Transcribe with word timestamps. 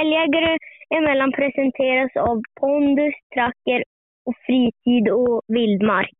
Älgjägare 0.00 0.58
emellan 0.98 1.32
presenteras 1.32 2.12
av 2.16 2.36
pondus, 2.60 3.14
tracker 3.34 3.80
och 4.26 4.34
fritid 4.46 5.04
och 5.08 5.42
vildmark. 5.48 6.18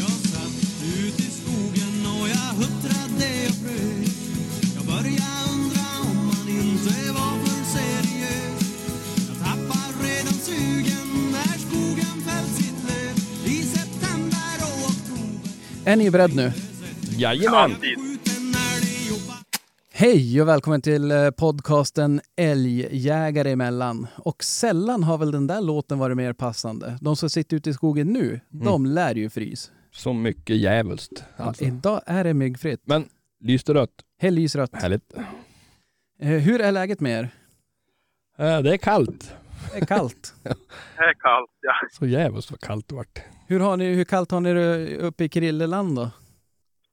Jag 0.00 0.16
satt 0.32 0.58
ut 0.98 1.16
i 1.26 1.28
skogen 1.38 1.94
och 2.14 2.26
jag 2.34 2.50
huttrade 2.60 3.30
och 3.50 3.58
frös 3.62 4.14
Jag 4.76 4.84
började 4.92 5.38
undra 5.54 5.86
om 6.08 6.16
man 6.30 6.46
inte 6.62 6.96
var 7.18 7.34
för 7.44 7.60
seriös 7.76 8.62
Jag 9.28 9.38
tappar 9.46 9.88
redan 10.06 10.36
sugen 10.48 11.08
när 11.34 11.54
skogen 11.66 12.16
fällt 12.26 12.52
sitt 12.58 12.80
löv 12.88 13.14
I 13.54 13.56
september 13.76 14.56
och 14.68 14.78
oktober 14.92 15.50
Är 15.90 15.96
ni 15.96 16.10
beredda 16.10 16.34
nu? 16.34 16.52
Jajamän! 17.18 17.70
jobbar 17.70 18.17
Hej 20.00 20.42
och 20.42 20.48
välkommen 20.48 20.82
till 20.82 21.10
eh, 21.10 21.30
podcasten 21.30 22.20
Älgjägare 22.36 23.50
emellan. 23.50 24.06
Och 24.16 24.42
sällan 24.42 25.02
har 25.02 25.18
väl 25.18 25.30
den 25.30 25.46
där 25.46 25.60
låten 25.60 25.98
varit 25.98 26.16
mer 26.16 26.32
passande. 26.32 26.98
De 27.00 27.16
som 27.16 27.30
sitter 27.30 27.56
ute 27.56 27.70
i 27.70 27.72
skogen 27.72 28.06
nu, 28.12 28.40
de 28.48 28.86
lär 28.86 29.14
ju 29.14 29.30
frys. 29.30 29.72
Så 29.90 30.12
mycket 30.12 30.56
djävulskt. 30.56 31.24
Ja, 31.36 31.44
Alltså. 31.44 31.64
idag 31.64 32.00
är 32.06 32.24
det 32.24 32.34
myggfritt. 32.34 32.80
Men 32.84 33.08
lyste 33.40 33.74
rött. 33.74 33.90
Hej 34.20 34.30
lysrött. 34.30 34.70
Härligt. 34.82 35.14
Eh, 36.20 36.28
hur 36.28 36.60
är 36.60 36.72
läget 36.72 37.00
med 37.00 37.18
er? 37.18 37.28
Eh, 38.38 38.62
Det 38.62 38.72
är 38.72 38.76
kallt. 38.76 39.34
Det 39.72 39.78
är 39.78 39.86
kallt. 39.86 40.34
Det 40.96 41.04
är 41.04 41.14
kallt, 41.14 41.50
ja. 41.60 41.72
Så 41.92 42.06
jävligt 42.06 42.50
vad 42.50 42.60
kallt 42.60 42.88
det 42.88 42.94
vart. 42.94 43.18
hur, 43.48 43.60
har 43.60 43.76
ni, 43.76 43.94
hur 43.94 44.04
kallt 44.04 44.30
har 44.30 44.40
ni 44.40 44.52
det 44.54 44.96
uppe 44.96 45.24
i 45.24 45.28
Krilleland 45.28 45.96
då? 45.96 46.10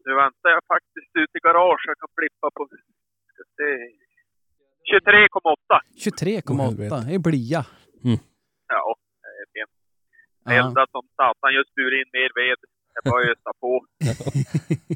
Nu 0.08 0.12
väntar 0.24 0.50
jag 0.56 0.64
faktiskt 0.76 1.12
ute 1.24 1.36
i 1.40 1.42
garaget. 1.48 1.96
Kan 2.02 2.10
flippa 2.20 2.48
se. 3.58 3.72
23,8. 4.94 5.30
Åh, 5.44 6.66
helvete. 6.66 6.96
23,8. 6.96 7.06
Det 7.08 7.14
är 7.16 7.20
blia. 7.20 7.66
Ja, 8.68 8.96
det 9.22 9.28
är 9.44 9.48
fint. 9.56 9.74
Ja. 10.46 10.52
Eldat 10.52 10.90
som 10.92 11.02
satan. 11.16 11.54
Just 11.58 11.76
burit 11.76 12.00
in 12.02 12.10
mer 12.18 12.32
ved. 12.40 12.60
Jag 12.94 13.04
bara 13.14 13.24
ösa 13.32 13.52
på. 13.62 13.86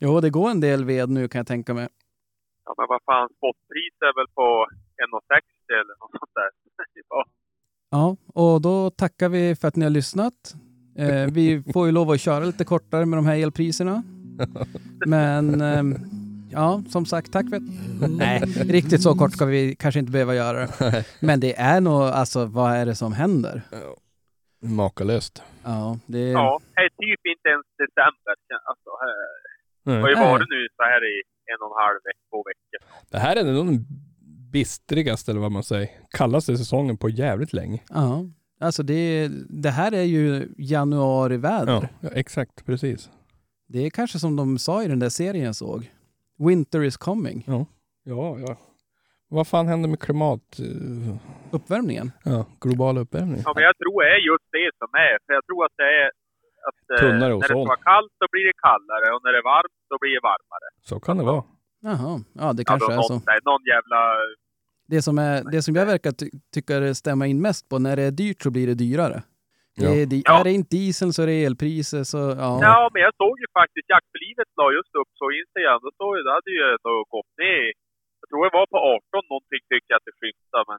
Jo, 0.00 0.20
det 0.20 0.30
går 0.30 0.50
en 0.50 0.60
del 0.60 0.84
ved 0.84 1.08
nu 1.08 1.28
kan 1.28 1.38
jag 1.38 1.46
tänka 1.46 1.74
mig. 1.74 1.88
Ja, 2.64 2.74
men 2.78 2.86
vad 2.88 3.02
fan, 3.06 3.28
spotpris 3.36 3.94
är 4.00 4.14
väl 4.18 4.28
på 4.34 4.66
1,60 5.04 5.80
eller 5.80 5.94
något 6.00 6.10
sånt 6.10 6.34
där. 6.34 6.50
Ja, 7.10 7.24
Ja, 7.90 8.16
och 8.34 8.62
då 8.62 8.90
tackar 8.90 9.28
vi 9.28 9.56
för 9.56 9.68
att 9.68 9.76
ni 9.76 9.84
har 9.84 9.90
lyssnat. 9.90 10.54
Eh, 10.98 11.26
vi 11.32 11.62
får 11.72 11.86
ju 11.86 11.92
lov 11.92 12.10
att 12.10 12.20
köra 12.20 12.44
lite 12.44 12.64
kortare 12.64 13.06
med 13.06 13.18
de 13.18 13.26
här 13.26 13.36
elpriserna. 13.36 14.02
Men 15.06 15.60
ehm, 15.60 15.94
ja, 16.50 16.82
som 16.88 17.06
sagt, 17.06 17.32
tack 17.32 17.48
för 17.48 17.56
att... 17.56 17.62
Nej, 18.10 18.40
riktigt 18.56 19.02
så 19.02 19.14
kort 19.14 19.32
ska 19.32 19.44
vi 19.44 19.76
kanske 19.76 20.00
inte 20.00 20.12
behöva 20.12 20.34
göra 20.34 20.66
det. 20.78 21.04
Men 21.20 21.40
det 21.40 21.54
är 21.56 21.80
nog, 21.80 22.02
alltså 22.02 22.44
vad 22.44 22.72
är 22.72 22.86
det 22.86 22.94
som 22.94 23.12
händer? 23.12 23.62
Makalöst. 24.62 25.42
Ja, 25.64 25.98
det 26.06 26.18
är... 26.18 26.32
ja 26.32 26.60
det 26.74 26.80
är 26.80 26.88
typ 26.88 27.20
inte 27.36 27.48
ens 27.48 27.66
december. 27.78 28.34
Alltså, 28.70 28.90
det 29.84 29.92
Nej. 29.92 30.02
har 30.02 30.08
ju 30.08 30.14
varit 30.14 30.48
nu 30.50 30.68
så 30.76 30.82
här 30.82 31.00
i 31.12 31.22
en 31.52 31.60
och 31.62 31.70
en 31.76 31.82
halv 31.84 31.98
vecka, 32.04 32.18
två 32.30 32.44
veckor. 32.50 32.88
Det 33.10 33.18
här 33.18 33.36
är 33.36 33.52
nog 33.52 33.66
den 33.66 33.86
bistrigaste, 34.52 35.30
eller 35.30 35.40
vad 35.40 35.52
man 35.52 35.62
säger, 35.62 35.88
kallaste 36.10 36.56
säsongen 36.56 36.96
på 36.96 37.08
jävligt 37.08 37.52
länge. 37.52 37.82
Ja, 37.88 38.24
alltså 38.60 38.82
det, 38.82 39.28
det 39.48 39.70
här 39.70 39.92
är 39.92 40.02
ju 40.02 40.48
januariväder. 40.58 41.72
Ja, 41.72 41.88
ja 42.00 42.08
exakt. 42.14 42.66
Precis. 42.66 43.10
Det 43.68 43.86
är 43.86 43.90
kanske 43.90 44.18
som 44.18 44.36
de 44.36 44.58
sa 44.58 44.82
i 44.82 44.88
den 44.88 44.98
där 44.98 45.08
serien 45.08 45.44
jag 45.44 45.56
såg. 45.56 45.90
Winter 46.38 46.82
is 46.84 46.96
coming. 46.96 47.44
Ja, 47.46 47.66
ja. 48.46 48.56
Vad 49.28 49.46
fan 49.46 49.66
händer 49.66 49.88
med 49.88 50.00
klimat... 50.00 50.58
eh, 50.58 51.16
Uppvärmningen. 51.50 52.12
Ja, 52.24 52.46
global 52.60 52.98
uppvärmning? 52.98 53.42
Ja, 53.44 53.52
men 53.54 53.64
jag 53.68 53.76
tror 53.80 54.02
det 54.02 54.10
är 54.16 54.20
just 54.32 54.48
det 54.58 54.70
som 54.80 54.90
är. 55.06 55.14
För 55.26 55.32
jag 55.38 55.44
tror 55.46 55.64
att 55.66 55.76
det 55.76 55.88
är 56.02 56.06
att 56.68 56.80
eh, 56.90 57.00
Tunnare 57.02 57.32
när 57.32 57.38
det 57.38 57.44
ska 57.44 57.54
vara 57.54 57.82
kallt 57.92 58.12
så 58.20 58.26
blir 58.32 58.44
det 58.50 58.56
kallare 58.68 59.06
och 59.14 59.20
när 59.24 59.32
det 59.32 59.38
är 59.38 59.48
varmt 59.54 59.78
så 59.88 59.94
blir 60.00 60.12
det 60.18 60.24
varmare. 60.32 60.66
Så 60.90 61.00
kan 61.00 61.16
det 61.18 61.24
vara. 61.24 61.44
Jaha, 61.80 62.20
ja 62.32 62.52
det 62.52 62.64
kanske 62.64 62.92
alltså, 62.92 62.92
är 62.92 62.96
någon, 62.96 63.20
så. 63.20 63.30
Nej, 63.30 63.38
någon 63.44 63.64
jävla... 63.74 64.00
Det 64.92 65.02
som, 65.02 65.18
är, 65.18 65.44
det 65.52 65.62
som 65.62 65.74
jag 65.74 65.86
verkar 65.86 66.12
ty 66.12 66.30
tycka 66.54 66.94
stämma 66.94 67.26
in 67.26 67.40
mest 67.42 67.68
på, 67.68 67.78
när 67.78 67.96
det 67.96 68.02
är 68.02 68.10
dyrt 68.10 68.42
så 68.42 68.50
blir 68.50 68.66
det 68.66 68.74
dyrare. 68.74 69.22
Det 69.78 69.84
Ja. 69.88 69.92
är, 70.02 70.06
di- 70.12 70.22
Ja. 70.30 70.34
Är 70.40 70.44
det 70.48 70.54
inte 70.60 70.72
diesel 70.80 71.10
så 71.14 71.20
är 71.24 71.28
det 71.32 71.38
elpriser. 71.48 72.02
Så, 72.12 72.20
ja. 72.44 72.50
Ja. 72.66 72.76
men 72.92 73.00
jag 73.06 73.12
såg 73.22 73.34
ju 73.42 73.46
faktiskt 73.60 73.86
Jakt 73.92 74.08
för 74.12 74.20
livet 74.26 74.48
la 74.60 74.66
just 74.78 74.92
upp 75.00 75.10
så 75.20 75.26
Instagram. 75.40 75.78
Då 75.84 75.90
stod 75.98 76.10
ju, 76.16 76.20
det 76.26 76.34
hade 76.38 76.50
ju 76.58 76.62
ändå 76.76 76.92
gått 77.14 77.32
ner. 77.44 77.66
Jag 78.20 78.26
tror 78.28 78.40
det 78.48 78.54
var 78.58 78.66
på 78.74 78.78
18 78.94 79.22
någonting 79.32 79.62
tyckte 79.70 79.88
jag 79.92 79.98
att 80.00 80.08
det 80.10 80.16
skymtade. 80.20 80.64
Men 80.70 80.78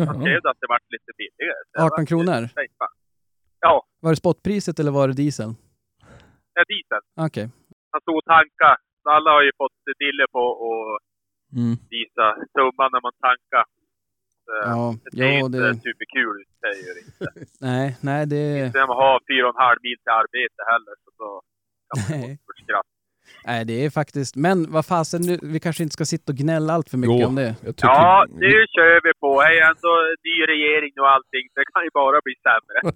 jag 0.00 0.06
Jaha. 0.08 0.14
skrev 0.20 0.40
att 0.50 0.60
det 0.62 0.68
vart 0.74 0.86
lite 0.96 1.10
billigare. 1.20 1.60
Så 1.70 1.74
jag 1.78 1.84
18 1.86 1.92
vart- 1.98 2.10
kronor? 2.12 2.40
Nej, 2.58 2.66
fan. 2.80 2.94
Ja, 3.66 3.74
Var 4.04 4.10
det 4.14 4.20
spotpriset 4.24 4.76
eller 4.80 4.92
var 4.98 5.04
det 5.10 5.16
diesel? 5.24 5.50
ja, 6.56 6.62
diesel. 6.72 7.02
Okej. 7.26 7.46
Han 7.92 8.00
stod 8.04 8.16
och 8.22 8.28
tanka. 8.36 8.68
Alla 9.16 9.30
har 9.36 9.42
ju 9.48 9.52
fått 9.62 9.78
dille 10.04 10.24
på 10.36 10.42
att 10.70 11.00
Mm. 11.58 11.74
visa 11.96 12.26
summan 12.54 12.88
när 12.94 13.02
man 13.06 13.14
tankar. 13.26 13.64
Så, 14.44 14.52
Ja, 14.64 14.94
det 15.04 15.10
ser 15.16 15.38
jo, 15.38 15.46
inte 15.46 15.58
det, 15.58 15.74
superkul 15.74 16.36
det 16.62 17.00
inte. 17.00 17.26
nej, 17.60 17.96
nej, 18.00 18.26
det, 18.26 18.72
Sen 18.72 18.86
man 18.88 18.96
har 19.04 19.20
fyra 19.30 19.48
och 19.48 19.54
en 19.56 19.62
halv 19.66 19.78
mil 19.82 19.96
till 20.02 20.12
arbete 20.20 20.60
heller, 20.72 20.94
så 21.04 21.08
då 21.22 21.30
kan 21.88 21.96
man 22.02 22.20
Nej. 22.28 22.38
få 22.46 22.52
skratt. 22.64 22.86
nej, 23.46 23.64
det 23.64 23.84
är 23.84 23.90
faktiskt, 23.90 24.36
men 24.36 24.72
vad 24.72 24.86
fasen, 24.86 25.22
nu, 25.22 25.38
vi 25.42 25.60
kanske 25.60 25.82
inte 25.82 25.92
ska 25.92 26.04
sitta 26.04 26.32
och 26.32 26.36
gnälla 26.38 26.72
allt 26.72 26.88
för 26.90 26.98
mycket 26.98 27.20
Jo. 27.20 27.26
om 27.26 27.34
det. 27.34 27.54
Tycker... 27.54 27.88
Ja, 27.88 28.26
nu 28.44 28.52
kör 28.74 29.00
vi 29.06 29.12
på. 29.20 29.30
Det 29.42 29.48
är 29.58 29.62
ändå 29.72 29.92
ny 30.28 30.36
regering 30.52 30.92
och 31.02 31.10
allting. 31.14 31.44
Det 31.58 31.64
kan 31.72 31.82
ju 31.86 31.90
bara 32.00 32.18
bli 32.26 32.34
sämre. 32.48 32.78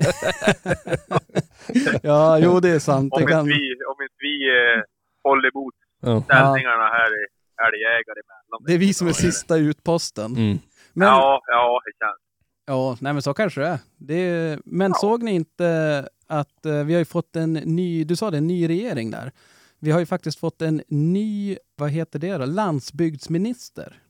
Ja, 2.03 2.39
jo 2.39 2.61
det 2.61 2.69
är 2.71 2.79
sant. 2.79 3.12
Om 3.12 3.19
Det 3.19 3.23
inte 3.23 3.33
kan, 3.33 3.47
vi, 3.47 3.75
om 3.93 4.03
inte 4.03 4.15
vi 4.29 4.35
eh, 4.49 4.83
håller 5.23 5.49
emot 5.53 5.75
Ja. 6.03 6.23
ställningarna 6.23 6.87
här 6.99 7.11
i 7.21 7.23
älgjägare 7.67 8.19
emellan. 8.25 8.59
det 8.67 8.73
är 8.75 8.79
vi 8.79 8.95
som 8.95 9.09
är 9.09 9.12
sista 9.12 9.56
utposten. 9.56 10.37
Mm. 10.37 10.59
Men, 10.97 11.09
Ja, 11.09 11.41
ja, 11.47 11.81
det 11.84 12.05
känns. 12.07 12.21
Ja, 12.67 12.97
nej 13.01 13.12
men 13.12 13.23
så 13.23 13.34
kanske 13.34 13.61
det 13.61 13.67
är. 13.69 13.79
Det 13.97 14.15
är 14.15 14.59
men 14.65 14.95
såg 14.95 15.23
ni 15.23 15.31
inte 15.34 16.09
att 16.27 16.67
eh, 16.67 16.73
vi 16.84 16.93
har 16.95 16.99
ju 16.99 17.05
fått 17.05 17.37
en 17.37 17.53
ny, 17.53 18.05
du 18.05 18.17
sa 18.17 18.31
det, 18.31 18.37
en 18.39 18.47
ny 18.47 18.69
regering 18.69 19.11
där. 19.11 19.33
Vi 19.79 19.91
har 19.91 20.01
ju 20.01 20.06
faktiskt 20.06 20.39
fått 20.39 20.62
en 20.62 20.83
ny, 20.89 21.56
vad 21.77 21.91
heter 21.91 22.19
det 22.19 22.37
då, 22.37 22.45
landsbygdsminister. 22.47 24.03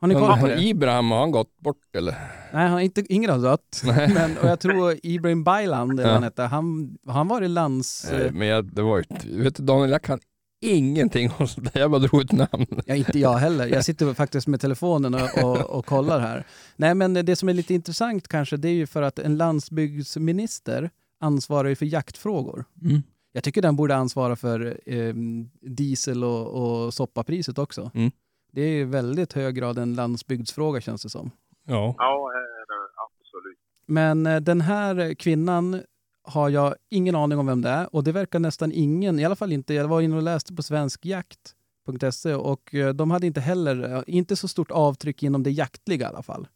Har 0.00 0.08
ni 0.08 0.14
koll 0.14 0.38
på 0.40 0.46
det? 0.46 0.62
Ibrahim, 0.62 1.10
har 1.10 1.18
han 1.20 1.30
gått 1.30 1.58
bort 1.58 1.96
eller? 1.96 2.14
Nej, 2.52 2.68
han, 2.68 2.80
inte, 2.80 3.04
ingen 3.14 3.30
har 3.30 3.38
dött. 3.38 3.82
Men, 4.14 4.38
och 4.38 4.48
jag 4.48 4.60
tror 4.60 4.94
Ibrahim 5.02 5.44
Baylan, 5.44 5.90
eller 5.90 6.02
vad 6.02 6.12
han 6.12 6.22
Ja. 6.22 6.26
hette, 6.26 6.42
han, 6.42 6.96
han 7.06 7.28
var 7.28 7.42
i 7.42 7.48
lands... 7.48 8.08
Nej, 8.12 8.30
men 8.32 8.48
jag, 8.48 8.64
det 8.74 8.82
var 8.82 8.98
ju... 8.98 9.04
Vet 9.42 9.56
du 9.56 9.62
Daniel, 9.62 9.90
jag 9.90 10.02
kan 10.02 10.20
ingenting 10.60 11.30
om 11.38 11.48
sånt 11.48 11.74
där. 11.74 11.80
Jag 11.80 11.90
bara 11.90 12.00
drog 12.00 12.20
ett 12.20 12.32
namn. 12.32 12.82
Ja, 12.86 12.94
inte 12.94 13.18
jag 13.18 13.34
heller. 13.34 13.66
Jag 13.66 13.84
sitter 13.84 14.14
faktiskt 14.14 14.46
med 14.46 14.60
telefonen 14.60 15.14
och, 15.14 15.44
och, 15.44 15.60
och 15.60 15.86
kollar 15.86 16.20
här. 16.20 16.46
Nej, 16.76 16.94
men 16.94 17.14
det 17.14 17.36
som 17.36 17.48
är 17.48 17.54
lite 17.54 17.74
intressant 17.74 18.28
kanske, 18.28 18.56
det 18.56 18.68
är 18.68 18.72
ju 18.72 18.86
för 18.86 19.02
att 19.02 19.18
en 19.18 19.36
landsbygdsminister 19.36 20.90
ansvarar 21.20 21.68
ju 21.68 21.74
för 21.74 21.86
jaktfrågor. 21.86 22.64
Mm. 22.82 23.02
Jag 23.32 23.44
tycker 23.44 23.62
den 23.62 23.76
borde 23.76 23.96
ansvara 23.96 24.36
för 24.36 24.80
eh, 24.86 25.14
diesel 25.60 26.24
och, 26.24 26.46
och 26.46 26.94
soppapriset 26.94 27.58
också. 27.58 27.90
Mm. 27.94 28.10
Det 28.52 28.60
är 28.60 28.80
i 28.80 28.84
väldigt 28.84 29.32
hög 29.32 29.54
grad 29.54 29.78
en 29.78 29.94
landsbygdsfråga 29.94 30.80
känns 30.80 31.02
det 31.02 31.10
som. 31.10 31.30
Ja. 31.66 31.94
Ja, 31.98 32.30
eh, 32.34 33.04
absolut. 33.06 33.58
Men 33.86 34.26
eh, 34.26 34.40
den 34.40 34.60
här 34.60 35.14
kvinnan 35.14 35.82
har 36.22 36.48
jag 36.48 36.74
ingen 36.90 37.14
aning 37.14 37.38
om 37.38 37.46
vem 37.46 37.62
det 37.62 37.68
är 37.68 37.94
och 37.94 38.04
det 38.04 38.12
verkar 38.12 38.38
nästan 38.38 38.72
ingen, 38.72 39.18
i 39.18 39.24
alla 39.24 39.36
fall 39.36 39.52
inte, 39.52 39.74
jag 39.74 39.88
var 39.88 40.00
inne 40.00 40.16
och 40.16 40.22
läste 40.22 40.54
på 40.54 40.62
svenskjakt.se 40.62 42.34
och 42.34 42.74
eh, 42.74 42.94
de 42.94 43.10
hade 43.10 43.26
inte 43.26 43.40
heller, 43.40 43.94
eh, 43.96 44.02
inte 44.06 44.36
så 44.36 44.48
stort 44.48 44.70
avtryck 44.70 45.22
inom 45.22 45.42
det 45.42 45.50
jaktliga 45.50 46.06
i 46.06 46.08
alla 46.08 46.22
fall. 46.22 46.48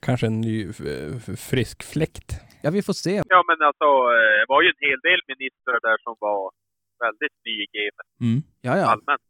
Kanske 0.00 0.26
en 0.26 0.40
ny 0.40 0.72
frisk 1.36 1.82
fläkt. 1.82 2.34
Ja, 2.62 2.70
vi 2.70 2.82
får 2.82 2.92
se. 2.92 3.10
Ja, 3.28 3.42
men 3.48 3.66
alltså, 3.66 3.84
eh, 3.84 4.32
det 4.40 4.46
var 4.48 4.62
ju 4.62 4.68
en 4.68 4.88
hel 4.90 5.00
del 5.02 5.20
ministrar 5.28 5.78
där 5.82 5.96
som 6.02 6.14
var 6.20 6.50
väldigt 7.00 7.36
ny 7.46 7.50
i 7.62 7.66
gamet 7.72 8.06
Mm. 8.20 8.42
Ja, 8.60 8.78
ja. 8.78 8.86
allmänt. 8.86 9.20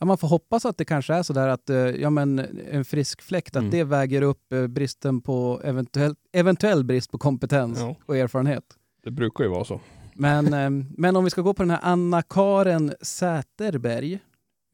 ja. 0.00 0.06
Man 0.06 0.18
får 0.18 0.28
hoppas 0.28 0.64
att 0.64 0.78
det 0.78 0.84
kanske 0.84 1.14
är 1.14 1.22
så 1.22 1.32
där 1.32 1.48
att 1.48 1.70
ja, 2.00 2.10
men 2.10 2.38
en 2.70 2.84
frisk 2.84 3.22
fläkt, 3.22 3.56
att 3.56 3.60
Mm. 3.62 3.70
det 3.70 3.84
väger 3.84 4.22
upp 4.22 4.48
bristen 4.68 5.20
på 5.20 5.60
eventuell, 5.64 6.14
eventuell 6.32 6.84
brist 6.84 7.10
på 7.10 7.18
kompetens 7.18 7.78
Ja. 7.80 7.96
och 8.06 8.16
erfarenhet. 8.16 8.64
Det 9.02 9.10
brukar 9.10 9.44
ju 9.44 9.50
vara 9.50 9.64
så. 9.64 9.80
Men, 10.14 10.54
eh, 10.54 10.70
men 10.96 11.16
om 11.16 11.24
vi 11.24 11.30
ska 11.30 11.42
gå 11.42 11.54
på 11.54 11.62
den 11.62 11.70
här 11.70 11.80
Anna-Karen 11.82 12.92
Säterberg 13.02 14.18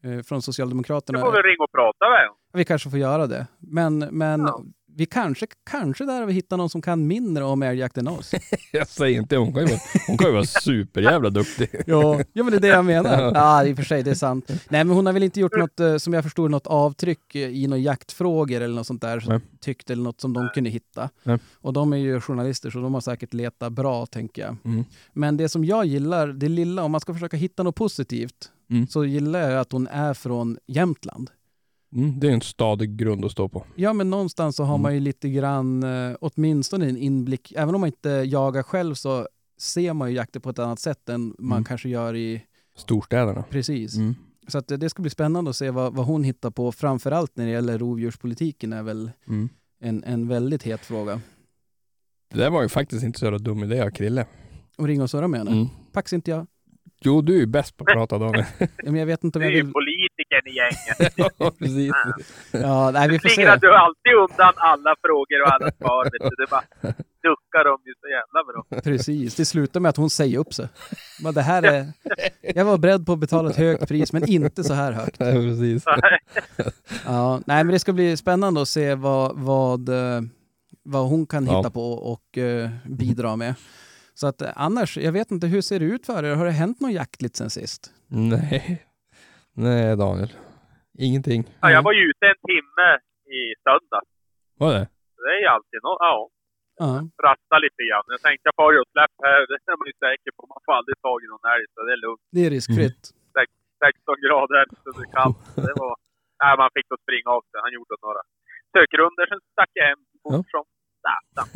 eh, 0.03 0.21
från 0.23 0.41
Socialdemokraterna. 0.41 1.19
får 1.19 1.31
väl 1.31 1.43
ringa 1.43 1.63
och 1.63 1.71
prata 1.71 2.09
med. 2.09 2.29
Vi 2.53 2.65
kanske 2.65 2.89
får 2.89 2.99
göra 2.99 3.27
det. 3.27 3.47
Men, 3.59 3.99
men 3.99 4.39
Ja. 4.41 4.63
Vi 4.97 5.05
kanske, 5.05 5.47
kanske 5.69 6.05
där 6.05 6.19
har 6.19 6.25
vi 6.25 6.33
hittat 6.33 6.57
någon 6.57 6.69
som 6.69 6.81
kan 6.81 7.07
mindre 7.07 7.43
om 7.43 7.63
älgjakt 7.63 7.97
än 7.97 8.07
oss. 8.07 8.31
Jag 8.71 8.87
säger 8.87 9.19
inte, 9.19 9.37
hon 9.37 9.53
kan 9.53 9.61
ju 9.61 9.67
vara, 9.67 9.79
hon 10.07 10.17
kan 10.17 10.27
ju 10.27 10.33
vara 10.33 10.45
superjävla 10.45 11.29
duktig. 11.29 11.69
Ja, 11.87 12.19
ja 12.33 12.43
men 12.43 12.51
det 12.51 12.57
är 12.57 12.59
det 12.59 12.67
jag 12.67 12.85
menar. 12.85 13.31
Ja, 13.35 13.65
i 13.65 13.73
och 13.73 13.77
för 13.77 13.83
sig, 13.83 14.03
det 14.03 14.11
är 14.11 14.15
sant. 14.15 14.45
Nej, 14.47 14.83
men 14.83 14.89
hon 14.89 15.05
har 15.05 15.13
väl 15.13 15.23
inte 15.23 15.39
gjort 15.39 15.57
något, 15.57 15.79
eh, 15.79 15.97
som 15.97 16.13
jag 16.13 16.23
förstår, 16.23 16.49
något 16.49 16.67
avtryck 16.67 17.35
eh, 17.35 17.41
i 17.41 17.67
några 17.67 17.81
jaktfrågor 17.81 18.61
eller 18.61 18.75
något 18.75 18.87
sånt 18.87 19.01
där, 19.01 19.23
Nej. 19.27 19.39
tyckt 19.61 19.89
eller 19.89 20.03
något 20.03 20.21
som 20.21 20.33
de 20.33 20.49
kunde 20.53 20.69
hitta. 20.69 21.09
Nej. 21.23 21.37
Och 21.61 21.73
de 21.73 21.93
är 21.93 21.97
ju 21.97 22.21
journalister, 22.21 22.69
så 22.69 22.79
de 22.79 22.93
har 22.93 23.01
säkert 23.01 23.33
letat 23.33 23.71
bra, 23.73 24.05
tänker 24.05 24.41
jag. 24.41 24.55
Mm. 24.65 24.83
Men 25.13 25.37
det 25.37 25.49
som 25.49 25.65
jag 25.65 25.85
gillar, 25.85 26.27
det 26.27 26.49
lilla, 26.49 26.83
om 26.83 26.91
man 26.91 27.01
ska 27.01 27.13
försöka 27.13 27.37
hitta 27.37 27.63
något 27.63 27.75
positivt, 27.75 28.51
Mm. 28.69 28.87
så 28.87 29.05
gillar 29.05 29.39
jag 29.39 29.59
att 29.59 29.71
hon 29.71 29.87
är 29.87 30.13
från 30.13 30.57
Jämtland. 30.67 31.29
Mm, 31.93 32.19
det 32.19 32.27
är 32.27 32.31
en 32.31 32.41
stadig 32.41 32.95
grund 32.97 33.25
att 33.25 33.31
stå 33.31 33.49
på. 33.49 33.65
Ja, 33.75 33.93
men 33.93 34.09
någonstans 34.09 34.55
så 34.55 34.63
har 34.63 34.73
Mm. 34.75 34.81
man 34.81 34.93
ju 34.93 34.99
lite 34.99 35.29
grann, 35.29 35.83
eh, 35.83 36.15
åtminstone 36.21 36.89
en 36.89 36.97
inblick, 36.97 37.53
även 37.55 37.75
om 37.75 37.81
man 37.81 37.87
inte 37.87 38.09
jagar 38.09 38.63
själv 38.63 38.93
så 38.95 39.27
ser 39.59 39.93
man 39.93 40.09
ju 40.09 40.15
jakter 40.15 40.39
på 40.39 40.49
ett 40.49 40.59
annat 40.59 40.79
sätt 40.79 41.09
än 41.09 41.35
man 41.39 41.51
Mm. 41.57 41.63
kanske 41.63 41.89
gör 41.89 42.15
i, 42.15 42.41
Storstäderna. 42.75 43.43
precis. 43.49 43.95
Mm. 43.95 44.15
Så 44.47 44.57
att 44.57 44.67
det- 44.67 44.77
det 44.77 44.89
ska 44.89 45.01
bli 45.01 45.09
spännande 45.11 45.49
att 45.49 45.55
se 45.55 45.69
vad, 45.71 45.93
vad 45.95 46.05
hon 46.05 46.23
hittar 46.23 46.51
på, 46.51 46.71
framförallt 46.71 47.37
när 47.37 47.45
det 47.45 47.51
gäller 47.51 47.77
rovdjurspolitiken 47.77 48.73
är 48.73 48.83
väl 48.83 49.11
Mm. 49.27 49.49
en, 49.79 50.03
en 50.03 50.27
väldigt 50.27 50.63
het 50.63 50.81
fråga. 50.85 51.21
Det 52.33 52.37
där 52.37 52.49
var 52.49 52.61
ju 52.61 52.69
faktiskt 52.69 53.03
inte 53.03 53.19
så 53.19 53.37
dum 53.37 53.63
idé 53.63 53.81
av 53.81 53.89
Krille. 53.89 54.25
Och 54.77 54.87
ringa 54.87 55.03
och 55.03 55.09
surra 55.09 55.27
med 55.27 55.47
henne. 55.47 55.67
Pax 55.91 56.13
inte 56.13 56.31
jag. 56.31 56.47
Jo, 56.99 57.21
du 57.21 57.35
är 57.35 57.39
ju 57.39 57.45
bäst 57.45 57.77
på 57.77 57.83
att 57.83 57.93
prata 57.93 58.17
Daniel. 58.17 58.45
Men 58.83 58.95
jag 58.95 59.05
vet 59.05 59.23
inte 59.23 59.39
om 59.39 59.41
Du 59.41 59.45
jag 59.47 59.53
är 59.53 59.57
ju 59.57 59.63
vill... 59.63 59.73
politikern 59.73 60.47
i 60.47 60.55
gänget. 60.55 61.13
ja, 61.37 61.51
precis. 61.59 61.91
Ja, 62.51 62.91
nej, 62.91 63.09
vi 63.09 63.19
får 63.19 63.29
se. 63.29 63.55
du 63.61 63.75
alltid 63.75 64.13
undan 64.29 64.53
alla 64.57 64.95
frågor 65.01 65.41
och 65.45 65.53
alla 65.53 65.71
svar. 65.71 66.03
Vet 66.03 66.13
du. 66.31 66.35
Det 66.45 66.49
bara 66.49 66.63
duckar 67.23 67.63
de 67.63 67.77
ju 67.85 67.93
så 68.01 68.07
jävla 68.07 68.43
bra. 68.71 68.81
Precis, 68.81 69.35
det 69.35 69.45
slutar 69.45 69.79
med 69.79 69.89
att 69.89 69.97
hon 69.97 70.09
säger 70.09 70.39
upp 70.39 70.53
sig. 70.53 70.67
Men 71.23 71.33
det 71.33 71.41
här 71.41 71.63
är... 71.63 71.85
Jag 72.55 72.65
var 72.65 72.77
beredd 72.77 73.05
på 73.05 73.13
att 73.13 73.19
betala 73.19 73.49
ett 73.49 73.55
högt 73.55 73.87
pris, 73.87 74.13
men 74.13 74.29
inte 74.29 74.63
så 74.63 74.73
här 74.73 74.91
högt. 74.91 75.19
Nej, 75.19 75.33
precis. 75.33 75.83
Ja, 77.05 77.41
nej, 77.45 77.63
men 77.63 77.73
det 77.73 77.79
ska 77.79 77.93
bli 77.93 78.17
spännande 78.17 78.61
att 78.61 78.67
se 78.67 78.95
vad, 78.95 79.39
vad, 79.39 79.89
eh, 79.89 80.21
vad 80.83 81.07
hon 81.09 81.25
kan 81.27 81.45
Ja. 81.45 81.57
hitta 81.57 81.69
på 81.69 81.91
och 81.91 82.37
eh, 82.37 82.69
bidra 82.85 83.35
med. 83.35 83.55
Så 84.19 84.25
att 84.27 84.41
eh, 84.41 84.65
annars, 84.65 84.97
jag 85.07 85.13
vet 85.19 85.31
inte, 85.31 85.47
hur 85.47 85.61
ser 85.69 85.79
det 85.79 85.85
ut 85.95 86.05
för 86.05 86.19
er? 86.27 86.35
Har 86.39 86.45
det 86.45 86.61
hänt 86.63 86.79
något 86.83 86.97
jaktligt 87.01 87.35
sen 87.35 87.49
sist? 87.49 87.81
Nej. 88.33 88.61
Nej, 89.65 89.97
Daniel. 90.03 90.31
Ingenting. 91.07 91.41
Ja, 91.61 91.67
jag 91.75 91.83
var 91.87 91.93
ju 91.99 92.03
ute 92.09 92.23
en 92.33 92.41
timme 92.51 92.87
i 93.37 93.41
söndag. 93.65 94.03
Var 94.63 94.71
det? 94.77 94.85
Det 95.23 95.29
är 95.35 95.41
ju 95.45 95.49
alltid 95.55 95.79
något. 95.87 95.97
Ja, 96.09 96.15
Ja, 96.83 96.91
rasta 97.27 97.55
lite 97.65 97.81
grann. 97.89 98.05
Jag 98.15 98.21
tänkte 98.27 98.45
jag 98.49 98.55
far 98.61 98.69
ju 98.73 98.79
och 98.83 98.91
släpp 98.95 99.15
här. 99.27 99.39
Det 99.49 99.57
är 99.73 99.77
man 99.81 99.87
ju 99.93 99.97
säker 100.07 100.31
på. 100.37 100.41
Man 100.53 100.61
får 100.65 100.73
aldrig 100.79 100.95
tag 101.07 101.17
i 101.25 101.27
någon 101.33 101.45
älg 101.53 101.65
så 101.73 101.77
det 101.87 101.93
är 101.97 102.01
lugnt. 102.07 102.23
det 102.35 102.41
är 102.47 102.51
riskfritt. 102.57 103.03
16 103.85 104.25
grader 104.25 104.63
så 104.83 104.87
det 104.97 105.03
är 105.07 105.11
kallt. 105.19 105.39
Det 105.67 105.75
var... 105.83 105.93
Nej, 106.41 106.53
man 106.61 106.69
fick 106.75 106.87
då 106.91 106.95
springa 107.05 107.29
av 107.35 107.41
sig. 107.49 107.57
Han 107.65 107.73
gjorde 107.77 107.93
några 108.05 108.21
sökrunder. 108.73 109.23
Sen 109.31 109.41
stack 109.53 109.71
jag 109.79 109.85
hem 109.91 110.01
fort 110.23 110.47
som 110.55 110.63
satan. 111.05 111.47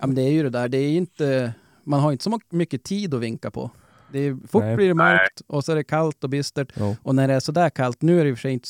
Ja. 0.00 0.06
men 0.06 0.14
det 0.16 0.22
är 0.22 0.30
ju 0.30 0.42
det 0.42 0.50
där, 0.50 0.68
det 0.68 0.78
är 0.78 0.96
inte... 0.96 1.54
Man 1.84 2.00
har 2.00 2.12
inte 2.12 2.24
så 2.24 2.38
mycket 2.50 2.82
tid 2.82 3.14
att 3.14 3.20
vinka 3.20 3.50
på. 3.50 3.70
Det 4.12 4.18
är, 4.18 4.36
fort 4.48 4.62
Nej. 4.62 4.76
blir 4.76 4.88
det 4.88 4.94
mörkt 4.94 5.42
och 5.46 5.64
så 5.64 5.72
är 5.72 5.76
det 5.76 5.84
kallt 5.84 6.24
och 6.24 6.30
bistert. 6.30 6.72
Ja. 6.74 6.96
Och 7.02 7.14
när 7.14 7.28
det 7.28 7.34
är 7.34 7.40
sådär 7.40 7.70
kallt, 7.70 8.02
nu 8.02 8.20
är 8.20 8.24
det 8.24 8.30
i 8.30 8.32
och 8.32 8.38
för 8.38 8.42
sig 8.42 8.52
inte 8.52 8.68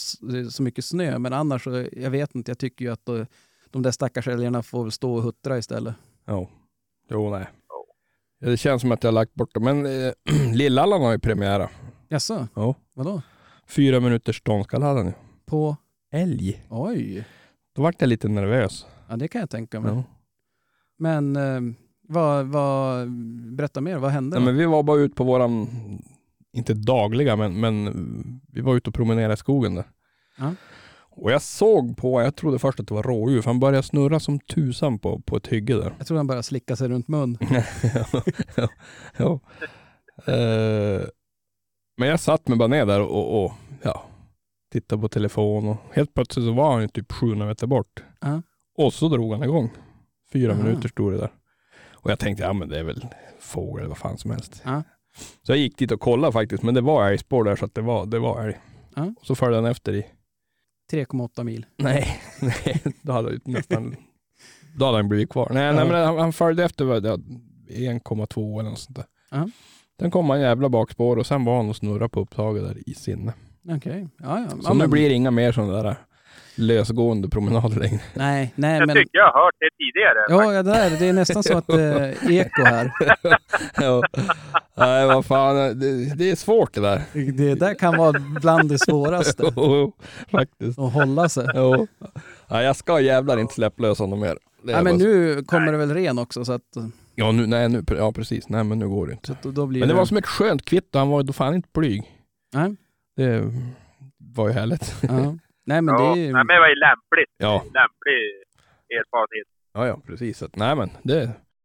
så- 0.50 0.62
mycket 0.62 0.84
snö, 0.84 1.18
men 1.18 1.32
annars 1.32 1.64
så, 1.64 1.86
jag 1.92 2.10
vet 2.10 2.34
inte, 2.34 2.50
jag 2.50 2.58
tycker 2.58 2.84
ju 2.84 2.92
att 2.92 3.06
då, 3.06 3.26
de 3.70 3.82
där 3.82 3.90
stackars 3.90 4.28
älgarna 4.28 4.62
får 4.62 4.82
väl 4.82 4.92
stå 4.92 5.14
och 5.14 5.22
huttra 5.22 5.58
istället. 5.58 5.94
Ja. 6.24 6.48
Jo, 7.10 7.30
nej. 7.30 7.46
Det 8.40 8.56
känns 8.56 8.80
som 8.80 8.92
att 8.92 9.02
jag 9.04 9.08
har 9.08 9.14
lagt 9.14 9.34
bort 9.34 9.50
det. 9.54 9.60
Men 9.60 9.86
eh, 9.86 10.12
Lillallan 10.54 11.02
har 11.02 11.12
ju 11.12 11.18
premiära. 11.18 11.68
Jaså? 12.08 12.48
Ja. 12.54 12.74
Vadå? 12.94 13.22
Fyra 13.66 14.00
minuters 14.00 14.38
ståndskall 14.38 14.82
hade 14.82 14.98
han 14.98 15.06
ju. 15.06 15.12
På... 15.46 15.76
Älg. 16.12 16.66
Oj! 16.70 17.24
Då 17.76 17.82
vart 17.82 18.00
jag 18.00 18.08
lite 18.08 18.28
nervös. 18.28 18.86
Ja, 19.08 19.16
det 19.16 19.28
kan 19.28 19.40
jag 19.40 19.50
tänka 19.50 19.80
mig. 19.80 19.92
Ja. 19.94 20.04
Men 20.98 21.36
eh, 21.36 21.60
vad, 22.08 22.46
vad, 22.46 23.10
berätta 23.56 23.80
mer, 23.80 23.98
vad 23.98 24.10
hände? 24.10 24.36
Nej, 24.36 24.44
men 24.46 24.56
vi 24.56 24.64
var 24.64 24.82
bara 24.82 25.00
ute 25.00 25.14
på 25.14 25.24
våran, 25.24 25.68
inte 26.52 26.74
dagliga, 26.74 27.36
men, 27.36 27.60
men 27.60 28.40
vi 28.52 28.60
var 28.60 28.76
ute 28.76 28.90
och 28.90 28.94
promenerade 28.94 29.34
i 29.34 29.36
skogen 29.36 29.74
där. 29.74 29.84
Ja. 30.38 30.54
Och 31.16 31.32
jag 31.32 31.42
såg 31.42 31.96
på, 31.96 32.22
jag 32.22 32.36
trodde 32.36 32.58
först 32.58 32.80
att 32.80 32.88
det 32.88 32.94
var 32.94 33.02
rådjur, 33.02 33.42
för 33.42 33.50
han 33.50 33.60
började 33.60 33.82
snurra 33.82 34.20
som 34.20 34.40
tusan 34.40 34.98
på, 34.98 35.20
på 35.20 35.36
ett 35.36 35.46
hygge 35.46 35.74
där. 35.74 35.94
Jag 35.98 36.06
tror 36.06 36.16
han 36.16 36.26
bara 36.26 36.42
slicka 36.42 36.76
sig 36.76 36.88
runt 36.88 37.08
mun. 37.08 37.38
ja, 37.40 38.22
ja, 38.56 38.68
ja. 39.16 39.40
Eh, 40.32 41.02
men 41.96 42.08
jag 42.08 42.20
satt 42.20 42.48
mig 42.48 42.58
bara 42.58 42.68
ner 42.68 42.86
där 42.86 43.00
och, 43.00 43.44
och, 43.44 43.52
ja, 43.82 44.04
tittade 44.72 45.02
på 45.02 45.08
telefon 45.08 45.68
och 45.68 45.76
helt 45.92 46.14
plötsligt 46.14 46.46
så 46.46 46.52
var 46.52 46.72
han 46.72 46.82
ju 46.82 46.88
typ 46.88 47.12
700 47.12 47.46
meter 47.46 47.66
bort. 47.66 48.04
Ja. 48.20 48.42
Och 48.76 48.92
så 48.92 49.08
drog 49.08 49.32
han 49.32 49.42
igång. 49.42 49.70
Fyra 50.34 50.52
Aha. 50.52 50.62
minuter 50.62 50.88
stod 50.88 51.12
det 51.12 51.18
där. 51.18 51.30
Och 51.92 52.10
jag 52.10 52.18
tänkte, 52.18 52.42
ja 52.44 52.52
men 52.52 52.68
det 52.68 52.78
är 52.78 52.84
väl 52.84 53.06
fågel 53.40 53.78
eller 53.78 53.88
vad 53.88 53.98
fan 53.98 54.18
som 54.18 54.30
helst. 54.30 54.62
Ja. 54.64 54.82
Så 55.42 55.52
jag 55.52 55.58
gick 55.58 55.78
dit 55.78 55.92
och 55.92 56.00
kollade 56.00 56.32
faktiskt, 56.32 56.62
men 56.62 56.74
det 56.74 56.80
var 56.80 57.10
älgspår 57.10 57.44
där 57.44 57.56
så 57.56 57.64
att 57.64 57.74
det 57.74 57.80
var, 57.82 58.06
det 58.06 58.18
var 58.18 58.44
älg. 58.44 58.58
Ja. 58.96 59.12
Och 59.20 59.26
så 59.26 59.34
följde 59.34 59.56
han 59.56 59.66
efter 59.70 59.92
i, 59.94 60.06
3,8 60.92 61.44
mil. 61.44 61.66
nej, 61.78 62.20
nej, 62.42 62.82
då 63.02 63.12
hade 63.12 63.30
ju 63.32 63.40
nästan, 63.44 63.96
då 64.78 64.84
hade 64.84 64.98
han 64.98 65.08
blivit 65.08 65.30
kvar. 65.30 65.48
Nej, 65.52 65.72
nej 65.72 65.84
Ja. 65.86 65.92
men 65.92 66.04
han, 66.06 66.18
han 66.18 66.32
följde 66.32 66.64
efter 66.64 66.84
vad 66.84 67.02
det- 67.02 67.16
1,2 67.68 68.60
eller 68.60 68.70
något 68.70 68.78
sånt 68.78 68.96
där. 68.96 69.04
Ja. 69.30 69.48
Sen 70.00 70.10
kom 70.10 70.30
han 70.30 70.40
jävla 70.40 70.68
bakspår 70.68 71.16
och 71.16 71.26
sen 71.26 71.44
var 71.44 71.56
han 71.56 71.68
och 71.68 71.76
snurrade 71.76 72.08
på 72.08 72.20
upptaget 72.20 72.62
där 72.64 72.88
i 72.88 72.94
sinne. 72.94 73.32
Okej, 73.68 74.08
ja 74.18 74.46
ja. 74.50 74.62
Så 74.62 74.74
nu 74.74 74.86
blir 74.86 75.08
det 75.08 75.14
inga 75.14 75.30
mer 75.30 75.52
sådana 75.52 75.82
där 75.82 75.96
lösgående 76.54 77.28
promenader 77.28 77.80
längre. 77.80 78.00
Nej, 78.14 78.52
nej 78.56 78.78
Jag 78.78 78.86
men... 78.86 78.96
tycker 78.96 79.18
jag 79.18 79.24
har 79.32 79.44
hört 79.44 79.54
det 79.60 79.68
tidigare. 79.78 80.18
Ja, 80.28 80.52
ja, 80.54 80.62
där, 80.62 80.98
det 80.98 81.08
är 81.08 81.12
nästan 81.12 81.42
så 81.42 81.58
att 81.58 81.68
eh, 81.68 82.36
eko 82.36 82.64
här. 82.64 82.92
ja. 83.76 84.02
Nej, 84.76 85.06
vad 85.06 85.24
fan, 85.26 85.56
det, 85.80 86.14
det 86.14 86.30
är 86.30 86.36
svårt 86.36 86.74
det 86.74 86.80
där. 86.80 87.02
Det 87.32 87.54
där 87.54 87.74
kan 87.74 87.96
vara 87.96 88.18
bland 88.40 88.68
det 88.68 88.78
svåraste. 88.78 89.42
Jo, 89.56 89.92
Faktiskt. 90.30 90.78
Att 90.78 90.92
hålla 90.92 91.28
sig. 91.28 91.46
Jo. 91.54 91.86
Ja, 92.48 92.62
jag 92.62 92.76
ska 92.76 93.00
jävlar 93.00 93.38
inte 93.38 93.54
släppa 93.54 93.82
lös 93.82 93.98
honom 93.98 94.20
mer. 94.20 94.38
Det 94.62 94.72
Ja, 94.72 94.82
men 94.82 94.98
bara- 94.98 95.04
nu 95.08 95.42
kommer 95.44 95.72
det 95.72 95.78
väl 95.78 95.94
ren 95.94 96.18
också 96.18 96.44
så 96.44 96.52
att, 96.52 96.62
Ja, 97.14 97.32
nu, 97.32 97.46
nej, 97.46 97.68
nu, 97.68 97.84
ja, 97.88 98.12
precis. 98.12 98.48
Nej, 98.48 98.64
men 98.64 98.78
nu 98.78 98.88
går 98.88 99.06
det 99.06 99.12
inte. 99.12 99.36
då- 99.42 99.50
då 99.50 99.66
blir 99.66 99.80
Men 99.80 99.88
det 99.88 99.94
var 99.94 100.04
som 100.04 100.16
ett 100.16 100.26
skönt 100.26 100.64
kvitto. 100.64 100.98
Han 100.98 101.08
var 101.08 101.20
ju 101.20 101.26
då 101.26 101.32
fan 101.32 101.54
inte 101.54 101.68
blyg. 101.74 102.02
Nej. 102.54 102.76
Det 103.16 103.42
var 104.34 104.48
ju 104.48 104.54
härligt. 104.54 104.94
Ja. 105.02 105.36
Nej 105.70 105.80
men 105.84 105.90
ja, 105.94 106.00
det 106.00 106.20
är 106.20 106.24
ju... 106.26 106.32
nej, 106.36 106.44
men 106.46 106.52
det 106.54 106.60
var 106.64 106.70
ju 106.74 106.78
lämpligt. 106.88 107.32
Ja, 107.46 107.54
Lämplig 107.80 108.20
erfarenhet. 108.98 109.48
ja, 109.76 109.80
ja 109.90 109.94
precis. 110.08 110.36
Att, 110.44 110.54
nej, 110.64 110.74
men 110.80 110.88
det... 111.10 111.20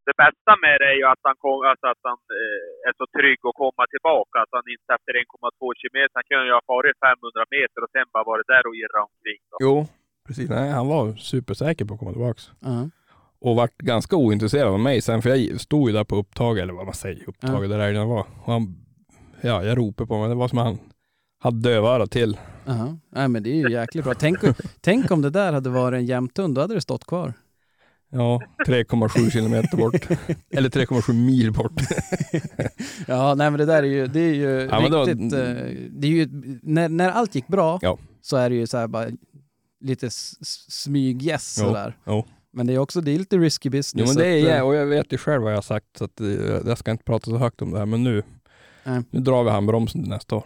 Det 0.09 0.17
bästa 0.25 0.51
med 0.65 0.75
det 0.81 0.87
är 0.93 0.97
ju 1.01 1.05
att 1.13 1.23
han, 1.29 1.37
kom, 1.43 1.57
alltså 1.71 1.87
att 1.93 2.03
han 2.11 2.19
eh, 2.41 2.87
är 2.87 2.93
så 2.99 3.05
trygg 3.17 3.39
att 3.49 3.57
komma 3.63 3.83
tillbaka. 3.93 4.35
Att 4.43 4.51
han 4.57 4.65
inte 4.75 4.89
efter 4.97 5.13
1,2 5.23 5.63
kilometer, 5.81 6.13
han 6.19 6.27
kunde 6.29 6.45
ju 6.49 6.53
ha 6.59 6.63
farit 6.73 6.95
500 7.07 7.45
meter 7.55 7.79
och 7.85 7.91
sen 7.95 8.05
bara 8.15 8.25
varit 8.31 8.47
där 8.53 8.63
och 8.69 8.75
irrat 8.81 9.05
omkring. 9.11 9.41
Då. 9.51 9.57
Jo, 9.65 9.73
precis. 10.27 10.47
Nej, 10.57 10.67
han 10.79 10.87
var 10.95 11.05
supersäker 11.31 11.83
på 11.85 11.91
att 11.93 11.99
komma 12.01 12.13
tillbaka. 12.17 12.41
Ja. 12.69 12.77
Och 13.45 13.53
vart 13.59 13.77
ganska 13.93 14.15
ointresserad 14.23 14.69
av 14.77 14.79
mig 14.89 14.97
sen, 15.07 15.19
för 15.21 15.29
jag 15.33 15.39
stod 15.67 15.83
ju 15.87 15.91
där 15.97 16.07
på 16.11 16.15
upptaget, 16.23 16.61
eller 16.63 16.73
vad 16.79 16.85
man 16.91 16.99
säger, 17.05 17.21
upptaget 17.31 17.69
där 17.73 17.79
älgarna 17.87 18.09
var. 18.15 18.25
Och 18.43 18.51
han, 18.53 18.63
ja, 19.49 19.55
jag 19.67 19.73
ropade 19.81 20.07
på 20.07 20.13
honom. 20.15 20.29
Det 20.29 20.41
var 20.43 20.47
som 20.53 20.57
han 20.67 20.75
hade 21.39 21.69
dövörat 21.69 22.11
till. 22.11 22.37
Aha. 22.67 22.97
Nej 23.09 23.27
men 23.27 23.43
det 23.43 23.49
är 23.49 23.55
ju 23.55 23.71
jäkligt 23.71 24.03
bra. 24.05 24.13
Tänk, 24.13 24.37
tänk 24.81 25.11
om 25.11 25.21
det 25.21 25.29
där 25.29 25.53
hade 25.53 25.69
varit 25.69 25.97
en 25.97 26.05
jämthund, 26.05 26.55
då 26.55 26.61
hade 26.61 26.73
det 26.73 26.81
stått 26.81 27.05
kvar. 27.05 27.33
Ja, 28.11 28.41
3,7 28.67 29.29
kilometer 29.29 29.77
bort. 29.77 29.95
Eller 30.49 30.69
3,7 30.69 31.13
mil 31.13 31.51
bort. 31.53 31.81
Ja, 33.07 33.35
nej 33.35 33.51
men 33.51 33.57
det 33.59 33.65
där 33.65 33.83
är 33.83 33.87
ju, 33.87 34.07
det 34.07 34.19
är 34.19 34.33
ju 34.33 34.49
Ja, 34.71 34.77
riktigt, 34.79 35.33
eh, 35.33 35.39
det 35.91 36.07
är 36.07 36.11
ju, 36.11 36.29
när, 36.63 36.89
när 36.89 37.09
allt 37.11 37.35
gick 37.35 37.47
bra 37.47 37.79
Ja. 37.81 37.97
så 38.21 38.37
är 38.37 38.49
det 38.49 38.55
ju 38.55 38.67
så 38.67 38.77
här 38.77 38.87
bara 38.87 39.07
lite 39.81 40.07
s- 40.07 40.33
s- 40.41 40.65
smyg-yes 40.87 41.57
Jo, 41.61 41.67
sådär. 41.67 41.97
jo. 42.05 42.25
Men 42.51 42.67
det 42.67 42.73
är 42.73 42.77
också, 42.77 43.01
det 43.01 43.11
är 43.11 43.19
lite 43.19 43.37
risky 43.37 43.69
business. 43.69 44.07
Jo 44.07 44.13
men 44.13 44.15
det 44.15 44.27
är 44.27 44.43
att, 44.43 44.49
eh, 44.49 44.55
jag, 44.57 44.67
och 44.67 44.75
jag 44.75 44.85
vet 44.85 45.13
ju 45.13 45.17
själv 45.17 45.43
vad 45.43 45.51
jag 45.51 45.57
har 45.57 45.61
sagt 45.61 45.97
så 45.97 46.05
att 46.05 46.21
eh, 46.21 46.27
jag 46.65 46.77
ska 46.77 46.91
inte 46.91 47.03
prata 47.03 47.25
så 47.25 47.37
högt 47.37 47.61
om 47.61 47.71
det 47.71 47.77
här 47.79 47.85
men 47.85 48.03
nu, 48.03 48.23
Nej. 48.83 49.01
nu 49.11 49.19
drar 49.19 49.43
vi 49.43 49.49
handbromsen 49.49 50.01
till 50.01 50.09
nästa 50.09 50.35
år. 50.35 50.43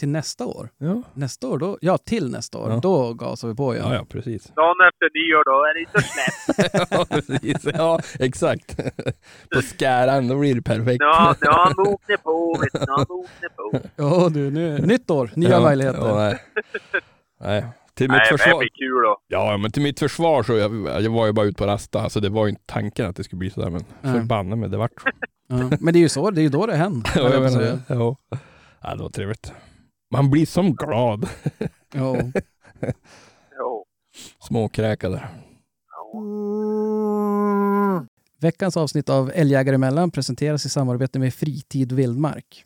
Till 0.00 0.08
nästa 0.08 0.46
år? 0.46 0.68
Ja, 0.78 1.02
Nästa 1.14 1.48
år, 1.48 1.58
då, 1.58 1.78
ja 1.80 1.98
till 1.98 2.30
nästa 2.30 2.58
år, 2.58 2.70
Ja. 2.70 2.80
då 2.82 3.14
gasar 3.14 3.48
vi 3.48 3.54
på 3.54 3.76
ja, 3.76 3.94
ja 3.94 4.04
precis. 4.08 4.44
Dagen 4.44 4.76
efter 4.88 5.08
nyår 5.14 5.44
då 5.44 5.64
är 5.64 5.74
det 5.74 5.80
inte 5.80 6.02
så 6.02 6.08
släppt. 6.08 6.90
ja, 6.90 7.04
precis. 7.10 7.74
Ja, 7.74 8.00
exakt. 8.18 8.76
På 9.54 9.60
skäran, 9.78 10.28
då 10.28 10.38
blir 10.38 10.54
det 10.54 10.62
perfekt. 10.62 11.00
Ja, 11.00 11.34
nu 11.40 11.46
har 11.48 11.64
han 11.64 11.74
på, 11.74 11.90
vet 12.60 12.72
du. 12.72 12.78
Nu 12.78 12.92
har 12.92 13.04
på. 13.04 13.26
Ja 13.96 14.28
du, 14.28 14.50
nu, 14.50 14.78
nytt 14.78 15.10
år, 15.10 15.30
nya 15.36 15.50
ja, 15.50 15.60
möjligheter. 15.60 16.08
Ja, 16.08 16.14
nej. 16.16 16.38
nej. 17.40 17.64
till 17.94 18.08
mitt 18.10 18.16
Nej, 18.18 18.26
men 18.30 18.36
det 18.36 18.38
försvar. 18.38 18.58
blir 18.58 18.68
kul 18.68 19.02
då. 19.04 19.16
Ja, 19.28 19.56
men 19.56 19.70
till 19.72 19.82
mitt 19.82 19.98
försvar 19.98 20.42
så 20.42 20.56
jag, 20.56 21.02
jag 21.02 21.10
var 21.10 21.26
ju 21.26 21.32
bara 21.32 21.46
ute 21.46 21.58
på 21.58 21.66
rasta. 21.66 22.00
Alltså 22.00 22.20
det 22.20 22.28
var 22.28 22.46
ju 22.46 22.50
inte 22.50 22.62
tanken 22.66 23.06
att 23.06 23.16
det 23.16 23.24
skulle 23.24 23.38
bli 23.38 23.50
sådär, 23.50 23.70
men 23.70 23.84
förbanne 24.02 24.56
mig, 24.56 24.68
det 24.68 24.76
vart 24.76 25.00
så. 25.02 25.08
Ja. 25.48 25.70
Men 25.80 25.92
det 25.94 25.98
är 25.98 26.00
ju 26.00 26.08
så, 26.08 26.30
det 26.30 26.40
är 26.40 26.42
ju 26.42 26.48
då 26.48 26.66
det 26.66 26.76
händer. 26.76 27.10
Ja, 27.16 27.30
jag 27.32 27.42
menar, 27.42 27.78
ja. 27.86 28.16
ja, 28.82 28.94
det 28.94 29.02
var 29.02 29.10
trevligt. 29.10 29.52
Man 30.10 30.30
blir 30.30 30.46
som 30.46 30.74
glad. 30.74 31.28
Jo. 31.94 32.32
Jo. 33.58 33.84
Småkräkad 34.40 35.12
där. 35.12 35.28
Veckans 38.40 38.76
avsnitt 38.76 39.08
av 39.08 39.30
Älgjägare 39.34 39.74
emellan 39.74 40.10
presenteras 40.10 40.66
i 40.66 40.68
samarbete 40.68 41.18
med 41.18 41.34
Fritid 41.34 41.92
Vildmark. 41.92 42.64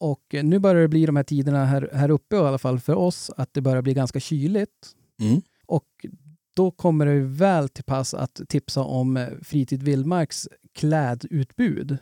Och 0.00 0.34
nu 0.42 0.58
börjar 0.58 0.82
det 0.82 0.88
bli 0.88 1.06
de 1.06 1.16
här 1.16 1.22
tiderna 1.22 1.64
här, 1.64 1.90
här 1.92 2.10
uppe 2.10 2.36
i 2.36 2.38
alla 2.38 2.58
fall 2.58 2.80
för 2.80 2.94
oss 2.94 3.30
att 3.36 3.54
det 3.54 3.60
börjar 3.60 3.82
bli 3.82 3.94
ganska 3.94 4.20
kyligt. 4.20 4.96
Mm. 5.20 5.42
Och 5.66 6.06
då 6.56 6.70
kommer 6.70 7.06
det 7.06 7.20
väl 7.20 7.68
till 7.68 7.84
pass 7.84 8.14
att 8.14 8.40
tipsa 8.48 8.82
om 8.82 9.26
Fritid 9.42 9.82
Vildmarks 9.82 10.48
klädutbud. 10.72 11.98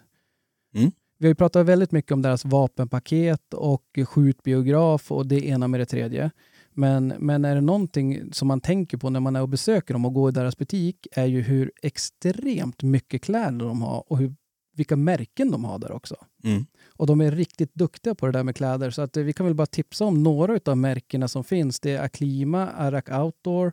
Mm. 0.75 0.93
Vi 1.23 1.27
har 1.27 1.31
ju 1.31 1.35
pratat 1.35 1.67
väldigt 1.67 1.93
mycket 1.93 2.13
om 2.13 2.23
deras 2.23 2.45
vapenpaket 2.45 3.55
och 3.55 3.99
skjutbiograf 4.07 5.13
och 5.13 5.27
det 5.27 5.47
ena 5.47 5.69
med 5.69 5.81
det 5.81 5.87
tredje. 5.87 6.31
Men, 6.73 7.15
men 7.19 7.45
är 7.45 7.55
det 7.55 7.61
någonting 7.61 8.33
som 8.33 8.49
man 8.49 8.61
tänker 8.61 8.97
på 8.97 9.11
när 9.11 9.21
man 9.21 9.37
är 9.37 9.43
och 9.43 9.49
besöker 9.49 9.95
dem 9.95 10.05
och 10.05 10.15
går 10.15 10.29
i 10.31 10.33
deras 10.33 10.59
butik 10.59 11.07
är 11.13 11.27
ju 11.27 11.41
hur 11.41 11.73
extremt 11.83 12.83
mycket 12.83 13.23
kläder 13.23 13.67
de 13.67 13.83
har 13.83 14.13
och 14.13 14.19
hur, 14.19 14.35
vilka 14.77 14.97
märken 14.97 15.51
de 15.51 15.65
har 15.65 15.79
där 15.79 15.93
också. 15.93 16.17
Mm. 16.45 16.67
Och 16.97 17.07
de 17.07 17.21
är 17.21 17.31
riktigt 17.31 17.75
duktiga 17.75 18.15
på 18.15 18.27
det 18.27 18.33
där 18.33 18.45
med 18.45 18.57
kläder. 18.57 18.91
Så 18.91 19.03
att 19.03 19.17
eh, 19.17 19.23
vi 19.23 19.33
kan 19.33 19.47
väl 19.47 19.55
bara 19.55 19.67
tipsa 19.67 20.05
om 20.05 20.23
några 20.23 20.61
av 20.67 20.77
märkena 20.77 21.29
som 21.29 21.45
finns. 21.45 21.81
Det 21.81 21.91
är 21.91 22.05
Aklima, 22.05 22.69
Arak 22.69 23.11
Outdoor, 23.11 23.73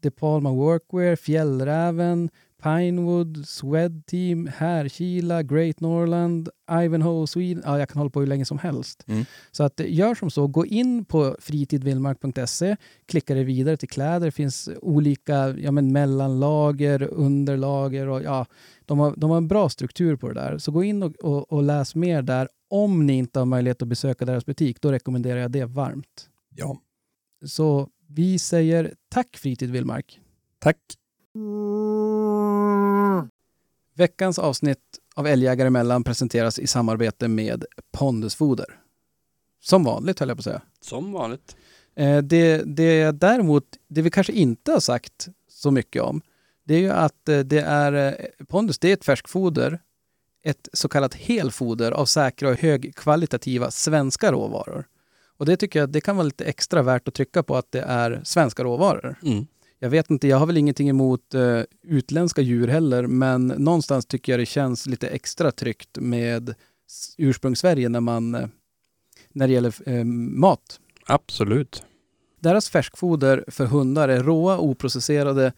De 0.00 0.10
Palma 0.10 0.50
Workwear, 0.50 1.16
Fjällräven, 1.16 2.30
Pinewood, 2.62 3.48
Swed 3.48 4.06
Team, 4.06 4.46
Härkila, 4.56 5.42
Great 5.42 5.80
Norland, 5.80 6.48
Ivanhoe 6.70 7.26
Sweden. 7.26 7.62
Ja, 7.66 7.78
jag 7.78 7.88
kan 7.88 7.98
hålla 7.98 8.10
på 8.10 8.20
hur 8.20 8.26
länge 8.26 8.44
som 8.44 8.58
helst. 8.58 9.04
Mm. 9.06 9.24
Så 9.50 9.64
att 9.64 9.80
eh, 9.80 9.94
gör 9.94 10.14
som 10.14 10.30
så, 10.30 10.46
gå 10.46 10.66
in 10.66 11.04
på 11.04 11.36
fritidvildmark.se, 11.40 12.76
klicka 13.06 13.34
dig 13.34 13.44
vidare 13.44 13.76
till 13.76 13.88
kläder. 13.88 14.26
Det 14.26 14.32
finns 14.32 14.68
olika 14.82 15.48
ja, 15.48 15.70
men 15.70 15.92
mellanlager, 15.92 17.02
underlager 17.02 18.08
och 18.08 18.22
ja, 18.22 18.46
de 18.84 18.98
har, 18.98 19.14
de 19.16 19.30
har 19.30 19.36
en 19.36 19.48
bra 19.48 19.68
struktur 19.68 20.16
på 20.16 20.28
det 20.28 20.34
där. 20.34 20.58
Så 20.58 20.72
gå 20.72 20.84
in 20.84 21.02
och, 21.02 21.16
och, 21.16 21.52
och 21.52 21.62
läs 21.62 21.94
mer 21.94 22.22
där. 22.22 22.48
Om 22.68 23.06
ni 23.06 23.12
inte 23.12 23.38
har 23.38 23.46
möjlighet 23.46 23.82
att 23.82 23.88
besöka 23.88 24.24
deras 24.24 24.46
butik, 24.46 24.80
då 24.80 24.92
rekommenderar 24.92 25.40
jag 25.40 25.50
det 25.50 25.64
varmt. 25.64 26.28
Ja. 26.54 26.80
Så 27.44 27.88
vi 28.08 28.38
säger 28.38 28.94
tack 29.08 29.36
Fritid 29.36 29.70
Vildmark. 29.70 30.20
Tack. 30.58 30.78
Veckans 33.94 34.38
avsnitt 34.38 34.78
av 35.14 35.26
Älgjägare 35.26 35.66
emellan 35.66 36.04
presenteras 36.04 36.58
i 36.58 36.66
samarbete 36.66 37.28
med 37.28 37.64
Pondusfoder. 37.92 38.80
Som 39.62 39.84
vanligt 39.84 40.20
höll 40.20 40.28
jag 40.28 40.36
på 40.36 40.40
att 40.40 40.44
säga. 40.44 40.62
Som 40.80 41.12
vanligt. 41.12 41.56
Eh, 41.96 42.18
Det, 42.18 42.62
det 42.66 43.10
däremot, 43.10 43.64
det 43.88 44.02
vi 44.02 44.10
kanske 44.10 44.32
inte 44.32 44.72
har 44.72 44.80
sagt 44.80 45.28
så 45.48 45.70
mycket 45.70 46.02
om, 46.02 46.22
det 46.64 46.74
är 46.74 46.78
ju 46.78 46.90
att 46.90 47.28
eh, 47.28 47.38
det 47.38 47.60
är 47.60 47.92
eh, 47.92 48.44
Pondus, 48.46 48.78
det 48.78 48.88
är 48.88 48.92
ett 48.92 49.04
färskfoder, 49.04 49.80
ett 50.42 50.68
så 50.72 50.88
kallat 50.88 51.14
helfoder 51.14 51.92
av 51.92 52.04
säkra 52.04 52.48
och 52.48 52.60
högkvalitativa 52.60 53.70
svenska 53.70 54.32
råvaror. 54.32 54.86
Och 55.38 55.46
det 55.46 55.56
tycker 55.56 55.78
jag 55.78 55.90
det 55.90 56.00
kan 56.00 56.16
vara 56.16 56.24
lite 56.24 56.44
extra 56.44 56.82
värt 56.82 57.08
att 57.08 57.14
trycka 57.14 57.42
på 57.42 57.56
att 57.56 57.72
det 57.72 57.80
är 57.80 58.20
svenska 58.24 58.64
råvaror. 58.64 59.18
Mm. 59.22 59.46
Jag 59.78 59.90
vet 59.90 60.10
inte, 60.10 60.28
jag 60.28 60.36
har 60.36 60.46
väl 60.46 60.56
ingenting 60.56 60.88
emot 60.88 61.34
eh, 61.34 61.60
utländska 61.82 62.40
djur 62.40 62.68
heller, 62.68 63.06
men 63.06 63.46
någonstans 63.46 64.06
tycker 64.06 64.32
jag 64.32 64.40
det 64.40 64.46
känns 64.46 64.86
lite 64.86 65.08
extra 65.08 65.52
tryggt 65.52 65.98
med 66.00 66.54
ursprungssverige 67.18 67.88
när 67.88 68.00
man 68.00 68.34
eh, 68.34 68.48
när 69.32 69.48
det 69.48 69.54
gäller 69.54 69.88
eh, 69.88 70.04
mat. 70.04 70.80
Absolut. 71.06 71.82
Deras 72.40 72.70
färskfoder 72.70 73.44
för 73.48 73.66
hundar 73.66 74.08
är 74.08 74.22
råa, 74.22 74.58
oprocesserade 74.58 75.52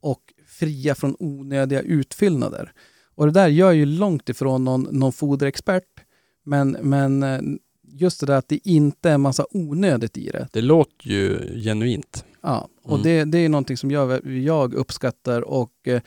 och 0.00 0.34
fria 0.46 0.94
från 0.94 1.16
onödiga 1.18 1.80
utfyllnader. 1.80 2.72
Och 3.14 3.26
det 3.26 3.32
där 3.32 3.48
gör 3.48 3.72
ju 3.72 3.86
långt 3.86 4.28
ifrån 4.28 4.64
någon, 4.64 4.82
någon 4.82 5.12
foderexpert, 5.12 6.00
men, 6.44 6.70
men 6.70 7.22
eh, 7.22 7.40
just 7.82 8.20
det 8.20 8.26
där 8.26 8.36
att 8.36 8.48
det 8.48 8.68
inte 8.68 9.10
är 9.10 9.18
massa 9.18 9.46
onödigt 9.50 10.16
i 10.16 10.30
det. 10.30 10.48
Det 10.52 10.62
låter 10.62 11.08
ju 11.08 11.38
genuint. 11.62 12.24
Ja, 12.42 12.68
och 12.82 12.90
Mm. 12.98 13.02
det, 13.02 13.24
det 13.24 13.38
är 13.38 13.48
någonting 13.48 13.76
som 13.76 13.90
jag, 13.90 14.26
jag 14.26 14.74
uppskattar 14.74 15.42
och 15.42 15.72
eh, 15.82 16.00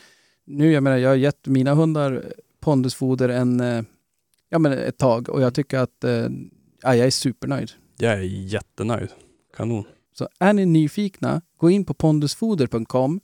nu, 0.45 0.71
jag 0.71 0.83
menar, 0.83 0.97
jag 0.97 1.09
har 1.09 1.15
gett 1.15 1.47
mina 1.47 1.73
hundar 1.73 2.23
pondusfoder 2.59 3.29
en, 3.29 3.59
eh, 3.59 3.83
ja, 4.49 4.59
men 4.59 4.71
ett 4.73 4.97
tag 4.97 5.29
och 5.29 5.41
jag 5.41 5.53
tycker 5.53 5.77
att 5.77 6.03
eh, 6.03 6.11
ja, 6.81 6.95
jag 6.95 7.07
är 7.07 7.11
supernöjd. 7.11 7.71
Jag 7.97 8.13
är 8.13 8.21
jättenöjd. 8.23 9.09
Kanon. 9.57 9.83
Så 10.13 10.27
är 10.39 10.53
ni 10.53 10.65
nyfikna, 10.65 11.41
gå 11.57 11.69
in 11.69 11.85
på 11.85 11.93
pondusfoder.com. 11.93 13.19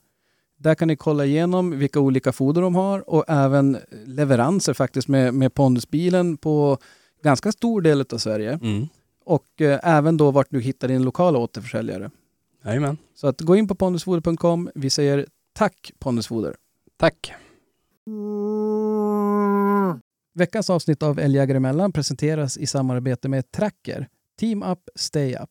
Där 0.58 0.76
kan 0.76 0.88
ni 0.88 0.96
kolla 0.96 1.26
igenom 1.26 1.72
vilka 1.80 2.00
olika 2.00 2.32
foder 2.32 2.62
de 2.62 2.76
har 2.76 3.10
och 3.10 3.26
även 3.28 3.78
leveranser 4.06 4.74
faktiskt 4.74 5.08
med, 5.08 5.34
med 5.34 5.54
pondusbilen 5.54 6.38
på 6.38 6.78
ganska 7.24 7.52
stor 7.52 7.82
del 7.82 8.06
av 8.14 8.18
Sverige. 8.18 8.60
Mm. 8.64 8.88
Och 9.26 9.62
eh, 9.62 9.80
även 9.84 10.18
då 10.18 10.32
vart 10.32 10.48
du 10.50 10.62
hittar 10.62 10.88
din 10.88 11.04
lokala 11.04 11.40
återförsäljare. 11.40 12.10
Jajamän. 12.66 12.98
Så 13.14 13.28
att 13.28 13.42
gå 13.42 13.56
in 13.56 13.68
på 13.68 13.76
pondusfoder.com. 13.76 14.70
Vi 14.76 14.90
säger 14.90 15.28
tack 15.54 15.92
Pondusfoder. 16.00 16.56
Tack. 16.98 17.34
Veckans 20.34 20.70
avsnitt 20.70 21.04
av 21.04 21.20
Älgjägare 21.20 21.58
emellan 21.58 21.92
presenteras 21.92 22.58
i 22.58 22.68
samarbete 22.68 23.30
med 23.30 23.52
Tracker. 23.52 24.08
Team 24.40 24.64
Up, 24.64 24.80
Stay 24.96 25.36
Up. 25.36 25.50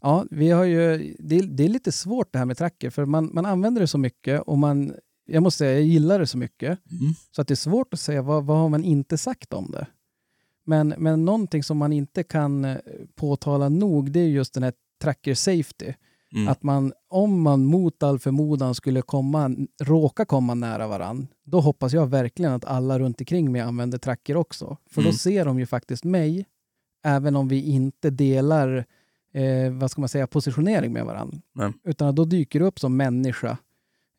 Ja, 0.00 0.26
vi 0.30 0.50
har 0.50 0.64
ju, 0.64 1.14
det, 1.18 1.38
är, 1.38 1.42
det 1.42 1.64
är 1.64 1.68
lite 1.68 1.92
svårt 1.92 2.32
det 2.32 2.38
här 2.38 2.46
med 2.46 2.58
Tracker 2.58 2.90
för 2.90 3.04
man, 3.04 3.30
man 3.32 3.46
använder 3.46 3.80
det 3.80 3.86
så 3.86 3.98
mycket 3.98 4.40
och 4.40 4.58
man, 4.58 4.94
jag 5.26 5.42
måste 5.42 5.58
säga, 5.58 5.72
jag 5.72 5.82
gillar 5.82 6.18
det 6.18 6.26
så 6.26 6.38
mycket. 6.38 6.68
Mm. 6.90 7.14
Så 7.30 7.42
att 7.42 7.48
det 7.48 7.54
är 7.54 7.56
svårt 7.56 7.94
att 7.94 8.00
säga 8.00 8.22
vad, 8.22 8.44
vad 8.44 8.56
har 8.56 8.68
man 8.68 8.84
inte 8.84 9.18
sagt 9.18 9.52
om 9.52 9.70
det. 9.70 9.86
Men, 10.64 10.94
men 10.98 11.24
någonting 11.24 11.62
som 11.62 11.78
man 11.78 11.92
inte 11.92 12.22
kan 12.22 12.64
eh, 12.64 12.76
påtala 13.14 13.68
nog 13.68 14.10
det 14.10 14.20
är 14.20 14.28
just 14.28 14.54
den 14.54 14.62
här 14.62 14.72
Tracker 15.02 15.34
Safety. 15.34 15.92
Mm. 16.34 16.48
Att 16.48 16.62
man, 16.62 16.92
om 17.08 17.42
man 17.42 17.64
mot 17.64 18.02
all 18.02 18.18
förmodan 18.18 18.74
skulle 18.74 19.02
komma, 19.02 19.56
råka 19.82 20.24
komma 20.24 20.54
nära 20.54 20.88
varann, 20.88 21.26
då 21.44 21.60
hoppas 21.60 21.92
jag 21.92 22.06
verkligen 22.06 22.52
att 22.52 22.64
alla 22.64 22.98
runt 22.98 23.20
omkring 23.20 23.52
mig 23.52 23.60
använder 23.60 23.98
tracker 23.98 24.36
också. 24.36 24.76
För 24.90 25.00
Mm. 25.00 25.12
då 25.12 25.18
ser 25.18 25.44
de 25.44 25.58
ju 25.58 25.66
faktiskt 25.66 26.04
mig, 26.04 26.46
även 27.04 27.36
om 27.36 27.48
vi 27.48 27.62
inte 27.62 28.10
delar 28.10 28.84
eh, 29.34 29.72
vad 29.72 29.90
ska 29.90 30.00
man 30.00 30.08
säga, 30.08 30.26
positionering 30.26 30.92
med 30.92 31.04
varandra. 31.04 31.38
Nej. 31.54 31.72
Utan 31.84 32.14
då 32.14 32.24
dyker 32.24 32.58
det 32.60 32.66
upp 32.66 32.80
som 32.80 32.96
människa, 32.96 33.58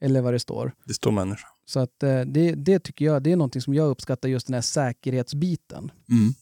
eller 0.02 0.22
vad 0.22 0.34
det 0.34 0.40
står. 0.40 0.72
Det 0.86 0.94
står 0.94 1.12
människa. 1.12 1.48
Så 1.66 1.80
att 1.80 2.04
eh, 2.04 2.22
det, 2.22 2.52
det 2.52 2.80
tycker 2.80 3.06
jag, 3.06 3.24
det 3.24 3.32
är 3.32 3.36
någonting 3.36 3.62
som 3.62 3.74
jag 3.74 3.90
uppskattar, 3.90 4.30
just 4.30 4.48
den 4.48 4.54
här 4.54 4.62
säkerhetsbiten. 4.62 5.92
Mm. 6.10 6.34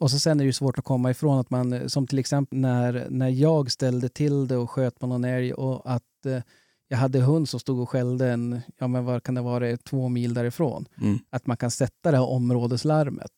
Och 0.00 0.10
så 0.10 0.18
sen 0.18 0.40
är 0.40 0.44
det 0.44 0.46
ju 0.46 0.52
svårt 0.52 0.78
att 0.78 0.84
komma 0.84 1.10
ifrån 1.10 1.38
att 1.38 1.50
man, 1.50 1.72
eh, 1.72 1.86
som 1.86 2.06
till 2.06 2.18
exempel 2.18 2.58
när, 2.58 3.06
när 3.10 3.28
jag 3.28 3.70
ställde 3.70 4.08
till 4.08 4.48
det 4.48 4.56
och 4.56 4.70
sköt 4.70 4.98
på 4.98 5.06
någon 5.06 5.24
älg 5.24 5.52
och 5.52 5.94
att 5.94 6.26
eh, 6.26 6.42
jag 6.88 6.98
hade 6.98 7.20
hund 7.20 7.48
som 7.48 7.60
stod 7.60 7.80
och 7.80 7.90
skällde 7.90 8.30
en, 8.30 8.60
ja 8.78 8.88
men 8.88 9.04
vad 9.04 9.22
kan 9.22 9.34
det 9.34 9.40
vara, 9.40 9.76
två 9.76 10.08
mil 10.08 10.34
därifrån. 10.34 10.86
Mm. 11.00 11.18
Att 11.30 11.46
man 11.46 11.56
kan 11.56 11.70
sätta 11.70 12.10
det 12.10 12.16
här 12.16 12.28
områdeslarmet. 12.28 13.30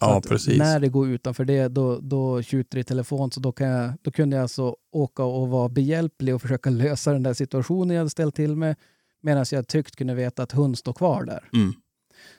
Ja, 0.00 0.22
precis. 0.28 0.58
När 0.58 0.80
det 0.80 0.88
går 0.88 1.08
utanför 1.08 1.44
det, 1.44 1.68
då, 1.68 1.98
då 1.98 2.42
tjuter 2.42 2.76
det 2.76 2.80
i 2.80 2.84
telefon. 2.84 3.30
Så 3.30 3.40
då, 3.40 3.52
kan 3.52 3.66
jag, 3.66 3.92
då 4.02 4.10
kunde 4.10 4.36
jag 4.36 4.42
alltså 4.42 4.76
åka 4.92 5.24
och 5.24 5.48
vara 5.48 5.68
behjälplig 5.68 6.34
och 6.34 6.42
försöka 6.42 6.70
lösa 6.84 7.12
den 7.12 7.22
där 7.22 7.34
situationen 7.34 7.90
jag 7.90 8.00
hade 8.00 8.10
ställt 8.10 8.34
till 8.34 8.56
med. 8.56 8.76
Medan 9.20 9.44
jag 9.50 9.68
tryggt 9.68 9.96
kunde 9.96 10.14
veta 10.14 10.42
att 10.42 10.52
hund 10.52 10.78
står 10.78 10.92
kvar 10.92 11.24
där. 11.24 11.48
Mm. 11.52 11.72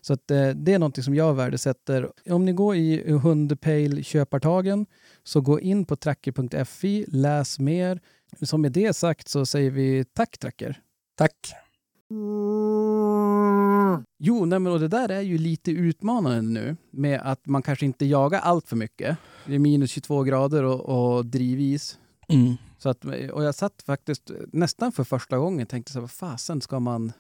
Så 0.06 0.14
att, 0.14 0.32
eh, 0.32 0.50
det 0.50 0.74
är 0.74 0.80
något 0.80 1.04
som 1.04 1.16
jag 1.16 1.34
värdesätter. 1.34 2.12
Om 2.30 2.46
ni 2.46 2.54
går 2.54 2.76
i 2.76 3.12
Hundpejl 3.12 4.04
köpartagen 4.04 4.86
så 5.24 5.42
gå 5.42 5.60
in 5.60 5.86
på 5.86 5.96
tracker.fi, 5.96 7.06
läs 7.08 7.60
mer. 7.60 8.02
Som 8.42 8.62
med 8.62 8.72
det 8.72 8.94
sagt 8.94 9.28
så 9.28 9.46
säger 9.46 9.72
vi 9.72 10.06
tack 10.14 10.38
Tracker. 10.38 10.82
Tack. 11.18 11.36
Jo, 14.20 14.46
nej, 14.46 14.60
men 14.60 14.74
och 14.74 14.80
det 14.80 14.88
där 14.88 15.10
är 15.10 15.22
ju 15.22 15.38
lite 15.38 15.72
utmanande 15.72 16.42
nu 16.42 16.78
med 16.92 17.22
att 17.24 17.46
man 17.46 17.62
kanske 17.62 17.86
inte 17.86 18.06
jagar 18.06 18.40
allt 18.40 18.68
för 18.68 18.76
mycket. 18.76 19.18
Det 19.46 19.56
är 19.56 19.60
minus 19.60 19.92
22 19.92 20.24
grader 20.24 20.64
och, 20.64 21.16
och 21.16 21.26
drivis. 21.26 21.98
Mm. 22.28 22.54
Så 22.78 22.90
att, 22.90 23.06
och 23.06 23.44
jag 23.44 23.56
satt 23.56 23.82
faktiskt 23.86 24.32
nästan 24.54 24.92
för 24.92 25.04
första 25.04 25.38
gången 25.38 25.62
och 25.62 25.70
tänkte 25.70 25.92
så 25.92 25.98
här, 25.98 26.02
vad 26.02 26.12
fasen 26.12 26.62
ska 26.62 26.80
man, 26.80 27.12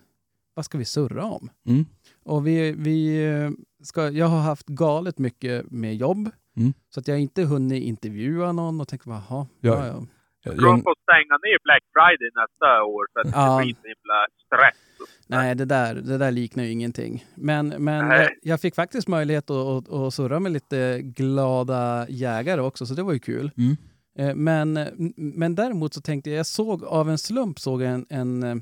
vad 0.54 0.66
ska 0.66 0.78
vi 0.78 0.86
surra 0.86 1.26
om? 1.26 1.50
Mm. 1.68 1.86
Och 2.24 2.48
vi, 2.48 2.72
vi 2.72 3.26
eh, 3.34 3.52
ska, 3.84 4.10
jag 4.10 4.26
har 4.26 4.40
haft 4.42 4.68
galet 4.68 5.20
mycket 5.20 5.72
med 5.72 5.96
jobb. 5.96 6.30
Mm. 6.58 6.74
Så 6.90 7.00
att 7.00 7.08
jag 7.08 7.16
har 7.16 7.20
inte 7.20 7.44
hunnit 7.44 7.84
intervjua 7.84 8.52
någon 8.52 8.82
och 8.82 8.88
tänkt, 8.88 9.06
jaha, 9.06 9.22
Ja. 9.30 9.48
ja, 9.62 9.88
ja. 9.88 10.06
Jag 10.46 10.56
tror 10.58 10.68
de 10.68 10.82
får 10.82 10.96
stänga 11.04 11.38
ner 11.44 11.58
Black 11.64 11.84
Friday 11.94 12.30
nästa 12.36 12.84
år 12.84 13.06
för 13.14 13.20
att 13.20 13.36
Ja. 13.36 13.58
det 13.58 13.64
blir 13.64 13.74
så 13.74 13.82
himla 13.88 14.28
stress. 14.46 15.08
Nej, 15.28 15.56
det 15.56 15.66
där, 15.66 15.96
det 15.96 16.18
där 16.18 16.32
liknar 16.32 16.64
ju 16.64 16.72
ingenting. 16.72 17.26
Men, 17.36 17.68
men 17.68 18.10
jag, 18.10 18.30
jag 18.42 18.62
fick 18.62 18.76
faktiskt 18.76 19.08
möjlighet 19.08 19.50
att, 19.50 19.58
att, 19.68 19.90
att 19.94 20.14
surra 20.14 20.40
med 20.40 20.52
lite 20.52 21.00
glada 21.02 22.06
jägare 22.10 22.62
också, 22.62 22.86
så 22.86 22.94
det 22.94 23.04
var 23.04 23.14
ju 23.14 23.20
kul. 23.20 23.52
Mm. 23.58 23.76
Eh, 24.20 24.36
Men, 24.36 24.74
men 25.18 25.56
däremot 25.56 25.94
så 25.94 26.02
tänkte 26.02 26.30
jag, 26.30 26.40
jag 26.40 26.46
såg 26.46 26.84
av 26.84 27.10
en 27.10 27.18
slump 27.18 27.60
såg 27.60 27.82
jag 27.82 27.92
en, 27.94 28.06
en, 28.10 28.44
eh, 28.44 28.56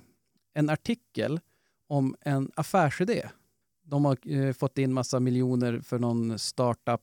en 0.54 0.70
artikel 0.70 1.40
om 1.92 2.16
en 2.22 2.52
affärsidé. 2.56 3.30
De 3.84 4.06
har 4.06 4.18
eh, 4.28 4.54
fått 4.54 4.78
in 4.78 4.94
massa 4.94 5.20
miljoner 5.20 5.80
för 5.80 6.00
någon 6.00 6.40
startup. 6.40 7.02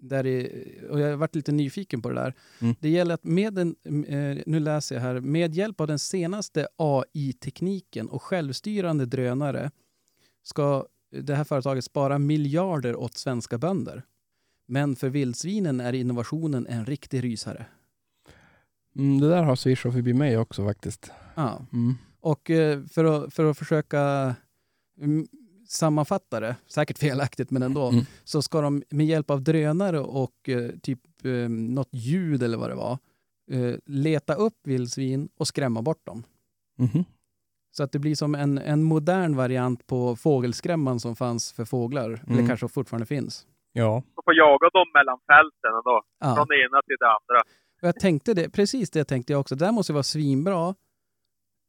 Där 0.00 0.22
det, 0.22 0.50
och 0.90 1.00
jag 1.00 1.10
har 1.10 1.16
varit 1.16 1.34
lite 1.34 1.52
nyfiken 1.52 2.02
på 2.02 2.08
det 2.08 2.14
där. 2.14 2.34
Mm. 2.60 2.74
Det 2.80 2.88
gäller 2.88 3.14
att 3.14 3.24
med 3.24 3.54
den, 3.54 3.76
eh, 4.08 4.42
nu 4.46 4.60
läser 4.60 4.94
jag 4.94 5.02
här, 5.02 5.20
med 5.20 5.54
hjälp 5.54 5.80
av 5.80 5.86
den 5.86 5.98
senaste 5.98 6.68
AI-tekniken 6.76 8.08
och 8.08 8.22
självstyrande 8.22 9.06
drönare 9.06 9.70
ska 10.42 10.86
det 11.10 11.34
här 11.34 11.44
företaget 11.44 11.84
spara 11.84 12.18
miljarder 12.18 12.96
åt 12.96 13.14
svenska 13.16 13.58
bönder. 13.58 14.02
Men 14.66 14.96
för 14.96 15.08
vildsvinen 15.08 15.80
är 15.80 15.92
innovationen 15.92 16.66
en 16.66 16.86
riktig 16.86 17.24
rysare. 17.24 17.66
mm, 18.96 19.20
det 19.20 19.28
där 19.28 19.42
har 19.42 19.56
swishat 19.56 19.92
förbi 19.92 20.14
mig 20.14 20.38
också 20.38 20.64
faktiskt. 20.64 21.10
Ja. 21.34 21.66
Mm. 21.72 21.94
Och 22.20 22.50
eh, 22.50 22.82
för 22.84 23.04
att, 23.04 23.34
för 23.34 23.44
att 23.50 23.58
försöka 23.58 24.34
mm, 25.00 25.26
sammanfatta 25.68 26.40
det, 26.40 26.56
säkert 26.66 26.98
felaktigt 26.98 27.50
men 27.50 27.62
ändå, 27.62 27.88
Mm. 27.88 28.04
så 28.24 28.42
ska 28.42 28.60
de 28.60 28.82
med 28.90 29.06
hjälp 29.06 29.30
av 29.30 29.42
drönare 29.42 30.00
och 30.00 30.48
eh, 30.48 30.70
typ 30.82 31.00
eh, 31.24 31.48
något 31.48 31.88
ljud 31.92 32.42
eller 32.42 32.58
vad 32.58 32.70
det 32.70 32.74
var, 32.76 32.98
leta 33.86 34.34
upp 34.34 34.54
vildsvin 34.64 35.28
och 35.36 35.48
skrämma 35.48 35.82
bort 35.82 36.06
dem. 36.06 36.22
Mhm. 36.78 37.04
Så 37.70 37.82
att 37.82 37.92
det 37.92 37.98
blir 37.98 38.14
som 38.14 38.34
en, 38.34 38.58
en 38.58 38.82
modern 38.82 39.36
variant 39.36 39.86
på 39.86 40.16
fågelskrämman 40.16 41.00
som 41.00 41.16
fanns 41.16 41.52
för 41.52 41.64
fåglar, 41.64 42.04
eller 42.10 42.32
Mm. 42.34 42.46
kanske 42.48 42.68
fortfarande 42.68 43.06
finns. 43.06 43.46
Ja. 43.72 44.02
De 44.14 44.22
får 44.24 44.34
jaga 44.34 44.68
dem 44.72 44.86
mellan 44.94 45.18
fälten 45.26 45.74
och 45.78 45.84
då. 45.84 46.02
Ja. 46.20 46.34
Från 46.36 46.46
det 46.48 46.54
ena 46.54 46.82
till 46.82 46.96
det 47.00 47.06
andra. 47.06 47.42
Och 47.82 47.88
jag 47.88 48.00
tänkte 48.00 48.34
det, 48.34 48.50
precis 48.50 48.90
det 48.90 49.04
tänkte 49.04 49.32
jag 49.32 49.40
också. 49.40 49.54
Det 49.56 49.64
där 49.64 49.72
måste 49.72 49.92
ju 49.92 49.94
vara 49.94 50.02
svinbra. 50.02 50.74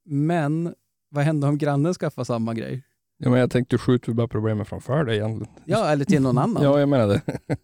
Men 0.05 0.73
vad 1.09 1.23
händer 1.23 1.47
om 1.47 1.57
grannen 1.57 1.93
skaffar 1.93 2.23
samma 2.23 2.53
grej? 2.53 2.83
ja, 3.17 3.29
men 3.29 3.39
jag 3.39 3.51
tänkte 3.51 3.77
skjuta 3.77 4.13
bara 4.13 4.27
problemen 4.27 4.65
framför 4.65 5.03
dig 5.03 5.15
egentligen. 5.17 5.53
Ja, 5.65 5.87
eller 5.89 6.05
till 6.05 6.21
någon 6.21 6.37
annan. 6.37 6.63
Ja, 6.63 6.79
jag 6.79 6.89
menar 6.89 7.07
det. 7.07 7.21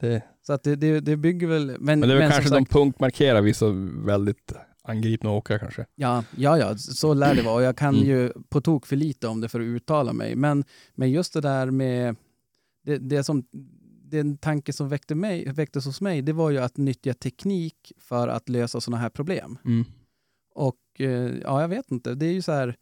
det 0.00 0.22
Så 0.42 0.52
att 0.52 0.62
det, 0.62 0.76
det, 0.76 1.00
det 1.00 1.16
bygger 1.16 1.46
väl... 1.46 1.66
Men, 1.66 2.00
men 2.00 2.00
det 2.00 2.14
är 2.14 2.18
väl 2.18 2.30
kanske 2.30 2.48
som 2.48 2.56
de 2.56 2.60
sagt, 2.64 2.72
punktmarkerar 2.72 3.40
vissa 3.42 3.66
väldigt 4.06 4.52
angripna 4.84 5.30
åkrar 5.30 5.58
kanske. 5.58 5.86
ja, 5.94 6.24
ja, 6.36 6.58
ja, 6.58 6.76
så 6.78 7.14
lär 7.14 7.34
det 7.34 7.42
vara. 7.42 7.54
Och 7.54 7.62
Jag 7.62 7.76
kan 7.76 7.94
Mm. 7.94 8.06
ju 8.08 8.32
på 8.48 8.60
tok 8.60 8.86
för 8.86 8.96
lite 8.96 9.28
om 9.28 9.40
det 9.40 9.48
för 9.48 9.60
att 9.60 9.64
uttala 9.64 10.12
mig. 10.12 10.36
Men, 10.36 10.64
men 10.94 11.10
just 11.10 11.34
det 11.34 11.40
där 11.40 11.70
med... 11.70 12.16
Det, 12.84 12.98
det 12.98 13.24
som, 13.24 13.44
den 14.04 14.36
tanke 14.38 14.72
som 14.72 14.88
väckte 14.88 15.14
mig, 15.14 15.52
väcktes 15.52 15.84
hos 15.86 16.00
mig, 16.00 16.22
det 16.22 16.32
var 16.32 16.50
ju 16.50 16.58
att 16.58 16.76
nyttja 16.76 17.14
teknik 17.14 17.92
för 17.98 18.28
att 18.28 18.48
lösa 18.48 18.80
sådana 18.80 19.02
här 19.02 19.10
problem. 19.10 19.58
Mm. 19.64 19.84
Och 20.54 20.76
eh, 21.00 21.38
ja, 21.38 21.60
jag 21.60 21.68
vet 21.68 21.90
inte. 21.90 22.14
Det 22.14 22.26
är 22.26 22.32
ju 22.32 22.42
så 22.42 22.52
här, 22.52 22.76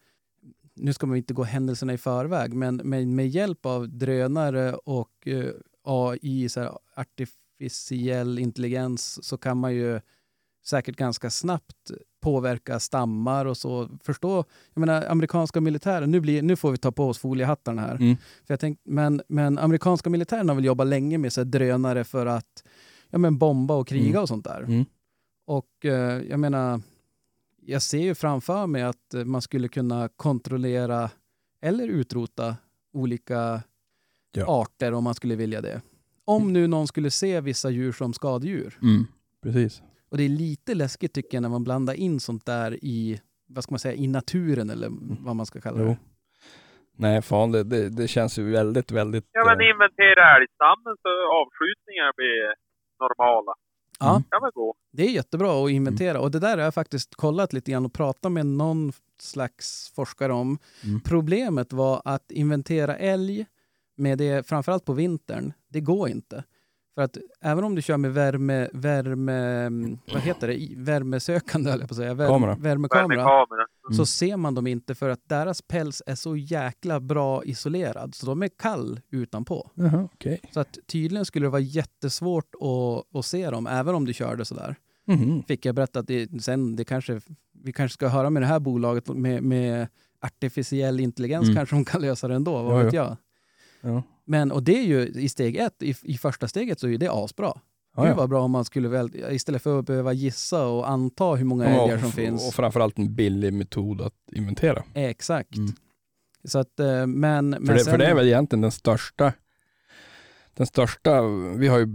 nu 0.74 0.92
ska 0.92 1.06
man 1.06 1.16
inte 1.16 1.34
gå 1.34 1.42
händelserna 1.42 1.92
i 1.92 1.98
förväg, 1.98 2.54
men 2.54 2.76
med, 2.76 3.08
med 3.08 3.28
hjälp 3.28 3.66
av 3.66 3.88
drönare 3.88 4.74
och 4.74 5.28
eh, 5.28 5.50
AI, 5.84 6.48
så 6.48 6.60
här, 6.60 6.78
artificiell 6.94 8.38
intelligens, 8.38 9.24
så 9.24 9.38
kan 9.38 9.58
man 9.58 9.74
ju 9.74 10.00
säkert 10.64 10.96
ganska 10.96 11.30
snabbt 11.30 11.90
påverka 12.20 12.80
stammar 12.80 13.46
och 13.46 13.56
så. 13.56 13.88
Förstå, 14.02 14.44
jag 14.74 14.80
menar 14.80 15.04
amerikanska 15.06 15.60
militären, 15.60 16.10
nu, 16.10 16.20
blir, 16.20 16.42
nu 16.42 16.56
får 16.56 16.70
vi 16.70 16.76
ta 16.78 16.92
på 16.92 17.08
oss 17.08 17.18
foliehattarna 17.18 17.82
här. 17.82 17.94
Mm. 17.94 18.16
För 18.16 18.52
jag 18.52 18.60
tänk, 18.60 18.80
men, 18.84 19.22
men 19.28 19.58
amerikanska 19.58 20.10
militären 20.10 20.48
har 20.48 20.56
väl 20.56 20.64
jobbat 20.64 20.86
länge 20.86 21.18
med 21.18 21.32
så 21.32 21.44
drönare 21.44 22.04
för 22.04 22.26
att 22.26 22.64
ja, 23.10 23.18
men 23.18 23.38
bomba 23.38 23.74
och 23.74 23.88
kriga 23.88 24.08
Mm. 24.10 24.22
och 24.22 24.28
sånt 24.28 24.44
där. 24.44 24.60
Mm. 24.62 24.84
Och 25.46 25.84
eh, 25.84 26.22
jag 26.30 26.40
menar, 26.40 26.80
jag 27.62 27.82
ser 27.82 27.98
ju 28.02 28.14
framför 28.14 28.66
mig 28.66 28.82
att 28.82 29.14
eh, 29.14 29.24
man 29.24 29.42
skulle 29.42 29.68
kunna 29.68 30.08
kontrollera 30.16 31.10
eller 31.62 31.88
utrota 31.88 32.56
olika 32.92 33.62
Ja. 34.32 34.62
arter 34.62 34.92
om 34.94 35.04
man 35.04 35.14
skulle 35.14 35.36
vilja 35.36 35.60
det. 35.60 35.80
Om 36.24 36.52
nu 36.52 36.66
någon 36.66 36.86
skulle 36.86 37.10
se 37.10 37.40
vissa 37.40 37.70
djur 37.70 37.92
som 37.92 38.12
skadedjur. 38.12 38.78
Mm. 38.82 39.06
Precis. 39.42 39.82
Och 40.10 40.16
det 40.16 40.22
är 40.24 40.28
lite 40.28 40.74
läskigt 40.74 41.12
tycker 41.14 41.36
jag 41.36 41.42
när 41.42 41.48
man 41.48 41.64
blandar 41.64 41.94
in 41.94 42.20
sånt 42.20 42.46
där 42.46 42.78
i, 42.84 43.20
vad 43.48 43.64
ska 43.64 43.72
man 43.72 43.78
säga, 43.78 43.94
i 43.94 44.06
naturen 44.06 44.70
eller 44.70 44.88
vad 45.24 45.36
man 45.36 45.46
ska 45.46 45.60
kalla 45.60 45.78
det. 45.78 45.84
Jo. 45.84 45.96
Nej, 46.96 47.22
fan 47.22 47.52
det, 47.52 47.64
det, 47.64 47.88
det 47.88 48.08
känns 48.08 48.38
ju 48.38 48.50
väldigt, 48.50 48.90
väldigt... 48.90 49.24
Ja 49.32 49.44
men 49.44 49.60
eh, 49.60 49.70
inventera 49.70 50.36
älgstammen 50.36 50.94
så 51.02 51.10
avskjutningar 51.40 52.12
blir 52.16 52.54
normala. 53.04 53.52
Ja, 54.00 54.10
Mm. 54.32 54.50
gå. 54.54 54.74
det 54.92 55.02
är 55.02 55.10
jättebra 55.10 55.64
att 55.64 55.70
inventera. 55.70 56.20
Och 56.20 56.30
det 56.30 56.38
där 56.38 56.56
har 56.56 56.64
jag 56.64 56.74
faktiskt 56.74 57.14
kollat 57.14 57.52
lite 57.52 57.70
grann 57.70 57.84
och 57.86 57.92
pratat 57.92 58.32
med 58.32 58.46
någon 58.46 58.92
slags 59.20 59.92
forskare 59.94 60.32
om. 60.32 60.58
Mm. 60.84 61.00
Problemet 61.00 61.72
var 61.72 62.02
att 62.04 62.30
inventera 62.30 62.96
älg 62.96 63.46
med 63.96 64.18
det, 64.18 64.46
framförallt 64.46 64.84
på 64.84 64.92
vintern, 64.92 65.52
det 65.68 65.80
går 65.80 66.08
inte. 66.08 66.44
För 66.94 67.02
att 67.02 67.16
även 67.40 67.64
om 67.64 67.74
du 67.74 67.82
kör 67.82 67.96
med 67.96 68.14
värme, 68.14 68.68
värme 68.72 69.68
vad 70.12 70.22
heter 70.22 70.48
det, 70.48 70.68
värmesökande 70.76 71.70
höll 71.70 71.80
jag 71.80 71.88
på 71.88 71.92
att 71.92 71.96
säga, 71.96 72.14
värme, 72.14 72.32
Kamera. 72.32 72.56
värmekamera, 72.60 73.08
Värmekamera. 73.24 73.66
så 73.90 73.94
Mm. 73.94 74.06
ser 74.06 74.36
man 74.36 74.54
dem 74.54 74.66
inte 74.66 74.94
för 74.94 75.08
att 75.08 75.28
deras 75.28 75.62
päls 75.62 76.02
är 76.06 76.14
så 76.14 76.36
jäkla 76.36 77.00
bra 77.00 77.44
isolerad. 77.44 78.14
Så 78.14 78.26
de 78.26 78.42
är 78.42 78.48
kall 78.58 79.00
utanpå. 79.10 79.70
Jaha, 79.74 80.08
okej. 80.14 80.40
Så 80.52 80.60
att 80.60 80.78
tydligen 80.86 81.24
skulle 81.24 81.46
det 81.46 81.50
vara 81.50 81.60
jättesvårt 81.62 82.54
att, 82.54 83.16
att 83.18 83.24
se 83.26 83.50
dem, 83.50 83.66
även 83.66 83.94
om 83.94 84.04
du 84.04 84.12
körde 84.12 84.44
sådär. 84.44 84.74
Mhm. 85.06 85.42
Fick 85.42 85.64
jag 85.66 85.74
berätta 85.74 85.98
att 86.00 86.06
det, 86.06 86.42
sen, 86.42 86.76
det 86.76 86.84
kanske, 86.84 87.20
vi 87.64 87.72
kanske 87.72 87.94
ska 87.94 88.08
höra 88.08 88.30
med 88.30 88.42
det 88.42 88.46
här 88.46 88.60
bolaget 88.60 89.08
med, 89.08 89.42
med 89.42 89.88
artificiell 90.20 91.00
intelligens 91.00 91.44
Mm. 91.44 91.56
kanske 91.56 91.76
de 91.76 91.84
kan 91.84 92.00
lösa 92.00 92.28
det 92.28 92.34
ändå, 92.34 92.62
vad 92.62 92.80
Ja, 92.80 92.84
vet 92.84 92.92
ja. 92.92 93.16
jag. 93.82 93.92
Ja. 93.94 94.02
Men, 94.30 94.52
och 94.52 94.62
det 94.62 94.78
är 94.78 94.82
ju 94.82 95.06
i 95.06 95.28
steg 95.28 95.56
ett, 95.56 95.82
i, 95.82 95.94
i 96.02 96.18
första 96.18 96.48
steget 96.48 96.80
så 96.80 96.88
är 96.88 96.98
det 96.98 97.08
asbra. 97.12 97.52
Ja, 97.96 98.04
Gud 98.04 98.16
vad 98.16 98.28
bra 98.28 98.42
om 98.42 98.50
man 98.50 98.64
skulle 98.64 98.88
väl, 98.88 99.10
istället 99.30 99.62
för 99.62 99.78
att 99.78 99.86
behöva 99.86 100.12
gissa 100.12 100.66
och 100.66 100.90
anta 100.90 101.34
hur 101.34 101.44
många 101.44 101.66
älgar 101.66 101.98
som 101.98 102.12
finns. 102.12 102.48
Och 102.48 102.54
framförallt 102.54 102.98
en 102.98 103.14
billig 103.14 103.52
metod 103.52 104.00
att 104.00 104.14
inventera. 104.32 104.82
Exakt. 104.94 105.56
Mm. 105.56 105.72
Så 106.44 106.58
att, 106.58 106.80
eh, 106.80 107.06
men, 107.06 107.50
men 107.50 107.66
För, 107.66 107.74
det, 107.74 107.80
sen, 107.80 107.90
för 107.90 107.98
det 107.98 108.06
är 108.06 108.14
väl 108.14 108.26
egentligen 108.26 108.60
den 108.60 108.70
största, 108.70 109.32
den 110.54 110.66
största, 110.66 111.22
vi 111.56 111.68
har 111.68 111.78
ju 111.78 111.86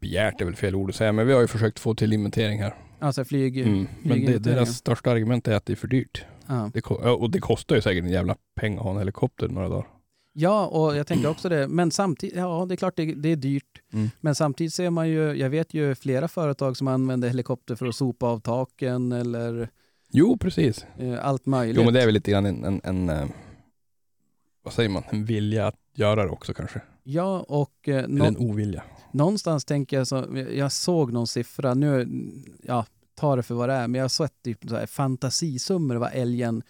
begärt 0.00 0.40
är 0.40 0.44
väl 0.44 0.56
fel 0.56 0.74
ord 0.74 0.90
att 0.90 0.96
säga, 0.96 1.12
men 1.12 1.26
vi 1.26 1.32
har 1.32 1.40
ju 1.40 1.46
försökt 1.46 1.78
få 1.78 1.94
till 1.94 2.12
inventering 2.12 2.62
här. 2.62 2.74
Alltså 2.98 3.24
flyg, 3.24 3.58
Mm. 3.58 3.88
Men 4.02 4.24
det, 4.24 4.38
deras 4.38 4.76
största 4.76 5.10
argument 5.10 5.48
är 5.48 5.54
att 5.54 5.66
det 5.66 5.72
är 5.72 5.76
för 5.76 5.88
dyrt. 5.88 6.24
ja. 6.46 6.70
Det, 6.74 6.86
och 6.86 7.30
det 7.30 7.40
kostar 7.40 7.76
ju 7.76 7.82
säkert 7.82 8.04
en 8.04 8.10
jävla 8.10 8.36
peng 8.60 8.76
att 8.76 8.82
ha 8.82 8.90
en 8.90 8.98
helikopter 8.98 9.48
några 9.48 9.68
dagar. 9.68 9.97
Ja, 10.40 10.66
och 10.66 10.96
jag 10.96 11.06
tänker 11.06 11.28
också 11.30 11.48
det. 11.48 11.68
Men 11.68 11.90
samtidigt, 11.90 12.36
ja 12.36 12.66
det 12.68 12.74
är 12.74 12.76
klart 12.76 12.96
det, 12.96 13.14
det 13.14 13.28
är 13.28 13.36
dyrt. 13.36 13.82
Mm. 13.92 14.10
Men 14.20 14.34
samtidigt 14.34 14.74
ser 14.74 14.90
man 14.90 15.08
ju, 15.08 15.32
jag 15.32 15.50
vet 15.50 15.74
ju 15.74 15.94
flera 15.94 16.28
företag 16.28 16.76
som 16.76 16.88
använder 16.88 17.28
helikopter 17.28 17.74
för 17.74 17.86
att 17.86 17.94
sopa 17.94 18.26
av 18.26 18.40
taken 18.40 19.12
eller 19.12 19.68
Jo, 20.10 20.38
precis. 20.38 20.86
eh, 20.98 21.24
allt 21.26 21.46
möjligt. 21.46 21.76
Jo, 21.76 21.84
men 21.84 21.94
det 21.94 22.02
är 22.02 22.06
väl 22.06 22.14
lite 22.14 22.30
grann 22.30 22.46
en, 22.46 22.64
en, 22.64 22.80
en 22.84 23.08
eh, 23.08 23.28
vad 24.62 24.72
säger 24.74 24.88
man, 24.88 25.02
en 25.10 25.24
vilja 25.24 25.66
att 25.66 25.76
göra 25.94 26.22
det 26.24 26.30
också 26.30 26.54
kanske. 26.54 26.80
Ja, 27.02 27.40
och 27.48 27.88
eh, 27.88 28.04
Eller 28.04 28.24
en 28.26 28.36
ovilja. 28.36 28.82
någonstans 29.12 29.64
tänker 29.64 29.96
jag 29.98 30.06
så, 30.06 30.44
jag 30.52 30.72
såg 30.72 31.12
någon 31.12 31.26
siffra, 31.26 31.74
nu, 31.74 32.08
ja, 32.62 32.86
ta 33.14 33.36
det 33.36 33.42
för 33.42 33.54
vad 33.54 33.68
det 33.68 33.74
är, 33.74 33.88
men 33.88 34.00
jag 34.00 34.10
sett 34.10 34.42
typ 34.42 34.58
så 34.68 34.76
här 34.76 34.86
fantasisummor 34.86 35.96
vad 35.96 36.10
älgen 36.12 36.62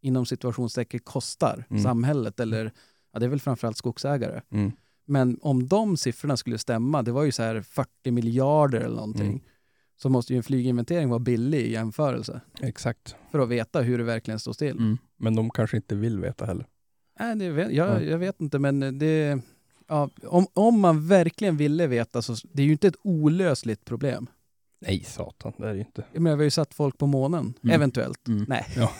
inom 0.00 0.26
situationstecken 0.26 1.00
kostar 1.00 1.64
Mm. 1.70 1.82
samhället 1.82 2.40
eller, 2.40 2.72
ja 3.14 3.20
det 3.20 3.26
är 3.26 3.30
väl 3.30 3.40
framförallt 3.40 3.76
skogsägare. 3.76 4.40
Mm. 4.50 4.72
Men 5.06 5.38
om 5.42 5.68
de 5.68 5.96
siffrorna 5.96 6.36
skulle 6.36 6.58
stämma, 6.58 7.02
det 7.02 7.12
var 7.12 7.24
ju 7.24 7.32
så 7.32 7.42
här 7.42 7.60
40 7.62 8.10
miljarder 8.10 8.80
eller 8.80 8.96
någonting, 8.96 9.26
Mm. 9.28 9.40
så 9.96 10.08
måste 10.08 10.32
ju 10.32 10.36
en 10.36 10.42
flyginventering 10.42 11.08
vara 11.08 11.18
billig 11.18 11.60
i 11.60 11.72
jämförelse 11.72 12.40
Exakt. 12.60 13.16
för 13.30 13.38
att 13.38 13.48
veta 13.48 13.80
hur 13.80 13.98
det 13.98 14.04
verkligen 14.04 14.40
står 14.40 14.52
still. 14.52 14.76
Mm. 14.78 14.98
Men 15.16 15.36
de 15.36 15.50
kanske 15.50 15.76
inte 15.76 15.94
vill 15.94 16.18
veta 16.20 16.46
heller. 16.46 16.66
Nej, 17.20 17.36
det 17.36 17.44
jag, 17.72 17.94
Nej. 17.94 18.08
jag 18.08 18.18
vet 18.18 18.40
inte, 18.40 18.58
men 18.58 18.98
det... 18.98 19.38
Ja, 19.88 20.10
om, 20.22 20.46
om 20.54 20.80
man 20.80 21.06
verkligen 21.08 21.56
ville 21.56 21.86
veta 21.86 22.22
så 22.22 22.34
det 22.52 22.62
är 22.62 22.66
ju 22.66 22.72
inte 22.72 22.88
ett 22.88 22.96
olösligt 23.02 23.84
problem. 23.84 24.26
Nej, 24.86 25.04
satan, 25.04 25.52
det 25.58 25.64
är 25.64 25.68
det 25.68 25.74
ju 25.74 25.80
inte. 25.80 26.04
Jag 26.12 26.22
menar, 26.22 26.36
vi 26.36 26.40
har 26.40 26.44
ju 26.44 26.50
satt 26.50 26.74
folk 26.74 26.98
på 26.98 27.06
månen, 27.06 27.54
Mm. 27.62 27.74
eventuellt. 27.74 28.28
Mm. 28.28 28.44
Nej. 28.48 28.64
Ja. 28.76 28.92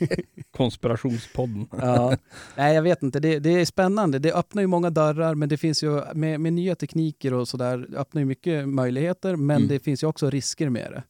Konspirationspodden. 0.50 1.66
Ja. 1.70 2.16
Nej, 2.56 2.74
jag 2.74 2.82
vet 2.82 3.02
inte. 3.02 3.20
Det, 3.20 3.38
det 3.38 3.50
är 3.50 3.64
spännande. 3.64 4.18
Det 4.18 4.32
öppnar 4.32 4.62
ju 4.62 4.66
många 4.66 4.90
dörrar, 4.90 5.34
men 5.34 5.48
det 5.48 5.56
finns 5.56 5.82
ju 5.82 6.02
med, 6.14 6.40
med 6.40 6.52
nya 6.52 6.74
tekniker 6.74 7.34
och 7.34 7.48
sådär, 7.48 7.86
öppnar 7.96 8.20
ju 8.22 8.26
mycket 8.26 8.68
möjligheter, 8.68 9.36
men 9.36 9.56
Mm. 9.56 9.68
det 9.68 9.78
finns 9.80 10.02
ju 10.02 10.06
också 10.06 10.30
risker 10.30 10.68
med 10.68 10.92
det. 10.92 11.02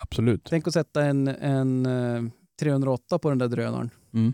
Absolut. 0.00 0.46
Tänk 0.50 0.66
att 0.68 0.74
sätta 0.74 1.04
en, 1.04 1.28
en 1.28 1.86
eh, 1.86 2.22
308 2.60 3.18
på 3.18 3.28
den 3.28 3.38
där 3.38 3.48
drönaren. 3.48 3.90
Mm. 4.14 4.32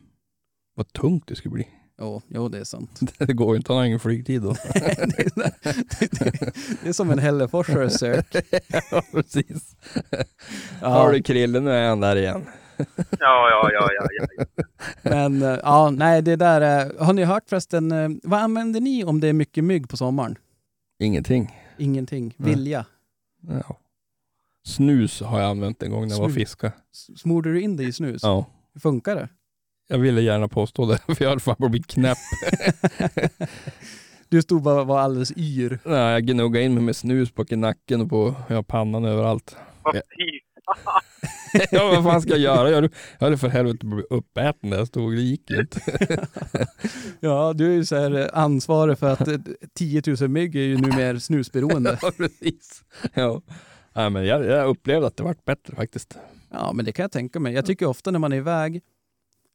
Vad 0.75 0.93
tungt 0.93 1.29
det 1.29 1.37
skulle 1.37 1.53
bli. 1.53 1.69
Jo, 1.99 2.23
jo, 2.29 2.49
det 2.49 2.59
är 2.59 2.65
sant. 2.65 3.01
Det 3.19 3.33
går 3.33 3.55
ju 3.55 3.57
inte, 3.57 3.73
han 3.73 3.79
har 3.79 3.87
ingen 3.87 4.01
flygtid 4.01 4.43
då. 4.43 4.53
det, 4.75 4.81
är, 4.81 5.07
det 6.83 6.89
är 6.89 6.93
som 6.93 7.11
en 7.11 7.19
Hälleforsare 7.19 7.91
sök. 7.91 8.27
ja, 8.91 9.03
precis. 9.13 9.77
Ja. 10.81 10.89
Har 10.89 11.13
du 11.13 11.23
Krille, 11.23 11.61
nu 11.61 11.71
är 11.71 11.89
han 11.89 12.01
där 12.01 12.17
igen. 12.17 12.47
Ja, 12.97 13.51
ja, 13.51 13.71
ja, 13.73 13.89
ja, 13.93 14.07
ja. 14.19 14.45
Men 15.03 15.43
eh, 15.43 15.59
ja, 15.63 15.91
nej, 15.91 16.23
det 16.23 16.37
där 16.37 16.61
är... 16.61 17.05
Har 17.05 17.13
ni 17.13 17.25
hört 17.25 17.49
förresten, 17.49 17.93
eh, 17.93 18.09
vad 18.23 18.41
använder 18.41 18.81
ni 18.81 19.05
om 19.05 19.21
det 19.21 19.29
är 19.29 19.33
mycket 19.33 19.65
mygg 19.65 19.89
på 19.89 19.97
sommaren? 19.97 20.39
Ingenting. 20.99 21.59
Ingenting. 21.79 22.35
Vilja. 22.39 22.87
Ja. 23.49 23.79
Snus 24.67 25.21
har 25.21 25.41
jag 25.41 25.51
använt 25.51 25.83
en 25.83 25.91
gång 25.91 26.09
när 26.09 26.15
jag 26.15 26.23
var 26.23 26.29
fiska. 26.29 26.73
Smorde 27.17 27.53
du 27.53 27.61
in 27.61 27.77
det 27.77 27.85
i 27.85 27.93
snus? 27.93 28.23
Ja. 28.23 28.47
Hur 28.73 28.81
funkar 28.81 29.17
det? 29.17 29.29
Jag 29.89 29.99
ville 29.99 30.21
gärna 30.21 30.49
påstå 30.49 30.87
det, 30.87 30.99
för 31.15 31.25
jag 31.25 31.29
höll 31.29 31.41
fan 31.41 31.57
på 31.57 31.65
att 31.65 31.71
bli 31.71 31.83
knäpp. 31.83 32.19
Du 34.29 34.43
stod 34.43 34.63
bara 34.63 34.81
och 34.81 34.87
var 34.87 35.01
alldeles 35.01 35.33
yr. 35.37 35.79
Nej, 35.85 36.13
jag 36.13 36.27
gnuggade 36.27 36.65
in 36.65 36.75
mig 36.75 36.83
med 36.83 36.97
snus 36.97 37.33
i 37.49 37.57
nacken 37.57 38.01
och 38.01 38.11
på 38.11 38.35
ja, 38.49 38.63
pannan 38.63 39.05
överallt. 39.05 39.57
Vad 39.83 40.01
Ja. 41.71 41.91
vad 41.95 42.05
fan 42.05 42.23
ska 42.23 42.31
jag 42.31 42.41
göra? 42.41 42.71
Jag 42.71 42.91
höll 43.21 43.37
för 43.37 43.49
helvete 43.49 43.87
blivit 43.87 44.07
uppäten 44.11 44.71
där 44.71 44.79
jag 44.79 44.89
stod. 44.89 45.17
Det 45.17 45.23
gick 45.23 45.51
inte. 45.51 45.81
Ja, 47.21 47.53
du 47.53 47.67
är 47.67 47.75
ju 47.75 47.85
så 47.85 47.97
här 47.97 48.21
eh, 48.21 48.27
ansvarig 48.33 48.99
för 48.99 49.13
att 49.13 49.29
eh, 49.29 49.37
10 49.75 50.03
000 50.21 50.29
mygg 50.29 50.57
är 50.57 50.61
ju 50.61 50.77
numera 50.77 51.21
snusberoende. 51.21 51.99
ja, 52.03 52.11
precis. 52.17 52.85
Ja. 53.15 53.43
Nej, 53.93 54.11
men 54.11 54.25
jag, 54.25 54.45
jag 54.45 54.69
upplevde 54.69 55.07
att 55.07 55.17
det 55.17 55.23
vart 55.23 55.45
bättre 55.45 55.77
faktiskt. 55.77 56.19
Ja, 56.51 56.73
men 56.73 56.85
det 56.85 56.93
kan 56.93 57.03
jag 57.03 57.13
tänka 57.13 57.41
mig. 57.41 57.55
Jag 57.55 57.67
tycker 57.67 57.87
ofta 57.87 58.11
när 58.11 58.19
man 58.19 58.33
är 58.33 58.37
iväg 58.37 58.83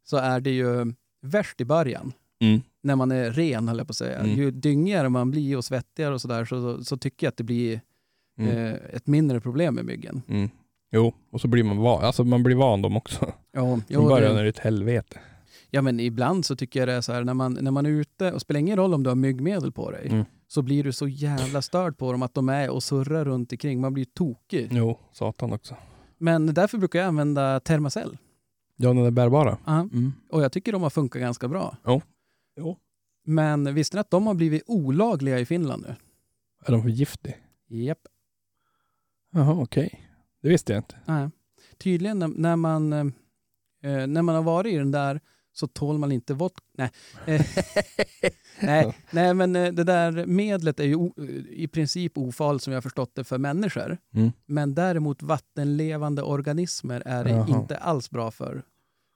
så 0.10 0.17
är 0.17 0.39
det 0.39 0.50
ju 0.52 0.93
värst 1.22 1.62
i 1.62 1.65
början. 1.65 2.13
Mm. 2.41 2.62
När 2.84 2.95
man 2.95 3.12
är 3.12 3.32
ren, 3.32 3.67
höll 3.67 3.78
jag 3.78 3.88
på 3.88 3.91
att 3.91 3.98
säga. 3.98 4.17
Mm. 4.19 4.36
Ju 4.38 4.52
dyngigare 4.52 5.10
man 5.10 5.32
blir 5.32 5.58
och 5.58 5.65
svettigare 5.65 6.13
och 6.13 6.22
sådär 6.22 6.45
så, 6.45 6.62
så, 6.78 6.84
så 6.84 6.98
tycker 6.98 7.26
jag 7.28 7.32
att 7.32 7.38
det 7.38 7.43
blir 7.43 7.82
Mm. 8.39 8.58
eh, 8.58 8.74
ett 8.93 9.08
mindre 9.08 9.39
problem 9.41 9.76
med 9.76 9.86
myggen. 9.86 10.22
Mm. 10.28 10.50
Jo, 10.91 11.13
och 11.32 11.41
så 11.41 11.48
blir 11.48 11.63
man 11.63 11.78
van. 11.78 12.04
Alltså 12.04 12.24
man 12.24 12.43
blir 12.43 12.56
van 12.56 12.82
dem 12.82 12.98
också. 12.98 13.34
Ja, 13.52 13.60
Från 13.62 13.84
jo, 13.88 14.08
början 14.08 14.34
det, 14.36 14.39
är 14.39 14.43
det 14.43 14.50
ett 14.50 14.60
helvete. 14.60 15.19
ja, 15.69 15.82
men 15.82 16.00
ibland 16.00 16.45
så 16.45 16.56
tycker 16.56 16.80
jag 16.80 16.88
det 16.89 16.93
är 16.93 17.02
så 17.02 17.13
här 17.13 17.24
när 17.24 17.34
man, 17.34 17.58
när 17.62 17.72
man 17.72 17.86
är 17.86 17.89
ute, 17.89 18.32
och 18.32 18.41
spelar 18.41 18.60
ingen 18.60 18.78
roll 18.78 18.93
om 18.93 19.04
du 19.04 19.10
har 19.10 19.15
myggmedel 19.15 19.72
på 19.72 19.91
dig, 19.91 20.08
Mm. 20.10 20.26
så 20.48 20.62
blir 20.62 20.84
du 20.84 20.91
så 20.91 21.08
jävla 21.08 21.62
störd 21.62 21.98
på 21.98 22.12
dem 22.12 22.22
att 22.24 22.34
de 22.34 22.50
är 22.50 22.69
och 22.69 22.84
surrar 22.84 23.26
runt 23.26 23.52
omkring. 23.52 23.82
Man 23.82 23.93
blir 23.93 24.06
tokig. 24.06 24.67
Jo, 24.72 25.00
satan 25.12 25.54
också. 25.54 25.76
Men 26.17 26.54
därför 26.54 26.78
brukar 26.78 27.00
jag 27.00 27.08
använda 27.08 27.60
Thermacell. 27.60 28.17
Ja, 28.82 28.94
den 28.94 29.06
är 29.06 29.12
bärbara. 29.12 29.58
Ja. 29.65 29.80
Mm. 29.80 30.13
Och 30.30 30.44
jag 30.44 30.52
tycker 30.52 30.72
de 30.72 30.82
har 30.82 30.89
funkat 30.89 31.22
ganska 31.22 31.48
bra. 31.48 31.78
Jo. 32.58 32.78
Men 33.26 33.76
visste 33.76 33.98
ni 33.98 34.02
att 34.02 34.12
de 34.12 34.28
har 34.28 34.34
blivit 34.34 34.63
olagliga 34.68 35.39
i 35.39 35.46
Finland 35.46 35.86
nu? 35.88 35.96
Är 36.65 36.72
de 36.72 36.82
för 36.82 36.89
giftiga? 36.89 37.36
Japp. 37.68 38.00
Jaha, 39.32 39.62
okej. 39.62 40.10
Det 40.42 40.50
visste 40.50 40.74
jag 40.74 40.80
inte. 40.80 40.96
Nej. 41.06 41.30
Tydligen 41.78 42.20
när, 42.20 42.28
när, 42.28 42.56
man, 42.56 42.94
eh, 42.94 43.04
när 43.82 44.22
man 44.22 44.36
har 44.36 44.44
varit 44.44 44.74
i 44.74 44.78
den 44.78 44.92
där 44.92 45.20
så 45.60 45.67
tål 45.67 45.98
man 45.98 46.12
inte 46.12 46.34
vodka. 46.34 46.62
Nej. 46.78 46.91
Nej, 48.62 48.93
nej, 49.12 49.34
men 49.34 49.56
eh, 49.56 49.72
det 49.74 49.84
där 49.84 50.26
medlet 50.26 50.80
är 50.80 50.84
ju 50.84 51.10
i 51.50 51.67
princip 51.67 52.17
ofarligt 52.17 52.63
som 52.63 52.74
jag 52.74 52.84
förstått 52.84 53.12
det 53.15 53.24
för 53.24 53.38
människor. 53.38 53.98
Mm. 54.13 54.32
Men 54.45 54.76
däremot 54.76 55.24
vattenlevande 55.24 56.22
organismer 56.22 57.04
är 57.06 57.24
det 57.24 57.30
Jaha. 57.30 57.48
inte 57.50 57.78
alls 57.78 58.10
bra 58.10 58.32
för. 58.32 58.63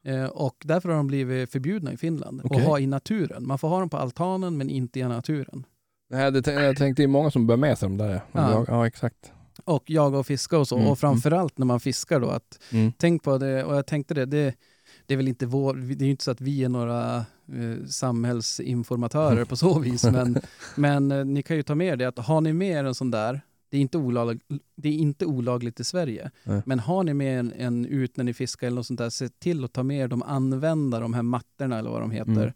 Eh, 0.06 0.26
och 0.26 0.56
därför 0.66 0.90
har 0.90 0.96
de 0.96 1.08
blivit 1.08 1.52
förbjudna 1.52 1.94
i 1.94 1.98
Finland 1.98 2.42
Okej. 2.44 2.58
att 2.62 2.68
ha 2.68 2.80
i 2.80 2.88
naturen. 2.88 3.48
Man 3.48 3.58
får 3.60 3.68
ha 3.68 3.80
dem 3.80 3.90
på 3.90 3.98
altanen 3.98 4.58
men 4.58 4.70
inte 4.70 5.00
i 5.00 5.04
naturen. 5.04 5.66
Nej, 6.10 6.32
det, 6.32 6.52
jag 6.54 6.78
tänkte 6.78 7.02
det 7.02 7.06
är 7.06 7.08
många 7.08 7.32
som 7.32 7.48
bär 7.48 7.58
med 7.58 7.78
sig 7.78 7.90
de 7.90 7.98
där. 7.98 8.10
Ja. 8.10 8.22
Ja, 8.32 8.66
ja 8.68 8.88
exakt. 8.88 9.32
Och 9.66 9.90
jaga 9.90 10.18
och 10.18 10.26
fiska 10.28 10.58
och 10.60 10.68
så. 10.68 10.78
Mm, 10.78 10.88
Och 10.90 11.00
framförallt 11.00 11.58
när 11.58 11.66
man 11.66 11.80
fiskar 11.80 12.20
då. 12.20 12.30
Att 12.30 12.60
Mm. 12.72 12.92
Tänk 12.98 13.24
på 13.24 13.38
det, 13.38 13.64
och 13.64 13.76
jag 13.76 13.86
tänkte 13.88 14.14
det, 14.14 14.26
det, 14.26 14.56
det 15.06 15.14
är 15.14 15.18
väl 15.18 15.28
inte 15.28 15.46
vår, 15.46 15.74
det 15.74 16.04
är 16.04 16.06
ju 16.06 16.12
inte 16.12 16.24
så 16.24 16.32
att 16.32 16.42
vi 16.42 16.64
är 16.64 16.70
några 16.70 17.16
eh, 17.48 17.86
samhällsinformatörer 17.88 19.46
på 19.46 19.56
så 19.56 19.80
vis, 19.80 20.04
men, 20.04 20.38
men 20.76 21.12
eh, 21.12 21.26
ni 21.26 21.44
kan 21.44 21.58
ju 21.58 21.64
ta 21.64 21.76
med 21.76 21.88
er 21.88 21.96
det 21.96 22.06
att 22.06 22.20
har 22.20 22.42
ni 22.42 22.54
med 22.54 22.72
er 22.72 22.84
en 22.84 22.96
sån 22.96 23.12
där, 23.12 23.42
det 23.70 23.78
är 23.78 23.82
inte, 23.82 23.98
olag, 23.98 24.40
det 24.76 24.90
är 24.90 24.94
inte 24.94 25.26
olagligt 25.26 25.80
i 25.80 25.84
Sverige, 25.84 26.32
Nej. 26.44 26.62
men 26.66 26.80
har 26.80 27.04
ni 27.04 27.14
med 27.14 27.40
en, 27.40 27.54
en 27.54 27.86
ut 27.86 28.18
när 28.18 28.24
ni 28.24 28.34
fiskar 28.34 28.68
eller 28.68 28.76
något 28.76 28.88
sånt 28.88 29.00
där, 29.00 29.10
se 29.10 29.30
till 29.30 29.64
att 29.64 29.74
ta 29.74 29.84
med 29.84 29.98
er 29.98 30.08
dem, 30.08 30.24
använda 30.24 31.00
de 31.00 31.14
här 31.14 31.22
mattorna 31.22 31.80
eller 31.80 31.90
vad 31.90 32.02
de 32.02 32.12
heter. 32.12 32.54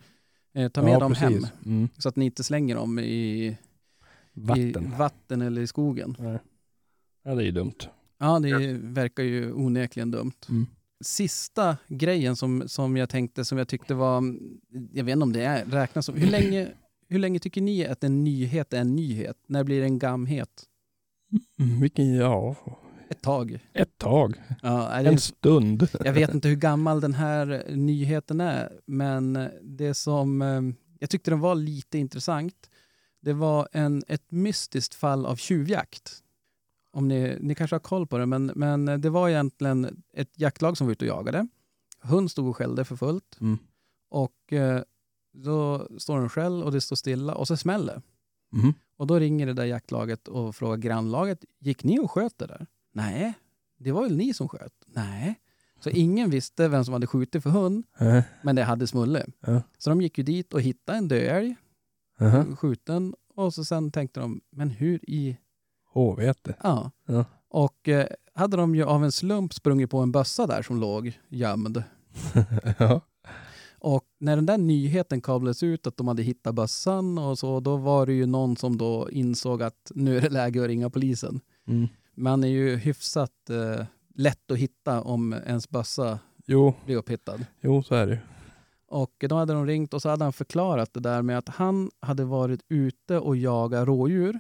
Mm. 0.53 0.65
Eh, 0.65 0.69
ta 0.69 0.81
med 0.81 0.93
ja, 0.93 0.99
dem 0.99 1.13
hem, 1.13 1.33
precis. 1.33 1.51
Mm. 1.65 1.89
så 1.97 2.10
att 2.10 2.15
ni 2.15 2.25
inte 2.25 2.43
slänger 2.43 2.75
dem 2.75 2.99
i 2.99 3.57
Vatten. 4.33 4.93
i 4.93 4.97
vatten 4.97 5.41
eller 5.41 5.62
i 5.62 5.67
skogen. 5.67 6.15
Nej. 6.19 6.39
Ja, 7.23 7.36
det 7.36 7.43
är 7.43 7.45
ju 7.45 7.51
dumt. 7.51 7.88
Ja, 8.17 8.39
det 8.39 8.73
verkar 8.73 9.23
ju 9.23 9.53
onekligen 9.53 10.12
dumt. 10.12 10.45
Mm. 10.49 10.65
Sista 11.01 11.77
grejen 11.88 12.36
som, 12.36 12.63
som 12.67 12.97
jag 12.97 13.10
tänkte, 13.10 13.45
som 13.45 13.57
jag 13.57 13.67
tyckte 13.67 13.93
var, 13.93 14.23
jag 14.93 15.03
vet 15.03 15.13
inte 15.13 15.23
om 15.23 15.33
det 15.33 15.43
är, 15.43 15.65
räknas 15.65 16.05
som, 16.05 16.15
hur 16.15 16.27
länge, 16.27 16.67
hur 17.07 17.19
länge 17.19 17.39
tycker 17.39 17.62
ni 17.62 17.86
att 17.86 18.03
en 18.03 18.23
nyhet 18.23 18.73
är 18.73 18.81
en 18.81 18.95
nyhet? 18.95 19.38
När 19.47 19.63
blir 19.63 19.79
det 19.79 19.86
en 19.86 19.99
gamhet? 19.99 20.63
Mm, 21.60 21.81
vilken, 21.81 22.13
ja, 22.15 22.55
Ett 23.10 23.21
tag. 23.21 23.60
ett 23.73 23.97
tag. 23.97 24.41
Ja, 24.62 25.01
det, 25.03 25.10
En 25.10 25.19
stund. 25.19 25.88
jag 26.03 26.13
vet 26.13 26.33
inte 26.33 26.47
hur 26.47 26.55
gammal 26.55 27.01
den 27.01 27.13
här 27.13 27.63
nyheten 27.69 28.41
är, 28.41 28.71
men 28.86 29.49
det 29.62 29.93
som 29.93 30.41
eh, 30.41 30.62
jag 30.99 31.10
tyckte 31.10 31.31
den 31.31 31.39
var 31.39 31.55
lite 31.55 31.97
intressant, 31.97 32.69
det 33.21 33.33
var 33.33 33.67
en, 33.71 34.03
ett 34.07 34.31
mystiskt 34.31 34.93
fall 34.93 35.25
av 35.25 35.36
tjuvjakt. 35.36 36.23
Om 36.97 37.07
ni, 37.07 37.38
ni 37.39 37.55
kanske 37.55 37.73
har 37.75 37.79
koll 37.79 38.07
på 38.07 38.17
det, 38.17 38.25
men, 38.25 38.51
men 38.55 38.86
det 39.01 39.10
var 39.10 39.29
egentligen 39.29 40.03
ett 40.13 40.39
jaktlag 40.39 40.77
som 40.77 40.88
var 40.88 40.91
ute 40.91 41.05
och 41.05 41.17
jagade. 41.17 41.47
Hund 42.01 42.31
stod 42.31 42.47
och 42.47 42.57
skällde 42.57 42.86
för 42.86 42.95
fullt 42.95 43.38
Mm. 43.41 43.57
och 44.10 44.53
eh, 44.53 44.81
då 45.33 45.88
står 45.97 46.19
den 46.19 46.29
själv 46.29 46.65
och 46.65 46.71
det 46.71 46.81
står 46.81 46.95
stilla 46.95 47.36
och 47.36 47.47
så 47.47 47.57
smäller 47.57 48.01
Mm. 48.53 48.73
Och 48.97 49.07
då 49.07 49.19
ringer 49.19 49.45
det 49.45 49.53
där 49.53 49.65
jaktlaget 49.65 50.27
och 50.27 50.55
frågar 50.55 50.77
grannlaget, 50.77 51.45
gick 51.60 51.83
ni 51.83 51.99
och 51.99 52.12
sköt 52.12 52.38
det 52.38 52.47
där? 52.47 52.67
Nej, 52.93 53.33
det 53.79 53.91
var 53.91 54.03
väl 54.03 54.17
ni 54.17 54.33
som 54.33 54.49
sköt? 54.49 54.73
Nej. 54.86 55.39
Så 55.79 55.89
ingen 55.89 56.29
visste 56.29 56.67
vem 56.67 56.86
som 56.86 56.93
hade 56.93 57.07
skjutit 57.07 57.43
för 57.43 57.49
hund, 57.49 57.86
Eh, 57.99 58.23
men 58.43 58.55
det 58.55 58.63
hade 58.63 58.88
Smulle. 58.88 59.25
Så 59.77 59.89
de 59.89 60.01
gick 60.01 60.17
ju 60.17 60.23
dit 60.23 60.53
och 60.53 60.62
hittade 60.62 60.97
en 60.97 61.07
döälg, 61.07 61.55
aha. 62.21 62.55
skjuten, 62.55 63.13
och 63.36 63.53
så 63.53 63.65
sen 63.65 63.91
tänkte 63.91 64.19
de, 64.19 64.41
men 64.51 64.69
hur 64.69 65.10
i... 65.10 65.38
Hårvete. 65.97 66.55
Ja. 66.63 66.91
Ja. 67.05 67.25
Och 67.49 67.88
eh, 67.88 68.07
hade 68.33 68.57
de 68.57 68.75
ju 68.75 68.83
av 68.83 69.03
en 69.03 69.12
slump 69.12 69.53
sprungit 69.53 69.89
på 69.89 69.97
en 69.99 70.12
bössa 70.12 70.47
där 70.47 70.62
som 70.62 70.79
låg 70.79 71.19
gömd. 71.29 71.83
ja. 72.79 73.01
Och 73.79 74.03
när 74.19 74.36
den 74.36 74.45
där 74.45 74.57
nyheten 74.57 75.21
kablades 75.21 75.63
ut 75.63 75.88
att 75.88 75.97
de 75.97 76.07
hade 76.07 76.23
hittat 76.23 76.55
bössan 76.55 77.17
och 77.17 77.39
så, 77.39 77.60
då 77.60 77.77
var 77.77 78.05
det 78.05 78.13
ju 78.13 78.25
någon 78.25 78.57
som 78.57 78.77
då 78.77 79.10
insåg 79.12 79.63
att 79.63 79.91
nu 79.95 80.17
är 80.17 80.21
det 80.21 80.29
läge 80.29 80.62
att 80.62 80.67
ringa 80.67 80.89
polisen. 80.89 81.39
Mm. 81.67 81.88
Man 82.15 82.43
är 82.43 82.47
ju 82.47 82.75
hyfsat 82.75 83.49
eh, 83.49 83.86
lätt 84.15 84.51
att 84.51 84.57
hitta 84.57 85.01
om 85.01 85.33
ens 85.33 85.69
bössa 85.69 86.19
Jo, 86.45 86.73
blir 86.86 86.95
upphittad. 86.95 87.39
jo, 87.62 87.83
så 87.83 87.95
är 87.95 88.05
det 88.07 88.13
ju. 88.13 88.19
Och 88.89 89.25
då 89.29 89.36
hade 89.36 89.53
de 89.53 89.65
ringt 89.65 89.93
och 89.93 90.01
så 90.01 90.10
hade 90.10 90.23
han 90.23 90.33
förklarat 90.33 90.93
det 90.93 90.99
där 90.99 91.21
med 91.21 91.38
att 91.38 91.49
han 91.49 91.91
hade 91.99 92.25
varit 92.25 92.62
ute 92.69 93.19
och 93.19 93.38
jagat 93.38 93.88
rådjur, 93.88 94.39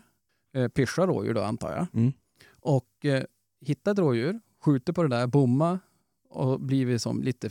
eh, 0.57 0.67
pyscha 0.67 1.07
rådjur 1.07 1.33
då 1.33 1.41
antar 1.41 1.71
jag, 1.75 1.87
Mm. 1.93 2.13
och 2.61 3.05
eh, 3.05 3.23
hittat 3.65 3.99
rådjur, 3.99 4.39
skjutit 4.65 4.95
på 4.95 5.03
det 5.03 5.09
där, 5.09 5.27
bomma 5.27 5.79
och 6.29 6.59
blivit 6.61 7.01
som 7.01 7.23
lite 7.23 7.49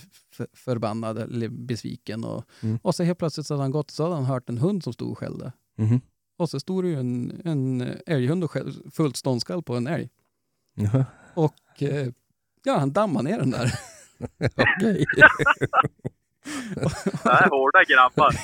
förbannad 0.54 1.18
eller 1.18 1.48
besviken. 1.48 2.24
Och, 2.24 2.44
Mm. 2.62 2.78
och 2.82 2.94
så 2.94 3.02
helt 3.02 3.18
plötsligt 3.18 3.46
så 3.46 3.54
hade 3.54 3.64
han 3.64 3.70
gått 3.70 3.90
så 3.90 4.02
hade 4.02 4.14
han 4.14 4.24
hört 4.24 4.48
en 4.48 4.58
hund 4.58 4.84
som 4.84 4.92
stod 4.92 5.10
och 5.10 5.18
skällde. 5.18 5.52
Mhm. 5.78 6.00
Och 6.38 6.50
så 6.50 6.60
stod 6.60 6.84
det 6.84 6.88
ju 6.88 6.94
en, 7.00 7.40
en 7.44 7.80
älghund 8.06 8.44
och 8.44 8.50
skäll, 8.50 8.90
fullt 8.90 9.16
ståndskall 9.16 9.62
på 9.62 9.76
en 9.76 9.86
älg. 9.86 10.10
Jaha. 10.74 11.04
Och 11.34 11.82
eh, 11.82 12.08
ja, 12.64 12.78
han 12.78 12.92
dammade 12.92 13.28
ner 13.30 13.38
den 13.38 13.50
där. 13.50 13.72
Okej. 14.78 15.04
Det 16.74 17.30
är 17.30 17.50
hårda 17.50 17.84
grabbar. 17.88 18.34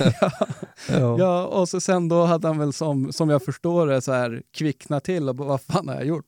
ja. 1.01 1.19
Ja, 1.19 1.47
och 1.47 1.69
så 1.69 1.81
sen 1.81 2.09
då 2.09 2.25
hade 2.25 2.49
han 2.49 2.59
väl 2.59 2.73
som, 2.73 3.13
som 3.13 3.31
jag 3.31 3.45
förstår 3.45 3.87
det 3.87 4.01
så 4.03 4.13
här 4.13 4.43
kvicknat 4.53 5.05
till 5.05 5.29
och 5.29 5.35
bara, 5.35 5.49
vad 5.49 5.61
fan 5.63 5.89
har 5.89 5.95
jag 5.95 6.05
gjort? 6.07 6.27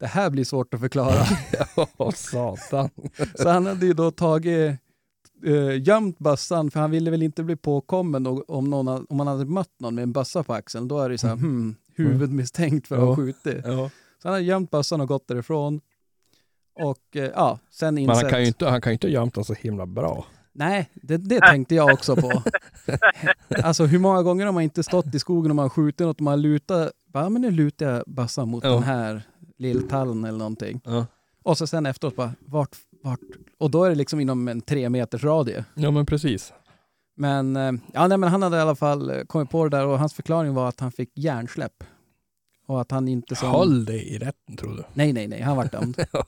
Det 0.00 0.06
här 0.06 0.30
blir 0.30 0.44
svårt 0.44 0.74
att 0.74 0.80
förklara. 0.80 1.24
Ja, 1.96 2.12
satan. 2.12 2.90
så 3.34 3.48
han 3.48 3.66
hade 3.66 3.86
ju 3.86 3.92
då 3.92 4.10
tagit, 4.10 4.78
eh, 5.46 5.82
gömt 5.82 6.18
bössan, 6.18 6.70
för 6.70 6.80
han 6.80 6.90
ville 6.90 7.10
väl 7.10 7.22
inte 7.22 7.42
bli 7.42 7.56
påkommen 7.56 8.26
och, 8.26 8.50
om, 8.50 8.70
någon, 8.70 9.06
om 9.08 9.16
man 9.16 9.26
hade 9.26 9.44
mött 9.44 9.80
någon 9.80 9.94
med 9.94 10.02
en 10.02 10.12
bössa 10.12 10.42
på 10.42 10.54
axeln, 10.54 10.88
då 10.88 11.00
är 11.00 11.08
det 11.08 11.18
så 11.18 11.26
här, 11.26 11.34
hmm, 11.34 11.74
huvudmisstänkt 11.94 12.88
för 12.88 12.94
att 12.96 13.00
ha 13.02 13.08
Ja. 13.10 13.16
skjutit. 13.16 13.64
Ja. 13.64 13.90
Så 14.22 14.28
han 14.28 14.32
hade 14.32 14.44
gömt 14.44 14.70
bössan 14.70 15.00
och 15.00 15.08
gått 15.08 15.28
därifrån. 15.28 15.80
Och 16.80 17.16
eh, 17.16 17.30
ja, 17.34 17.58
sen 17.70 17.94
Men 17.94 18.02
insett... 18.02 18.22
han 18.22 18.30
kan 18.30 18.40
ju 18.40 18.46
inte, 18.46 18.66
han 18.68 18.80
kan 18.80 18.90
ju 18.90 18.94
inte 18.94 19.06
ha 19.06 19.12
gömt 19.12 19.34
den 19.34 19.44
så 19.44 19.54
himla 19.54 19.86
bra. 19.86 20.24
Nej, 20.54 20.90
det, 20.94 21.16
det 21.16 21.40
tänkte 21.40 21.74
jag 21.74 21.92
också 21.92 22.16
på. 22.16 22.42
alltså 23.62 23.86
hur 23.86 23.98
många 23.98 24.22
gånger 24.22 24.46
har 24.46 24.52
man 24.52 24.62
inte 24.62 24.82
stått 24.82 25.14
i 25.14 25.18
skogen 25.18 25.50
och 25.50 25.56
man 25.56 25.70
skjutit 25.70 26.00
något 26.06 26.16
och 26.16 26.22
man 26.22 26.42
lutar, 26.42 26.92
bara, 27.06 27.28
men 27.28 27.42
nu 27.42 27.50
lutar 27.50 27.86
jag 27.90 28.02
bössan 28.06 28.48
mot 28.48 28.64
Ja. 28.64 28.70
den 28.70 28.82
här 28.82 29.22
lilltallen 29.58 30.24
eller 30.24 30.38
någonting. 30.38 30.80
Ja. 30.84 31.06
Och 31.42 31.58
så 31.58 31.66
sen 31.66 31.86
efteråt 31.86 32.16
bara, 32.16 32.32
vart, 32.40 32.76
vart? 33.02 33.20
Och 33.58 33.70
då 33.70 33.84
är 33.84 33.88
det 33.88 33.94
liksom 33.94 34.20
inom 34.20 34.48
en 34.48 34.60
tre 34.60 34.88
meters 34.88 35.24
radie. 35.24 35.64
ja 35.74 35.90
men 35.90 36.06
precis. 36.06 36.52
Men, 37.16 37.56
eh, 37.56 37.72
ja, 37.92 38.06
nej, 38.08 38.18
men 38.18 38.28
han 38.30 38.42
hade 38.42 38.56
i 38.56 38.60
alla 38.60 38.74
fall 38.74 39.10
eh, 39.10 39.20
kommit 39.24 39.50
på 39.50 39.64
det 39.68 39.76
där 39.76 39.86
och 39.86 39.98
hans 39.98 40.14
förklaring 40.14 40.54
var 40.54 40.68
att 40.68 40.80
han 40.80 40.92
fick 40.92 41.10
hjärnsläpp. 41.18 41.84
Och 42.66 42.80
att 42.80 42.90
han 42.90 43.08
inte 43.08 43.34
som... 43.36 43.48
Håll 43.50 43.84
dig 43.84 44.08
i 44.14 44.18
rätten 44.18 44.56
tror 44.56 44.76
du. 44.76 44.84
Nej, 44.94 45.12
nej, 45.12 45.28
nej, 45.28 45.40
han 45.42 45.56
var 45.56 45.64
dömd. 45.64 45.96
Lätt. 46.12 46.26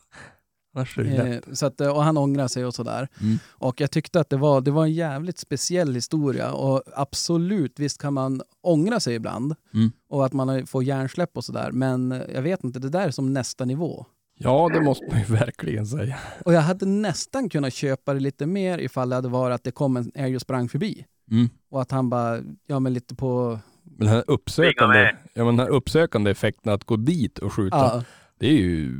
Eh, 0.76 1.38
så 1.52 1.66
att, 1.66 1.80
eh, 1.80 1.88
och 1.88 2.02
han 2.02 2.16
ångrar 2.16 2.48
sig 2.48 2.64
och 2.64 2.74
sådär. 2.74 3.08
Mm. 3.20 3.38
Och 3.50 3.80
jag 3.80 3.90
tyckte 3.90 4.20
att 4.20 4.30
det 4.30 4.36
var, 4.36 4.60
det 4.60 4.70
var 4.70 4.84
en 4.84 4.92
jävligt 4.92 5.38
speciell 5.38 5.94
historia 5.94 6.52
och 6.52 6.82
absolut, 6.94 7.78
visst 7.78 8.00
kan 8.00 8.14
man 8.14 8.42
ångra 8.62 9.00
sig 9.00 9.14
ibland 9.14 9.54
Mm. 9.74 9.92
och 10.08 10.26
att 10.26 10.32
man 10.32 10.66
får 10.66 10.84
hjärnsläpp 10.84 11.30
och 11.36 11.44
sådär. 11.44 11.70
Men 11.72 12.22
jag 12.34 12.42
vet 12.42 12.64
inte, 12.64 12.78
det 12.78 12.88
där 12.88 13.06
är 13.06 13.10
som 13.10 13.32
nästa 13.32 13.64
nivå. 13.64 14.06
Ja, 14.38 14.70
det 14.74 14.80
måste 14.80 15.04
man 15.10 15.18
ju 15.18 15.24
verkligen 15.34 15.86
säga. 15.86 16.16
Och 16.44 16.52
jag 16.52 16.60
hade 16.60 16.86
nästan 16.86 17.48
kunnat 17.48 17.72
köpa 17.72 18.14
det 18.14 18.20
lite 18.20 18.46
mer 18.46 18.78
ifall 18.78 19.08
det 19.08 19.14
hade 19.14 19.28
varit 19.28 19.54
att 19.54 19.64
det 19.64 19.70
kom 19.70 19.96
en 19.96 20.12
älg 20.14 20.34
och 20.34 20.40
sprang 20.40 20.68
förbi. 20.68 21.04
Mm. 21.30 21.48
Och 21.70 21.82
att 21.82 21.90
han 21.90 22.10
bara, 22.10 22.40
ja 22.66 22.80
men 22.80 22.92
lite 22.94 23.14
på... 23.14 23.58
Men 23.84 24.06
den 24.06 24.08
här 24.16 24.24
uppsökande, 24.26 25.10
ja, 25.34 25.44
men 25.44 25.56
den 25.56 25.66
här 25.66 25.72
uppsökande 25.74 26.30
effekten 26.30 26.72
att 26.72 26.84
gå 26.84 26.96
dit 26.96 27.38
och 27.38 27.52
skjuta, 27.52 27.76
Ja, 27.76 28.02
det 28.38 28.46
är 28.46 28.52
ju... 28.58 28.92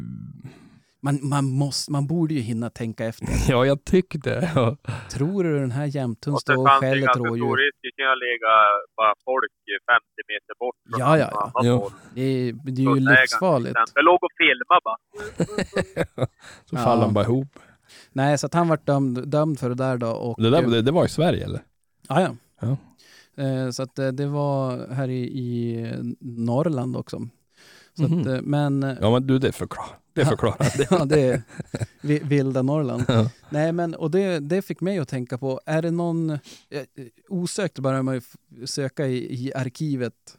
man, 1.07 1.29
man, 1.35 1.45
måste, 1.62 1.92
man 1.92 2.07
borde 2.07 2.35
ju 2.35 2.40
hinna 2.40 2.71
tänka 2.71 3.03
efter. 3.11 3.27
Ja, 3.53 3.66
jag 3.66 3.85
tycker 3.85 4.19
det. 4.19 4.51
Ja. 4.55 4.77
Tror 5.11 5.45
du 5.45 5.59
den 5.59 5.71
här 5.71 5.87
jämthund 5.87 6.35
Och 6.35 6.40
står 6.40 6.57
och 6.57 6.69
skäller 6.81 7.11
ett 7.11 7.16
rådjur? 7.16 7.57
risk. 7.62 7.77
Det 7.87 7.92
kan 8.03 8.14
ligga 8.27 8.53
bara 8.97 9.14
folk 9.25 9.53
50 9.92 10.05
meter 10.33 10.55
bort 10.62 10.75
från 10.90 11.01
Ja, 11.01 11.19
ja, 11.19 11.29
ja. 11.55 11.61
Jo. 11.64 11.90
Det 12.14 12.21
är, 12.23 12.53
det 12.77 12.83
är 12.83 12.95
ju 12.95 13.01
livsfarligt. 13.01 13.77
exempel 13.77 14.05
låg 14.05 14.19
och 14.27 14.35
filmade 14.42 14.81
bara. 14.88 14.97
Så 16.69 16.77
Ja. 16.77 16.79
faller 16.85 17.03
de 17.03 17.14
bara 17.14 17.25
ihop. 17.25 17.49
Nej, 18.12 18.38
så 18.38 18.47
att 18.47 18.55
han 18.55 18.69
var 18.69 18.79
dömd, 18.85 19.29
dömd 19.29 19.59
för 19.61 19.69
det 19.69 19.75
där 19.75 19.97
då. 19.97 20.11
Och, 20.11 20.42
Det, 20.42 20.51
där, 20.51 20.62
det, 20.62 20.83
det 20.83 20.92
var 20.92 21.05
i 21.05 21.09
Sverige 21.09 21.45
eller? 21.45 21.61
Ja, 22.09 22.21
ja. 22.21 22.37
Ja. 22.61 22.77
Eh, 23.45 23.71
Så 23.71 23.83
att 23.83 23.99
eh, 23.99 24.09
det 24.09 24.27
var 24.27 24.88
här 24.95 25.09
i, 25.09 25.23
i 25.23 25.85
Norrland 26.21 26.97
också. 26.97 27.21
Så 27.97 28.03
Mhm. 28.09 28.21
att, 28.21 28.27
eh, 28.27 28.43
men 28.43 28.83
eh, 28.83 28.97
Ja 29.01 29.11
men 29.11 29.27
du, 29.27 29.39
det 29.39 29.53
förklarar. 29.53 29.99
Det 30.13 30.21
Ja. 30.21 30.27
förklarar. 30.29 30.59
Det. 30.79 30.87
ja, 30.91 31.05
det 31.05 31.21
är 31.21 31.43
vi- 32.01 32.19
vilda 32.25 32.63
Norrland. 32.63 33.05
Ja. 33.09 33.31
Nej, 33.51 33.73
men 33.73 33.95
och 33.95 34.11
det, 34.11 34.39
det 34.39 34.63
fick 34.63 34.81
mig 34.81 34.99
att 34.99 35.09
tänka 35.09 35.39
på, 35.39 35.61
är 35.67 35.83
det 35.83 35.91
någon, 35.91 36.31
eh, 36.31 36.39
osökt 37.29 37.79
börjar 37.79 38.03
man 38.03 38.15
ju 38.15 38.67
söka 38.67 39.07
i, 39.07 39.47
i 39.47 39.55
arkivet, 39.55 40.39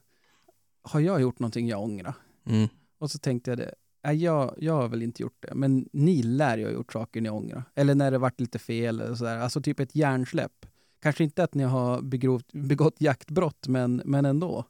har 0.84 1.00
jag 1.00 1.22
gjort 1.22 1.39
någonting 1.39 1.67
jag 1.67 1.82
ångrar? 1.84 2.13
Mm. 2.46 2.67
Och 3.00 3.12
så 3.12 3.17
tänkte 3.20 3.52
jag 3.52 3.58
det, 3.58 3.74
nej, 4.04 4.24
jag, 4.24 4.56
jag 4.58 4.74
har 4.74 4.88
väl 4.88 5.02
inte 5.02 5.22
gjort 5.24 5.38
det, 5.39 5.56
men 5.56 5.89
ni 5.93 6.24
lär 6.24 6.58
ju 6.58 6.65
ha 6.65 6.72
gjort 6.72 6.93
saker 6.93 7.22
ni 7.22 7.30
ångrar. 7.30 7.63
Eller 7.76 7.96
när 7.96 8.12
det 8.12 8.17
varit 8.17 8.39
lite 8.39 8.60
fel 8.60 9.02
eller 9.02 9.15
sådär, 9.15 9.38
alltså 9.38 9.62
typ 9.62 9.80
ett 9.80 9.96
hjärnsläpp. 9.96 10.65
Kanske 11.02 11.24
inte 11.24 11.43
att 11.43 11.54
ni 11.54 11.63
har 11.63 12.02
begått, 12.02 12.54
begått 12.54 13.02
jaktbrott, 13.02 13.67
men, 13.67 14.02
men 14.06 14.26
ändå. 14.26 14.65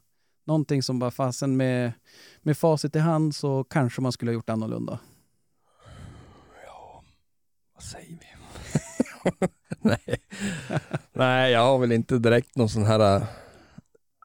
Någonting 0.48 0.82
som 0.82 0.98
bara 0.98 1.10
fasen 1.10 1.56
med, 1.56 1.92
med 2.42 2.56
facit 2.58 2.96
i 2.96 2.98
hand 2.98 3.34
så 3.34 3.64
kanske 3.64 4.00
man 4.02 4.12
skulle 4.12 4.30
ha 4.30 4.34
gjort 4.34 4.48
annorlunda. 4.50 4.98
Ja, 6.66 7.02
vad 7.74 7.82
säger 7.82 8.18
vi? 8.20 8.26
Nej. 9.80 10.18
Nej, 11.12 11.52
jag 11.52 11.60
har 11.60 11.78
väl 11.78 11.92
inte 11.92 12.18
direkt 12.18 12.56
någon 12.56 12.68
sån 12.68 12.84
här... 12.84 13.00
äh, 13.16 13.22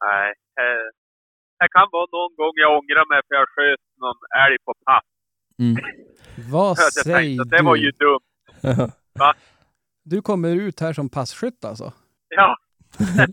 Nej. 0.00 0.28
eh, 0.60 0.86
Det 1.58 1.68
kan 1.72 1.88
vara 1.92 2.06
någon 2.12 2.36
gång 2.36 2.52
jag 2.54 2.70
ångrar 2.78 3.08
mig 3.14 3.20
för 3.28 3.34
jag 3.34 3.48
sköt 3.48 3.80
någon 4.00 4.16
älg 4.46 4.58
på 4.64 4.74
pass. 4.86 5.04
Vad 6.50 6.78
Jag 6.78 6.92
säger 6.92 7.40
att 7.42 7.50
det 7.50 7.62
var 7.62 7.76
ju 7.76 7.90
du? 7.90 8.06
dumt. 8.06 8.90
Du 10.06 10.22
kommer 10.22 10.48
ut 10.56 10.80
här 10.80 10.92
som 10.92 11.08
passkytt 11.08 11.64
alltså? 11.64 11.92
Ja. 12.28 12.56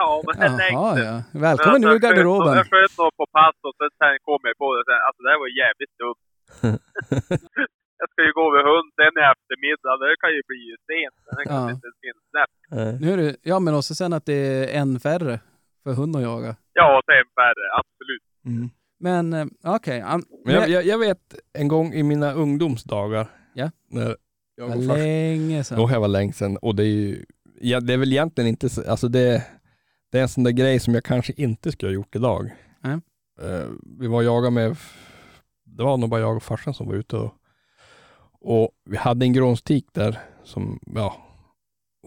Ja, 0.03 0.11
men 0.25 0.35
jag 0.45 0.51
tänkte. 0.59 0.73
Jaha, 0.73 0.99
ja. 1.07 1.15
Välkommen 1.47 1.81
jag 1.81 1.91
sköt- 1.91 2.01
garderoben. 2.05 2.53
Jag 2.61 2.67
sköt 2.73 2.93
någon 3.01 3.11
på 3.21 3.25
pass 3.37 3.55
och 3.67 3.75
sen, 3.79 3.89
sen 4.01 4.15
kom 4.27 4.41
jag 4.49 4.57
på 4.63 4.67
det. 4.75 4.83
Sen, 4.89 4.99
alltså 5.07 5.19
det 5.25 5.29
här 5.33 5.39
var 5.43 5.51
jävligt 5.63 5.95
dumt. 6.03 6.21
jag 8.01 8.07
ska 8.11 8.19
ju 8.27 8.33
gå 8.39 8.45
med 8.55 8.63
hund 8.71 8.89
sen 8.99 9.13
i 9.21 9.23
eftermiddag. 9.33 9.93
Det 10.03 10.15
kan 10.23 10.31
ju 10.37 10.41
bli 10.49 10.59
ju 10.71 10.75
sent. 10.89 11.17
Det 11.37 11.43
kan 11.49 11.55
Ja. 11.63 11.71
inte 11.75 11.87
finnas 12.03 12.25
snabbt. 12.33 12.57
Nu 13.01 13.07
är 13.13 13.17
det, 13.17 13.35
ja 13.51 13.59
men 13.59 13.75
också 13.79 13.95
sen 13.95 14.13
att 14.13 14.25
det 14.25 14.33
är 14.75 14.79
en 14.81 14.99
färre 14.99 15.39
för 15.83 15.93
hund 15.93 16.15
att 16.15 16.21
jaga. 16.21 16.55
Ja, 16.73 17.01
sen 17.05 17.25
färre. 17.41 17.65
Absolut. 17.81 18.23
Mm. 18.45 18.69
Men 19.07 19.33
eh, 19.33 19.45
okej, 19.75 20.03
Men 20.45 20.55
jag, 20.55 20.69
jag, 20.69 20.83
jag 20.85 20.97
vet 20.97 21.35
en 21.53 21.67
gång 21.67 21.93
i 21.93 22.03
mina 22.03 22.33
ungdomsdagar. 22.33 23.27
Ja. 23.53 23.69
När 23.89 24.15
jag 24.55 24.67
var 24.67 24.75
länge 24.75 25.63
sedan. 25.63 25.87
Det 25.91 25.99
var 25.99 26.07
länge 26.07 26.33
sedan 26.33 26.57
och 26.57 26.75
det 26.75 26.83
är 26.83 26.87
ju, 26.87 27.25
ja, 27.61 27.79
det 27.79 27.93
är 27.93 27.97
väl 27.97 28.11
egentligen 28.11 28.47
inte, 28.47 28.69
så- 28.69 28.89
alltså 28.91 29.07
det, 29.07 29.43
det 30.11 30.17
är 30.17 30.21
en 30.21 30.29
sån 30.29 30.43
där 30.43 30.51
grej 30.51 30.79
som 30.79 30.93
jag 30.93 31.03
kanske 31.03 31.33
inte 31.37 31.71
skulle 31.71 31.89
ha 31.89 31.95
gjort 31.95 32.15
idag. 32.15 32.51
Nej. 32.81 32.99
Eh, 33.41 33.67
vi 33.99 34.07
var 34.07 34.17
och 34.17 34.23
jagade 34.23 34.51
med, 34.51 34.75
det 35.65 35.83
var 35.83 35.97
nog 35.97 36.09
bara 36.09 36.19
jag 36.21 36.35
och 36.35 36.43
farsan 36.43 36.73
som 36.73 36.87
var 36.87 36.95
ute 36.95 37.15
och, 37.17 37.33
och 38.41 38.69
vi 38.85 38.97
hade 38.97 39.25
en 39.25 39.33
grånstik 39.33 39.87
där 39.93 40.19
som, 40.43 40.79
ja, 40.95 41.15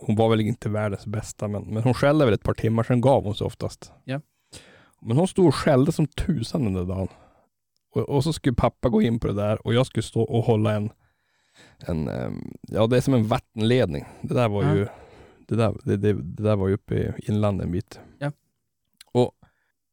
hon 0.00 0.16
var 0.16 0.28
väl 0.28 0.40
inte 0.40 0.68
världens 0.68 1.06
bästa, 1.06 1.48
men, 1.48 1.62
men 1.62 1.82
hon 1.82 1.94
skällde 1.94 2.24
väl 2.24 2.34
ett 2.34 2.42
par 2.42 2.54
timmar, 2.54 2.82
sen 2.82 3.00
gav 3.00 3.24
hon 3.24 3.34
sig 3.34 3.44
oftast. 3.46 3.92
Ja. 4.04 4.20
Men 5.00 5.16
hon 5.16 5.28
stod 5.28 5.46
och 5.46 5.54
skällde 5.54 5.92
som 5.92 6.06
tusan 6.06 6.64
den 6.64 6.74
där 6.74 6.84
dagen. 6.84 7.08
Och, 7.94 8.02
och 8.02 8.24
så 8.24 8.32
skulle 8.32 8.54
pappa 8.54 8.88
gå 8.88 9.02
in 9.02 9.20
på 9.20 9.26
det 9.26 9.32
där 9.34 9.66
och 9.66 9.74
jag 9.74 9.86
skulle 9.86 10.02
stå 10.02 10.22
och 10.22 10.44
hålla 10.44 10.72
en, 10.72 10.90
en 11.86 12.08
ehm, 12.08 12.52
ja 12.62 12.86
det 12.86 12.96
är 12.96 13.00
som 13.00 13.14
en 13.14 13.26
vattenledning. 13.26 14.04
Det 14.22 14.34
där 14.34 14.48
var 14.48 14.62
Ja. 14.64 14.74
ju, 14.74 14.86
det 15.48 15.56
där, 15.56 15.74
det, 15.84 15.96
det, 15.96 16.12
det 16.12 16.42
där 16.42 16.56
var 16.56 16.68
ju 16.68 16.74
uppe 16.74 16.94
i 16.94 17.12
inlandet 17.18 17.64
en 17.64 17.72
bit. 17.72 18.00
Ja. 18.18 18.32
Och 19.12 19.32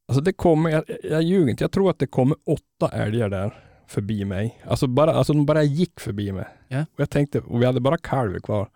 alltså 0.07 0.21
det 0.21 0.33
kommer, 0.33 0.69
jag, 0.69 0.83
jag 1.03 1.21
ljuger 1.23 1.51
inte, 1.51 1.63
jag 1.63 1.71
tror 1.71 1.89
att 1.89 1.99
det 1.99 2.07
kommer 2.07 2.37
åtta 2.45 2.95
älgar 2.95 3.29
där 3.29 3.63
förbi 3.87 4.25
mig. 4.25 4.61
Alltså 4.65 4.87
bara, 4.87 5.13
alltså 5.13 5.33
de 5.33 5.45
bara 5.45 5.63
gick 5.63 5.99
förbi 5.99 6.31
mig. 6.31 6.45
Ja. 6.67 6.81
Och 6.81 6.99
jag 6.99 7.09
tänkte, 7.09 7.39
och 7.39 7.61
vi 7.61 7.65
hade 7.65 7.79
bara 7.79 7.97
kalvar 7.97 8.39
kvar. 8.39 8.69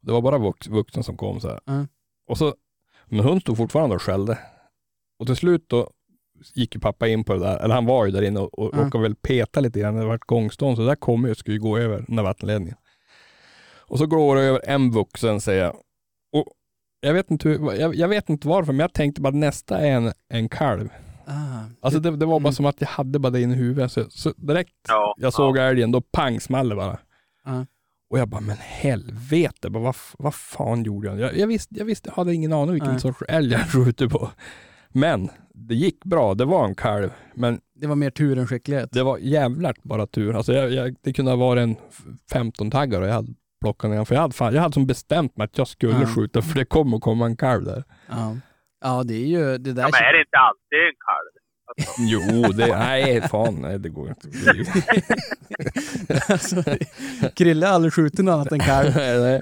Det 0.00 0.12
var 0.12 0.22
bara 0.22 0.38
vux, 0.38 0.66
vuxna 0.68 1.02
som 1.02 1.16
kom 1.16 1.40
så 1.40 1.48
här. 1.48 1.60
Ja. 1.64 1.86
Och 2.26 2.38
så, 2.38 2.54
men 3.06 3.20
hon 3.20 3.40
stod 3.40 3.56
fortfarande 3.56 3.96
och 3.96 4.02
skällde. 4.02 4.38
Och 5.18 5.26
till 5.26 5.36
slut 5.36 5.64
då 5.68 5.90
gick 6.54 6.74
ju 6.74 6.80
pappa 6.80 7.08
in 7.08 7.24
på 7.24 7.32
det 7.34 7.40
där, 7.40 7.58
eller 7.58 7.74
han 7.74 7.86
var 7.86 8.06
ju 8.06 8.12
där 8.12 8.22
inne 8.22 8.40
och, 8.40 8.58
och 8.58 8.70
Ja. 8.74 8.84
råkade 8.84 9.02
väl 9.02 9.14
peta 9.14 9.60
lite 9.60 9.80
grann. 9.80 9.94
Det 9.96 10.04
var 10.04 10.14
ett 10.14 10.24
gångstånd, 10.24 10.76
så 10.76 10.86
där 10.86 10.94
kommer 10.94 11.28
jag, 11.28 11.36
skulle 11.36 11.56
ju 11.56 11.60
gå 11.62 11.78
över 11.78 12.04
den 12.06 12.16
där 12.16 12.22
vattenledningen. 12.22 12.76
Och 13.76 13.98
så 13.98 14.06
går 14.06 14.36
det 14.36 14.42
över 14.42 14.60
en 14.64 14.90
vuxen 14.90 15.40
säger 15.40 15.64
jag. 15.64 15.76
Jag 17.00 17.14
vet 17.14 17.30
inte, 17.30 17.48
hur, 17.48 17.72
jag, 17.74 17.94
jag 17.94 18.08
vet 18.08 18.28
inte 18.28 18.48
varför, 18.48 18.72
men 18.72 18.80
jag 18.80 18.92
tänkte 18.92 19.20
bara 19.20 19.34
nästa 19.34 19.78
är 19.78 19.90
en, 19.90 20.12
en 20.28 20.48
kalv. 20.48 20.88
Ah, 21.26 21.32
Alltså 21.80 22.00
det, 22.00 22.10
det 22.16 22.26
var 22.26 22.40
bara 22.40 22.48
Mm. 22.48 22.52
som 22.52 22.66
att 22.66 22.80
jag 22.80 22.88
hade 22.88 23.18
bara 23.18 23.30
det 23.30 23.40
inne 23.40 23.54
i 23.54 23.56
huvudet. 23.56 23.92
Så, 23.92 24.04
så 24.10 24.32
direkt 24.36 24.72
Ja. 24.88 25.14
jag 25.18 25.32
såg 25.32 25.56
älgen, 25.58 25.90
då 25.92 26.00
pang 26.00 26.40
small 26.40 26.68
det 26.68 26.74
bara. 26.76 26.98
Ja. 27.44 27.66
Och 28.10 28.18
jag 28.18 28.28
bara, 28.28 28.40
men 28.40 28.56
helvete, 28.60 29.70
bara, 29.70 29.82
vad, 29.82 29.96
vad 30.18 30.34
fan 30.34 30.82
gjorde 30.84 31.08
jag? 31.08 31.20
Jag, 31.20 31.36
jag, 31.38 31.46
visste, 31.46 31.74
jag 31.78 31.84
visste, 31.84 32.08
jag 32.08 32.14
hade 32.16 32.34
ingen 32.34 32.52
aning 32.52 32.72
vilken 32.72 32.90
Nej. 32.90 33.00
sorts 33.00 33.22
älg 33.28 33.52
jag 33.52 33.60
skjuter 33.70 34.08
på. 34.08 34.30
Men 34.88 35.28
det 35.54 35.74
gick 35.74 36.04
bra, 36.04 36.34
det 36.34 36.44
var 36.44 36.64
en 36.64 36.74
kalv. 36.74 37.10
Men 37.34 37.60
det 37.74 37.86
var 37.86 37.96
mer 37.96 38.10
tur 38.10 38.38
än 38.38 38.46
skicklighet. 38.46 38.88
det 38.92 39.02
var 39.02 39.18
jävligt 39.18 39.82
bara 39.82 40.06
tur. 40.06 40.36
Alltså 40.36 40.52
jag, 40.52 40.72
jag, 40.72 40.94
det 41.02 41.12
kunde 41.12 41.30
ha 41.30 41.36
varit 41.36 41.62
en 41.62 41.76
15-taggare 42.32 43.02
och 43.02 43.08
jag 43.08 43.14
hade 43.14 43.32
plockat 43.60 43.90
ner 43.90 43.96
den. 43.96 44.06
För 44.06 44.14
jag 44.14 44.22
hade, 44.22 44.34
fan, 44.34 44.54
jag 44.54 44.62
hade 44.62 44.74
som 44.74 44.86
bestämt 44.86 45.36
mig 45.36 45.44
att 45.44 45.58
jag 45.58 45.68
skulle 45.68 45.92
Ja. 46.00 46.06
skjuta, 46.06 46.42
för 46.42 46.54
det 46.54 46.64
kommer 46.64 46.96
att 46.96 47.02
komma 47.02 47.26
en 47.26 47.36
kalv 47.36 47.64
där. 47.64 47.84
Ja. 48.08 48.36
ja, 48.84 49.02
det 49.04 49.14
är 49.14 49.26
ju 49.26 49.58
det 49.58 49.72
där. 49.72 49.82
Ja, 49.82 49.88
men 49.92 50.02
är 50.02 50.12
det 50.12 50.20
inte 50.20 50.38
alltid 50.38 50.78
en 50.88 50.94
kalv? 51.08 51.28
Alltså, 51.68 51.92
Jo, 51.98 52.20
det, 52.52 52.66
nej 52.78 53.20
fan, 53.28 53.54
nej 53.54 53.78
det 53.78 53.88
går 53.88 54.08
inte. 54.08 54.28
Alltså, 56.28 56.62
Krille 57.34 57.66
har 57.66 57.74
aldrig 57.74 57.92
skjutit 57.94 58.24
något 58.24 58.32
annat 58.32 58.52
än 58.52 58.58
kalv. 58.60 58.92
Nej, 58.96 59.18
nej. 59.20 59.40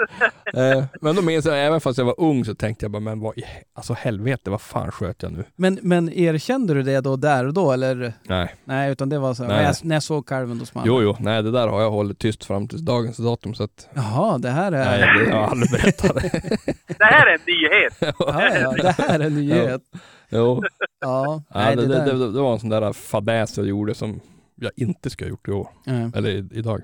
Eh, 0.56 0.84
Men 1.00 1.16
då 1.16 1.22
minns 1.22 1.44
jag, 1.44 1.66
även 1.66 1.80
fast 1.80 1.98
jag 1.98 2.04
var 2.04 2.20
ung 2.20 2.44
så 2.44 2.54
tänkte 2.54 2.84
jag 2.84 2.90
bara, 2.92 3.00
men 3.00 3.20
vad 3.20 3.38
i, 3.38 3.42
alltså 3.74 3.92
helvete, 3.94 4.50
vad 4.50 4.60
fan 4.60 4.90
sköt 4.90 5.22
jag 5.22 5.32
nu? 5.32 5.44
Men, 5.56 5.78
men 5.82 6.12
erkände 6.12 6.74
du 6.74 6.82
det 6.82 7.00
då 7.00 7.16
där 7.16 7.46
och 7.46 7.54
då 7.54 7.72
eller? 7.72 8.12
Nej. 8.22 8.54
Nej, 8.64 8.92
utan 8.92 9.08
det 9.08 9.18
var 9.18 9.34
så 9.34 9.42
Nej. 9.42 9.56
när 9.56 9.62
jag, 9.62 9.74
när 9.82 9.96
jag 9.96 10.02
såg 10.02 10.26
kalven 10.28 10.58
då 10.58 10.64
small 10.66 10.84
Jo, 10.86 11.02
jo, 11.02 11.16
nej 11.20 11.42
det 11.42 11.50
där 11.50 11.68
har 11.68 11.80
jag 11.82 11.90
hållit 11.90 12.18
tyst 12.18 12.44
fram 12.44 12.68
till 12.68 12.84
dagens 12.84 13.16
datum 13.16 13.54
så 13.54 13.62
att, 13.64 13.88
Jaha, 13.94 14.38
det 14.38 14.50
här 14.50 14.72
är... 14.72 14.84
nej 14.84 15.00
det 15.24 15.32
har 15.32 15.40
jag 15.40 15.50
aldrig 15.50 15.70
berättat. 15.70 16.14
det 16.98 17.04
här 17.04 17.26
är 17.26 17.34
en 17.34 17.40
nyhet. 17.46 18.14
Ja, 18.18 18.58
ja, 18.58 18.72
det 18.82 18.94
här 19.02 19.20
är 19.20 19.24
en 19.26 19.34
nyhet. 19.34 19.82
jo, 20.28 20.62
Ja, 21.00 21.42
ja, 21.48 21.60
nej, 21.60 21.76
det, 21.76 21.82
det, 21.82 21.88
det, 21.88 21.94
där. 22.04 22.14
det, 22.14 22.32
det 22.32 22.40
var 22.40 22.52
en 22.52 22.60
sån 22.60 22.68
där 22.68 22.92
fadäs 22.92 23.56
jag 23.56 23.66
gjorde 23.66 23.94
som 23.94 24.20
jag 24.54 24.70
inte 24.76 25.10
skulle 25.10 25.26
ha 25.26 25.30
gjort 25.30 25.48
i 25.48 25.52
år, 25.52 25.68
Ja. 25.84 25.92
eller 26.14 26.30
i, 26.30 26.48
idag. 26.52 26.82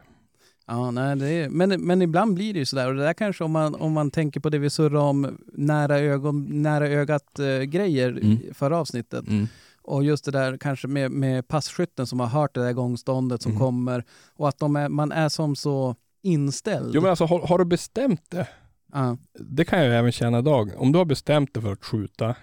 Ja, 0.74 0.90
nej, 0.90 1.16
det 1.16 1.28
är, 1.28 1.48
men, 1.48 1.68
men 1.86 2.02
ibland 2.02 2.34
blir 2.34 2.52
det 2.52 2.58
ju 2.58 2.64
sådär. 2.64 2.88
Och 2.88 2.94
det 2.94 3.02
där 3.02 3.12
kanske 3.14 3.44
om 3.44 3.50
man, 3.52 3.74
om 3.74 3.92
man 3.92 4.10
tänker 4.10 4.40
på 4.40 4.48
det 4.50 4.58
vi 4.58 4.70
surrade 4.70 4.98
om 4.98 5.38
nära, 5.52 5.98
ögon, 5.98 6.62
nära 6.62 6.88
ögat-grejer 6.88 8.18
i 8.18 8.26
Mm. 8.26 8.54
förra 8.54 8.78
avsnittet. 8.78 9.28
Mm. 9.28 9.46
Och 9.82 10.04
just 10.04 10.24
det 10.24 10.30
där 10.30 10.56
kanske 10.56 10.88
med, 10.88 11.10
med 11.10 11.48
passkytten 11.48 12.06
som 12.06 12.20
har 12.20 12.26
hört 12.26 12.54
det 12.54 12.60
där 12.64 12.72
gångståndet 12.72 13.42
som 13.42 13.52
Mm. 13.52 13.60
kommer. 13.60 14.04
Och 14.36 14.48
att 14.48 14.58
de 14.58 14.76
är, 14.76 14.88
man 14.88 15.12
är 15.12 15.28
som 15.28 15.56
så 15.56 15.96
inställd. 16.22 16.90
Jo 16.94 17.00
men 17.00 17.10
alltså 17.10 17.24
har, 17.24 17.40
har 17.46 17.58
du 17.58 17.64
bestämt 17.64 18.30
det? 18.30 18.48
ja. 18.92 19.16
Det 19.40 19.64
kan 19.64 19.84
jag 19.84 19.98
även 19.98 20.12
känna 20.12 20.38
idag. 20.38 20.70
Om 20.76 20.92
du 20.92 20.98
har 20.98 21.04
bestämt 21.04 21.54
dig 21.54 21.62
för 21.62 21.72
att 21.72 21.84
skjuta. 21.84 22.34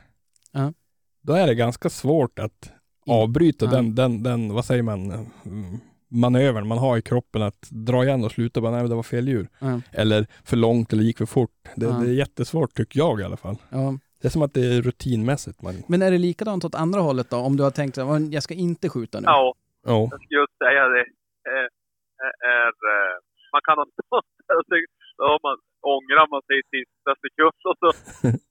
Ja. 0.52 0.74
Då 1.22 1.34
är 1.34 1.48
det 1.48 1.56
ganska 1.56 1.90
svårt 1.90 2.40
att 2.40 2.72
avbryta 3.08 3.66
Ja. 3.66 3.72
den, 3.72 3.96
den, 3.96 4.24
den, 4.24 4.54
vad 4.54 4.66
säger 4.66 4.84
man, 4.84 5.26
manövern 6.12 6.68
man 6.68 6.78
har 6.78 6.98
i 6.98 7.02
kroppen 7.02 7.42
att 7.42 7.68
dra 7.72 8.04
igen 8.04 8.24
och 8.26 8.32
sluta 8.32 8.62
bara, 8.62 8.72
nej 8.72 8.82
men 8.82 8.90
det 8.90 8.96
var 8.96 9.04
fel 9.04 9.28
djur. 9.28 9.50
Ja. 9.60 9.82
Eller 9.92 10.28
för 10.44 10.58
långt 10.58 10.94
eller 10.94 11.04
gick 11.04 11.18
för 11.18 11.26
fort. 11.26 11.52
Det, 11.76 11.86
Ja. 11.86 11.92
det 11.92 12.10
är 12.10 12.14
jättesvårt 12.14 12.74
tycker 12.74 13.00
jag 13.00 13.20
i 13.20 13.24
alla 13.24 13.38
fall. 13.38 13.56
Ja. 13.70 13.98
Det 14.22 14.28
är 14.28 14.30
som 14.30 14.42
att 14.42 14.54
det 14.54 14.62
är 14.66 14.82
rutinmässigt. 14.82 15.62
Man, 15.62 15.74
Men 15.88 16.02
är 16.02 16.12
det 16.12 16.18
likadant 16.18 16.66
åt 16.66 16.76
andra 16.76 17.00
hållet 17.02 17.30
då? 17.30 17.38
Om 17.38 17.58
du 17.58 17.64
har 17.64 17.72
tänkt 17.72 17.98
att 17.98 18.08
"Men 18.08 18.32
jag 18.32 18.44
ska 18.44 18.54
inte 18.54 18.90
skjuta 18.90 19.20
nu? 19.20 19.26
Ja, 19.26 19.54
ja. 19.86 20.10
jag 20.12 20.22
skulle 20.24 20.48
säga 20.64 20.84
det. 20.96 21.06
Eh, 21.52 21.68
är, 22.54 22.68
eh, 22.92 23.14
man 23.54 23.62
kan 23.68 23.78
ha 23.78 23.86
där 24.48 24.58
och 24.60 24.66
så, 25.18 25.28
man, 25.48 25.58
ångrar 25.96 26.26
man 26.34 26.42
sig 26.48 26.56
i 26.62 26.64
sista 26.76 27.12
sekund 27.24 27.60
och 27.70 27.78
så 27.82 27.90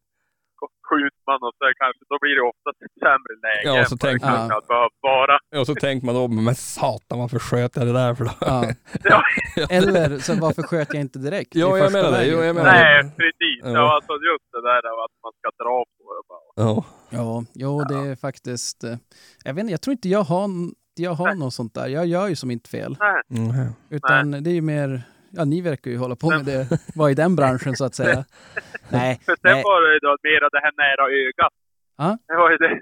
skjuter 0.89 1.23
man 1.31 1.41
och 1.47 1.55
så 1.59 1.65
kanske, 1.83 2.03
då 2.13 2.17
blir 2.23 2.35
det 2.39 2.45
oftast 2.53 2.79
ett 2.87 2.97
sämre 3.05 3.35
läge 3.47 3.63
Ja, 3.69 3.73
än 3.79 3.87
så 3.91 3.95
vad 3.95 3.99
det 4.01 4.07
tänker 4.09 4.27
man- 4.27 4.37
kanske 4.37 4.55
hade 4.57 4.67
behövt 4.75 4.99
vara. 5.13 5.37
Och 5.61 5.67
så 5.71 5.75
tänker 5.87 6.03
man 6.07 6.15
då, 6.21 6.25
men 6.49 6.55
satan 6.55 7.17
varför 7.25 7.39
sköt 7.49 7.73
jag 7.77 7.85
det 7.91 7.97
där 8.03 8.13
för 8.19 8.25
då? 8.31 8.35
Ja. 8.41 8.59
Ja, 9.13 9.67
Eller 9.79 10.19
så 10.27 10.33
varför 10.47 10.63
sköt 10.71 10.89
jag 10.95 11.01
inte 11.07 11.19
direkt? 11.29 11.53
Ja, 11.63 11.79
jag 11.79 11.93
menar 11.93 12.11
det. 12.17 12.25
Jo, 12.33 12.39
jag 12.49 12.55
menar 12.59 12.73
nej, 12.73 13.03
det. 13.03 13.11
precis. 13.23 13.61
Ja. 13.65 13.71
Ja. 13.79 13.85
alltså 13.97 14.13
just 14.31 14.47
det 14.55 14.63
där 14.71 14.83
av 14.93 14.99
att 15.07 15.15
man 15.25 15.33
ska 15.41 15.49
dra 15.65 15.77
på 15.97 16.05
det 16.17 16.25
bara. 16.33 16.49
Ja. 16.67 16.75
Ja, 17.19 17.45
jo, 17.55 17.73
det 17.91 18.11
är 18.11 18.17
faktiskt... 18.17 18.85
eh, 18.85 18.97
Jag, 19.45 19.55
vet 19.55 19.61
inte, 19.63 19.73
jag 19.73 19.83
tror 19.83 19.93
inte 19.93 20.09
jag 20.09 20.23
har, 20.23 20.49
jag 20.95 21.11
har 21.11 21.35
något 21.35 21.55
sånt 21.55 21.75
där. 21.75 21.87
Jag 21.89 22.07
gör 22.07 22.29
ju 22.29 22.37
som 22.37 22.51
inte 22.51 22.71
fel. 22.71 22.97
Nej, 23.01 23.23
Mhm. 23.41 23.73
Utan 23.91 24.31
det 24.31 24.51
är 24.51 24.55
ju 24.55 24.61
mer... 24.63 25.03
Ja, 25.37 25.43
ni 25.53 25.59
verkar 25.71 25.91
ju 25.91 25.99
hålla 26.05 26.17
på 26.25 26.29
med 26.39 26.45
det. 26.53 26.63
Vara 27.01 27.11
i 27.15 27.21
den 27.23 27.33
branschen 27.41 27.75
så 27.81 27.85
att 27.89 27.97
säga. 28.03 28.19
Nej, 28.99 29.13
För 29.27 29.37
sen 29.43 29.57
nej. 29.57 29.63
var 29.69 29.79
det 29.83 29.91
ju 29.97 30.01
då 30.07 30.13
mera 30.29 30.47
det 30.55 30.63
här 30.65 30.75
nära 30.85 31.05
ögat. 31.25 31.55
Ja. 32.03 32.11
Det 32.29 32.37
var 32.43 32.49
ju 32.55 32.59
det. 32.67 32.77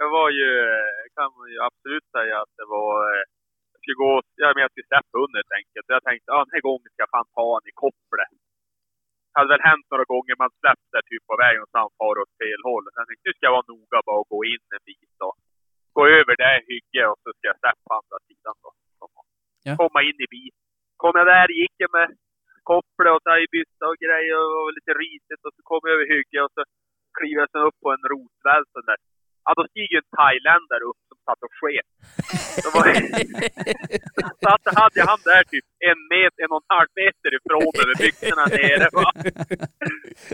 Det 0.00 0.08
var 0.18 0.28
ju, 0.40 0.50
eh, 0.74 1.02
kan 1.16 1.28
man 1.36 1.46
ju 1.54 1.58
absolut 1.68 2.06
säga 2.16 2.34
att 2.42 2.52
det 2.60 2.66
var, 2.76 2.92
eh, 3.10 3.22
jag 3.72 3.78
skulle 3.80 4.00
gå, 4.04 4.12
ja 4.42 4.48
men 4.54 4.60
jag 4.64 4.70
skulle 4.72 4.90
släppa 4.92 5.14
hunden 5.20 5.38
helt 5.40 5.56
enkelt. 5.60 5.84
Så 5.86 5.92
jag 5.98 6.04
tänkte, 6.08 6.26
ja 6.32 6.38
den 6.44 6.54
här 6.56 6.64
gången 6.68 6.88
ska 6.90 7.00
jag 7.04 7.14
fan 7.16 7.30
ta 7.38 7.46
han 7.56 7.70
i 7.70 7.74
kopplet. 7.84 8.32
Det 9.30 9.36
hade 9.38 9.52
väl 9.54 9.68
hänt 9.70 9.86
några 9.92 10.06
gånger 10.12 10.34
man 10.42 10.52
släppt 10.60 10.88
där 10.94 11.04
typ 11.10 11.22
på 11.30 11.34
vägen 11.44 11.60
och 11.64 11.72
han 11.84 11.92
far 12.00 12.16
åt 12.22 12.34
fel 12.42 12.62
håll. 12.68 12.84
Så 12.88 12.96
jag 13.00 13.06
tänkte, 13.08 13.26
nu 13.26 13.32
ska 13.34 13.44
jag 13.48 13.56
vara 13.58 13.70
noga 13.74 13.98
bara 14.08 14.20
och 14.22 14.30
gå 14.34 14.40
in 14.52 14.64
en 14.76 14.84
bit 14.90 15.16
och 15.26 15.36
gå 15.96 16.02
över 16.18 16.34
det 16.42 16.56
hygge 16.70 17.02
och 17.10 17.18
så 17.22 17.28
ska 17.36 17.44
jag 17.52 17.58
släppa 17.62 17.90
andra 18.00 18.18
sidan 18.28 18.56
då. 18.64 18.70
Ja. 19.66 19.72
Komma 19.82 20.00
in 20.08 20.18
i 20.24 20.28
bil. 20.36 20.54
Kom 21.00 21.12
jag 21.20 21.26
där, 21.26 21.48
gick 21.62 21.76
jag 21.84 21.92
med 21.98 22.08
kopplet 22.70 23.12
och 23.14 23.22
så 23.22 23.30
här 23.30 23.40
i 23.46 23.52
bytt 23.54 23.78
och 23.88 23.96
grejer 24.04 24.36
och 24.40 24.48
det 24.50 24.64
var 24.66 24.78
lite 24.78 24.94
risigt 25.04 25.42
och 25.46 25.54
så 25.56 25.60
kom 25.70 25.80
jag 25.84 25.94
över 25.96 26.08
hygge 26.14 26.38
och 26.46 26.52
så 26.56 26.62
kliver 27.18 27.40
jag 27.42 27.50
sen 27.50 27.66
upp 27.68 27.78
på 27.84 27.88
en 27.96 28.04
rotvälta 28.12 28.78
där. 28.88 29.00
Ja, 29.50 29.54
då 29.62 29.64
stiger 29.72 29.96
en 30.02 30.10
thailändare 30.18 30.84
upp 30.90 31.00
som 31.10 31.18
satt 31.26 31.40
och 31.46 31.54
sket. 31.60 31.88
Var 32.74 32.84
så 34.42 34.48
att 34.54 34.64
hade 34.80 34.96
jag 35.00 35.06
han 35.12 35.20
där 35.30 35.42
typ 35.52 35.66
en 35.90 36.00
meter, 36.14 36.40
en 36.44 36.52
och 36.56 36.62
en 36.64 36.70
halv 36.76 36.90
meter 37.02 37.28
ifrån 37.38 37.70
mig 37.76 37.84
med 37.90 37.98
byxorna 38.04 38.44
nere. 38.58 38.86
Va? 38.98 39.08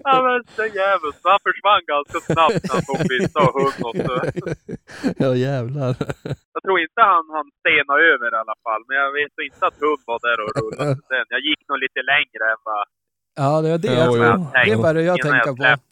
Ja 0.08 0.14
men 0.26 0.38
så. 0.56 1.08
Så 1.20 1.26
han 1.34 1.40
försvann 1.48 1.82
ganska 1.94 2.18
snabbt 2.30 2.60
när 2.66 2.74
han 2.76 2.84
tog 2.90 3.00
bytta 3.12 3.38
och 3.46 3.54
hund 3.58 3.78
och 3.88 3.96
så. 4.06 4.14
ja 5.24 5.30
jävlar. 5.48 5.92
Jag 6.54 6.62
tror 6.64 6.76
inte 6.84 7.00
han, 7.12 7.24
han 7.38 7.46
stenade 7.60 8.02
över 8.12 8.28
i 8.36 8.38
alla 8.42 8.56
fall. 8.66 8.82
Men 8.88 8.94
jag 9.02 9.10
vet 9.18 9.32
ju 9.38 9.42
inte 9.50 9.64
att 9.70 9.78
hund 9.84 10.02
var 10.10 10.18
där 10.26 10.38
och 10.44 10.52
rullade 10.58 10.94
sen. 11.10 11.26
Jag 11.36 11.42
gick 11.48 11.62
nog 11.68 11.78
lite 11.86 12.00
längre 12.12 12.44
än 12.54 12.62
vad 12.70 12.82
Ja, 13.42 13.52
det 13.62 13.68
är 13.74 13.78
det. 13.86 13.94
Jo. 14.06 14.16
jag, 14.24 14.94
det 14.96 15.02
jag 15.10 15.18
Innan 15.18 15.32
tänka 15.32 15.48
jag 15.50 15.56
på. 15.56 15.62
släppte. 15.62 15.86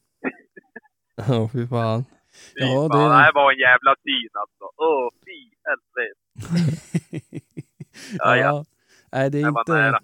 Ja 1.28 1.48
fy 1.52 1.62
fan. 1.74 2.00
Ja, 2.54 2.66
Ja, 2.66 2.82
det- 2.82 3.24
det... 3.26 3.32
var 3.34 3.52
en 3.52 3.58
jävla 3.58 3.94
syn 4.04 4.30
alltså. 4.42 4.64
Åh, 4.76 5.08
fy 5.24 5.38
helvete. 5.66 6.20
Ja, 8.18 8.36
ja. 8.36 8.42
ja. 8.44 8.64
Nej, 9.12 9.30
det 9.30 9.40
är 9.40 9.50
var 9.50 9.60
inte... 9.60 9.72
nära. 9.72 10.00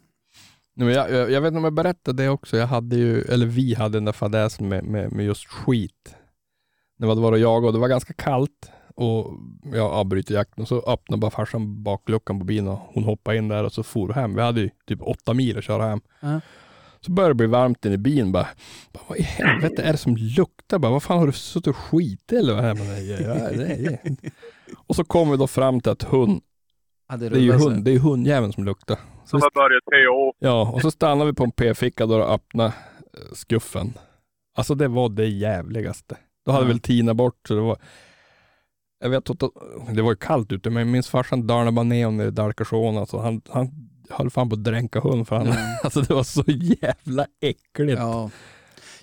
Nej, 0.75 0.87
men 0.87 0.95
jag, 0.95 1.11
jag, 1.11 1.31
jag 1.31 1.41
vet 1.41 1.49
inte 1.49 1.59
om 1.59 1.65
jag 1.65 1.73
berättade 1.73 2.23
det 2.23 2.29
också. 2.29 2.57
Jag 2.57 2.67
hade 2.67 2.97
ju, 2.97 3.21
eller 3.23 3.47
vi 3.47 3.75
hade 3.75 3.97
den 3.97 4.05
där 4.05 4.13
fadäsen 4.13 4.69
med, 4.69 4.85
med, 4.85 5.13
med 5.13 5.25
just 5.25 5.47
skit. 5.47 6.17
När 6.99 7.07
vi 7.07 7.11
hade 7.11 7.21
varit 7.21 7.33
och 7.37 7.41
jagat 7.41 7.67
och 7.67 7.73
det 7.73 7.79
var 7.79 7.89
ganska 7.89 8.13
kallt. 8.13 8.73
Och 8.95 9.33
jag 9.65 9.91
avbryter 9.93 10.35
jakten 10.35 10.63
och 10.63 10.69
så 10.69 10.81
öppnade 10.81 11.21
bara 11.21 11.31
farsan 11.31 11.83
bakluckan 11.83 12.39
på 12.39 12.45
bilen 12.45 12.69
och 12.69 12.79
hon 12.79 13.05
hoppade 13.05 13.37
in 13.37 13.49
där 13.49 13.65
och 13.65 13.73
så 13.73 13.83
for 13.83 14.13
hem. 14.13 14.35
Vi 14.35 14.43
hade 14.43 14.61
ju 14.61 14.71
typ 14.87 15.03
åtta 15.03 15.35
mil 15.35 15.59
att 15.59 15.65
köra 15.65 15.87
hem. 15.87 16.01
Ja. 16.21 16.41
Så 17.01 17.13
började 17.13 17.31
det 17.31 17.37
bli 17.37 17.47
varmt 17.47 17.85
inne 17.85 17.95
i 17.95 17.99
bilen. 17.99 18.33
Bara, 18.33 18.49
bara, 18.93 19.05
vad 19.09 19.19
i 19.19 19.23
helvete 19.23 19.83
är 19.83 19.93
det 19.93 19.99
som 19.99 20.17
luktar? 20.17 20.60
Bara, 20.79 20.93
vad 20.93 21.03
fan 21.03 21.19
har 21.19 21.27
du 21.27 21.33
suttit 21.33 21.67
och 21.67 21.77
skitit 21.77 22.33
eller? 22.33 22.55
vad? 22.55 22.65
Jag 22.69 22.77
bara, 22.77 22.89
"Nej, 22.89 23.11
ja, 23.11 23.35
nej, 23.57 24.01
nej." 24.03 24.33
Och 24.87 24.97
så 24.97 25.05
kom 25.05 25.31
vi 25.31 25.37
då 25.37 25.47
fram 25.47 25.81
till 25.81 25.93
att 25.93 26.03
hund, 26.03 26.41
Ja, 27.09 27.17
det 27.17 27.27
är 27.27 27.31
ju 27.41 27.53
hund, 27.53 27.85
det 27.85 27.91
är 27.91 27.99
hundjäveln 27.99 28.53
som 28.53 28.65
luktar. 28.65 28.97
Så 28.97 29.29
Som 29.31 29.41
har 29.43 29.51
börjat 29.69 30.09
åt. 30.29 30.37
Ja, 30.39 30.71
och 30.75 30.81
så 30.81 30.91
stannade 30.91 31.31
vi 31.31 31.35
på 31.35 31.45
en 31.45 31.51
p-ficka 31.53 32.07
då 32.07 32.17
och 32.23 32.35
öppnade 32.35 32.73
eh, 33.15 33.35
skuffen. 33.35 33.93
Alltså 34.57 34.75
det 34.75 34.89
var 34.89 35.09
det 35.09 35.27
jävligaste. 35.27 36.17
Då 36.47 36.53
hade 36.53 36.65
Ja. 36.65 36.69
väl 36.69 36.81
Tina 36.81 37.15
bort 37.15 37.35
så 37.49 37.55
det 37.55 37.61
var 37.61 37.77
jag 39.03 39.11
vet 39.11 39.31
att 39.31 39.39
det 39.95 40.03
var 40.03 40.11
ju 40.13 40.17
kallt 40.17 40.53
ute, 40.53 40.71
men 40.71 40.81
jag 40.81 40.93
minns 40.93 41.09
farsan 41.09 41.47
darnade 41.47 41.73
bara 41.73 41.83
ner 41.83 42.11
ner 42.11 42.27
i 42.27 42.31
Dalkarsån. 42.31 42.99
Alltså 42.99 43.19
han, 43.19 43.41
han 43.49 43.69
höll 44.11 44.31
fan 44.31 44.49
på 44.51 44.55
att 44.55 44.65
dränka 44.65 45.01
hund 45.01 45.29
för 45.29 45.37
han, 45.37 45.47
Mm. 45.47 45.59
alltså 45.85 46.01
det 46.01 46.15
var 46.15 46.23
så 46.23 46.45
jävla 46.47 47.27
äckligt. 47.41 47.99
Ja. 48.01 48.31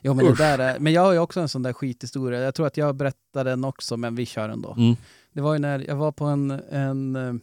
Jo, 0.01 0.13
men, 0.13 0.25
det 0.25 0.36
där 0.38 0.60
är, 0.60 0.79
men 0.79 0.93
jag 0.93 1.01
har 1.01 1.12
ju 1.13 1.19
också 1.19 1.39
en 1.39 1.49
sån 1.49 1.63
där 1.63 1.73
skithistoria. 1.73 2.39
Jag 2.39 2.55
tror 2.55 2.67
att 2.67 2.77
jag 2.77 2.95
berättade 2.95 3.49
den 3.49 3.63
också, 3.63 3.97
men 3.97 4.15
vi 4.15 4.25
kör 4.25 4.49
ändå. 4.49 4.73
Mm. 4.77 4.95
Det 5.33 5.41
var 5.41 5.53
ju 5.53 5.60
när 5.60 5.79
jag 5.79 5.95
var 5.95 6.12
på 6.12 6.25
en, 6.25 6.51
en 6.69 7.15
eh, 7.15 7.33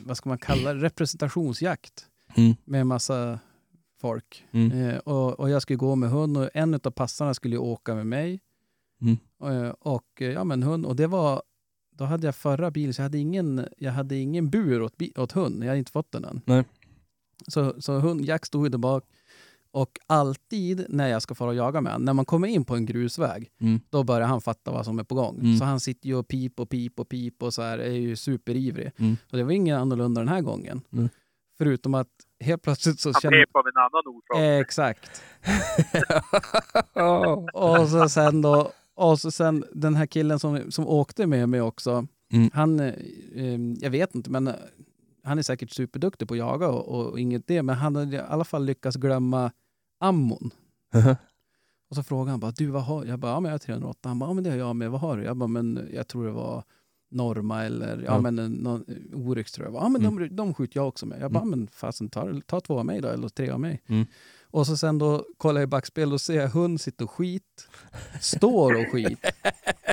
vad 0.00 0.16
ska 0.16 0.28
man 0.28 0.38
kalla 0.38 0.74
det, 0.74 0.80
representationsjakt 0.80 2.06
Mm. 2.34 2.54
med 2.64 2.80
en 2.80 2.86
massa 2.86 3.38
folk. 4.00 4.44
Mm. 4.52 4.72
Eh, 4.72 4.96
och, 4.98 5.40
och 5.40 5.50
jag 5.50 5.62
skulle 5.62 5.76
gå 5.76 5.96
med 5.96 6.10
hund 6.10 6.36
och 6.36 6.50
en 6.54 6.74
av 6.74 6.90
passarna 6.90 7.34
skulle 7.34 7.54
ju 7.54 7.60
åka 7.60 7.94
med 7.94 8.06
mig. 8.06 8.40
Mm. 9.00 9.18
Eh, 9.44 9.70
och 9.70 10.22
eh, 10.22 10.30
ja, 10.30 10.44
men 10.44 10.62
hund. 10.62 10.86
Och 10.86 10.96
det 10.96 11.06
var, 11.06 11.42
då 11.96 12.04
hade 12.04 12.26
jag 12.26 12.34
förra 12.36 12.70
bilen, 12.70 12.94
så 12.94 13.00
jag 13.00 13.04
hade 13.04 13.18
ingen, 13.18 13.68
jag 13.78 13.92
hade 13.92 14.16
ingen 14.16 14.50
bur 14.50 14.82
åt, 14.82 14.94
åt 15.16 15.32
hund. 15.32 15.62
Jag 15.62 15.68
hade 15.68 15.78
inte 15.78 15.92
fått 15.92 16.12
den 16.12 16.24
än. 16.24 16.40
Nej. 16.44 16.64
Så, 17.48 17.82
så 17.82 17.98
hund, 17.98 18.24
Jack 18.24 18.46
stod 18.46 18.70
där 18.70 18.78
bak. 18.78 19.04
Och 19.74 19.98
alltid 20.06 20.86
när 20.88 21.08
jag 21.08 21.22
ska 21.22 21.34
fara 21.34 21.48
och 21.48 21.54
jaga 21.54 21.80
med 21.80 21.92
honom, 21.92 22.04
när 22.04 22.12
man 22.12 22.24
kommer 22.24 22.48
in 22.48 22.64
på 22.64 22.74
en 22.76 22.86
grusväg, 22.86 23.50
Mm. 23.60 23.80
då 23.90 24.04
börjar 24.04 24.26
han 24.28 24.40
fatta 24.40 24.70
vad 24.70 24.84
som 24.84 24.98
är 24.98 25.04
på 25.04 25.14
gång. 25.14 25.38
Mm. 25.40 25.56
Så 25.58 25.64
han 25.64 25.80
sitter 25.80 26.06
ju 26.08 26.14
och 26.16 26.28
pip 26.28 26.60
och 26.60 26.68
pip 26.68 27.00
och 27.00 27.08
pip 27.08 27.42
och 27.42 27.54
så 27.54 27.62
här, 27.62 27.78
är 27.78 27.90
ju 27.92 28.16
superivrig. 28.16 28.90
Mm. 28.98 29.16
Och 29.32 29.38
det 29.38 29.44
var 29.44 29.52
inget 29.52 29.76
annorlunda 29.78 30.20
den 30.20 30.28
här 30.28 30.40
gången. 30.40 30.80
Mm. 30.92 31.08
Förutom 31.58 31.94
att 31.94 32.08
helt 32.40 32.62
plötsligt 32.62 33.00
så 33.00 33.08
Han 33.08 33.20
känner... 33.20 33.44
pep 33.46 33.56
av 33.56 33.64
en 33.66 33.76
annan 33.76 34.16
orsak. 34.16 34.38
Eh, 34.38 34.58
exakt. 34.58 35.22
Och 37.52 37.88
så 37.88 38.08
sen 38.08 38.42
då, 38.42 38.70
och 38.94 39.20
så 39.20 39.30
sen 39.30 39.64
den 39.72 39.94
här 39.94 40.06
killen 40.06 40.38
som, 40.38 40.70
som 40.70 40.86
åkte 40.88 41.26
med 41.26 41.48
mig 41.48 41.60
också, 41.60 42.06
Mm. 42.34 42.50
han, 42.54 42.80
eh, 42.80 42.86
eh, 43.34 43.58
jag 43.80 43.90
vet 43.90 44.14
inte, 44.14 44.30
men 44.30 44.48
eh, 44.48 44.54
han 45.24 45.38
är 45.38 45.42
säkert 45.42 45.70
superduktig 45.70 46.28
på 46.28 46.34
att 46.34 46.38
jaga 46.38 46.68
och, 46.68 47.10
och 47.10 47.20
inget 47.20 47.46
det, 47.46 47.62
men 47.62 47.76
han 47.76 47.96
hade 47.96 48.16
i 48.16 48.20
alla 48.28 48.44
fall 48.44 48.64
lyckats 48.64 48.96
glömma 48.96 49.50
ammon. 50.02 50.50
Och 51.90 51.96
så 51.96 52.02
frågade 52.02 52.30
han 52.30 52.40
bara, 52.40 52.50
du 52.50 52.66
vad 52.66 52.82
har 52.82 53.04
Jag 53.04 53.18
bara, 53.18 53.32
ja 53.32 53.40
men 53.40 53.48
jag 53.48 53.54
har 53.54 53.58
308. 53.58 54.08
Han 54.08 54.18
bara, 54.18 54.30
ja 54.30 54.34
men 54.34 54.44
det 54.44 54.50
har 54.50 54.56
jag 54.56 54.76
med, 54.76 54.90
vad 54.90 55.00
har 55.00 55.16
du? 55.16 55.24
Jag 55.24 55.36
bara, 55.36 55.46
men 55.46 55.88
jag 55.92 56.08
tror 56.08 56.24
det 56.26 56.32
var 56.32 56.64
Norma 57.10 57.64
eller 57.64 57.96
ja, 57.98 58.04
Ja. 58.04 58.20
men 58.20 58.38
eh, 58.38 58.48
någon, 58.48 58.84
Oryx 59.14 59.52
tror 59.52 59.66
jag. 59.66 59.74
Ja 59.74 59.88
men 59.88 60.02
de, 60.02 60.36
de 60.36 60.54
skjuter 60.54 60.76
jag 60.80 60.88
också 60.88 61.06
med. 61.06 61.20
Jag 61.20 61.32
bara, 61.32 61.42
Mm. 61.42 61.58
men 61.58 61.68
fasen 61.68 62.08
ta, 62.08 62.40
ta 62.46 62.60
två 62.60 62.78
av 62.78 62.86
mig 62.86 63.00
då, 63.00 63.08
eller 63.08 63.28
tre 63.28 63.50
av 63.50 63.60
mig. 63.60 63.82
Mm. 63.86 64.06
Och 64.50 64.66
så 64.66 64.76
sen 64.76 64.98
då 64.98 65.24
kollar 65.36 65.60
jag 65.60 65.66
i 65.66 65.70
backspel 65.70 66.12
och 66.12 66.20
ser 66.20 66.40
jag 66.40 66.48
hund 66.48 66.80
sitta 66.80 67.04
och 67.04 67.10
skit, 67.10 67.68
står 68.20 68.74
och 68.80 68.92
skit. 68.92 69.18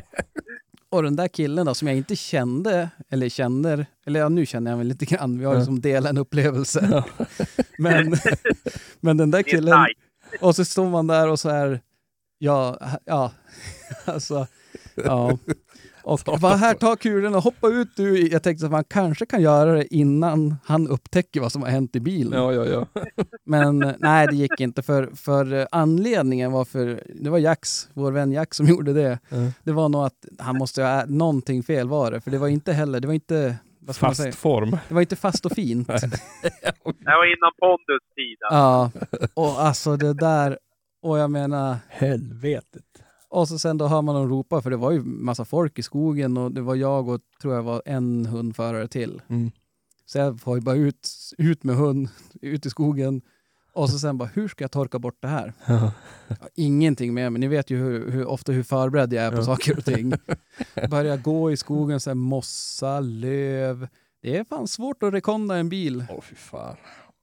Och 0.91 1.03
den 1.03 1.15
där 1.15 1.27
killen 1.27 1.65
då 1.65 1.73
som 1.73 1.87
jag 1.87 1.97
inte 1.97 2.15
kände, 2.15 2.89
eller 3.09 3.29
känner, 3.29 3.85
eller 4.05 4.19
ja, 4.19 4.29
nu 4.29 4.45
känner 4.45 4.71
jag 4.71 4.77
väl 4.77 4.87
lite 4.87 5.05
grann, 5.05 5.39
vi 5.39 5.45
har 5.45 5.53
ju 5.53 5.59
Ja. 5.59 5.65
som 5.65 5.81
delat 5.81 6.09
en 6.09 6.17
upplevelse. 6.17 7.03
Men, 7.77 8.15
men 8.99 9.17
den 9.17 9.31
där 9.31 9.39
är 9.39 9.43
killen, 9.43 9.85
och 10.41 10.55
så 10.55 10.65
står 10.65 10.89
man 10.89 11.07
där 11.07 11.27
och 11.27 11.39
så 11.39 11.49
här, 11.49 11.81
ja, 12.37 12.79
ja, 13.05 13.31
alltså, 14.05 14.47
ja. 14.95 15.37
Och 16.03 16.21
jag 16.25 16.39
bara, 16.39 16.55
här, 16.55 16.73
ta 16.73 16.95
kulorna, 16.95 17.37
hoppa 17.39 17.67
ut 17.67 17.95
du. 17.95 18.27
Jag 18.27 18.43
tänkte 18.43 18.65
att 18.65 18.71
man 18.71 18.83
kanske 18.83 19.25
kan 19.25 19.41
göra 19.41 19.73
det 19.73 19.95
innan 19.95 20.55
han 20.65 20.87
upptäcker 20.87 21.39
vad 21.41 21.51
som 21.51 21.61
har 21.61 21.69
hänt 21.69 21.95
i 21.95 21.99
bilen. 21.99 22.39
Ja, 22.39 22.53
ja, 22.53 22.65
ja. 22.65 22.85
Men 23.45 23.93
nej, 23.99 24.27
det 24.27 24.35
gick 24.35 24.59
inte. 24.59 24.81
För, 24.81 25.09
för 25.15 25.67
anledningen 25.71 26.51
var 26.51 26.65
för, 26.65 27.03
det 27.15 27.29
var 27.29 27.37
Jax, 27.37 27.89
vår 27.93 28.11
vän 28.11 28.31
Jax 28.31 28.57
som 28.57 28.65
gjorde 28.73 28.93
det. 28.93 29.19
Ja. 29.29 29.37
Det 29.63 29.71
var 29.71 29.89
nog 29.89 30.03
att 30.03 30.25
han 30.39 30.57
måste 30.57 30.83
ha, 30.83 31.05
någonting 31.05 31.63
fel 31.63 31.87
var 31.87 32.11
det. 32.11 32.21
För 32.21 32.31
det 32.31 32.37
var 32.37 32.47
inte 32.47 32.73
heller, 32.73 32.99
det 32.99 33.07
var 33.07 33.13
inte, 33.13 33.55
vad 33.79 33.95
ska 33.95 34.05
man 34.05 34.15
säga? 34.15 34.31
Fast 34.31 34.41
form. 34.41 34.77
Det 34.87 34.93
var 34.93 35.01
inte 35.01 35.15
fast 35.15 35.45
och 35.45 35.51
fint. 35.51 35.87
Det 36.99 37.15
var 37.15 37.25
innan 37.25 37.51
Pondus 37.59 38.03
tid. 38.15 38.37
Ja, 38.39 38.91
och 39.33 39.61
alltså 39.61 39.97
det 39.97 40.13
där, 40.13 40.57
och 41.01 41.19
jag 41.19 41.31
menar, 41.31 41.77
Helvetet. 41.87 42.88
Och 43.29 43.47
så 43.47 43.59
sen 43.59 43.77
då 43.77 43.87
hör 43.87 44.01
man 44.01 44.15
dem 44.15 44.29
ropa, 44.29 44.61
för 44.61 44.69
det 44.69 44.77
var 44.77 44.91
ju 44.91 45.03
massa 45.03 45.45
folk 45.45 45.79
i 45.79 45.83
skogen 45.83 46.37
och 46.37 46.51
det 46.51 46.61
var 46.61 46.75
jag 46.75 47.07
och 47.09 47.21
tror 47.41 47.53
jag 47.55 47.63
var 47.63 47.81
en 47.85 48.25
hundförare 48.25 48.87
till. 48.87 49.21
Mm. 49.27 49.51
Så 50.05 50.17
jag 50.17 50.39
får 50.41 50.57
ju 50.57 50.61
bara 50.61 50.75
ut, 50.75 51.09
ut 51.37 51.63
med 51.63 51.75
hund, 51.75 52.09
ut 52.41 52.65
i 52.65 52.69
skogen. 52.69 53.21
Och 53.73 53.89
så 53.89 53.99
sen 53.99 54.17
bara, 54.17 54.29
hur 54.33 54.47
ska 54.47 54.63
jag 54.63 54.71
torka 54.71 54.99
bort 54.99 55.17
det 55.19 55.27
här? 55.27 55.53
Ja. 55.65 55.91
Ingenting 56.55 57.13
med 57.13 57.31
mig. 57.31 57.39
Ni 57.39 57.47
vet 57.47 57.69
ju 57.69 57.77
hur, 57.77 58.11
hur 58.11 58.25
ofta 58.25 58.51
hur 58.51 58.63
förberedd 58.63 59.13
jag 59.13 59.23
är 59.23 59.31
på 59.31 59.37
Ja. 59.37 59.43
saker 59.45 59.77
och 59.77 59.85
ting. 59.85 60.13
Börja 60.89 61.17
gå 61.17 61.51
i 61.51 61.57
skogen, 61.57 61.99
så 61.99 62.09
här, 62.09 62.15
mossa, 62.15 62.99
löv. 62.99 63.87
Det 64.21 64.37
är 64.37 64.43
fan 64.43 64.67
svårt 64.67 65.03
att 65.03 65.13
rekonda 65.13 65.55
en 65.57 65.69
bil. 65.69 66.05
Åh 66.09 66.21
fy 66.21 66.35
fan. 66.35 66.75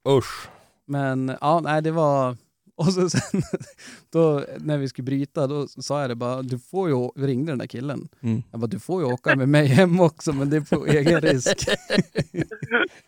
Usch. 0.09 0.47
Men 0.85 1.35
ja, 1.41 1.59
nej 1.59 1.81
det 1.81 1.91
var... 1.91 2.37
Och 2.77 2.93
så 2.93 3.09
sen 3.09 3.41
då, 4.09 4.45
när 4.57 4.77
vi 4.77 4.89
skulle 4.89 5.05
bryta, 5.05 5.47
då 5.47 5.67
sa 5.67 6.01
jag 6.01 6.09
det 6.09 6.15
bara, 6.15 6.41
du 6.41 6.59
får 6.59 6.89
ju, 6.89 7.25
ringde 7.27 7.51
den 7.51 7.59
där 7.59 7.67
killen. 7.67 8.07
Mm. 8.21 8.43
Jag 8.51 8.59
bara, 8.59 8.67
du 8.67 8.79
får 8.79 9.01
ju 9.01 9.07
åka 9.13 9.35
med 9.35 9.49
mig 9.49 9.65
hem 9.65 9.99
också, 9.99 10.33
men 10.33 10.49
det 10.49 10.57
är 10.57 10.61
på 10.61 10.85
egen 10.87 11.21
risk. 11.21 11.67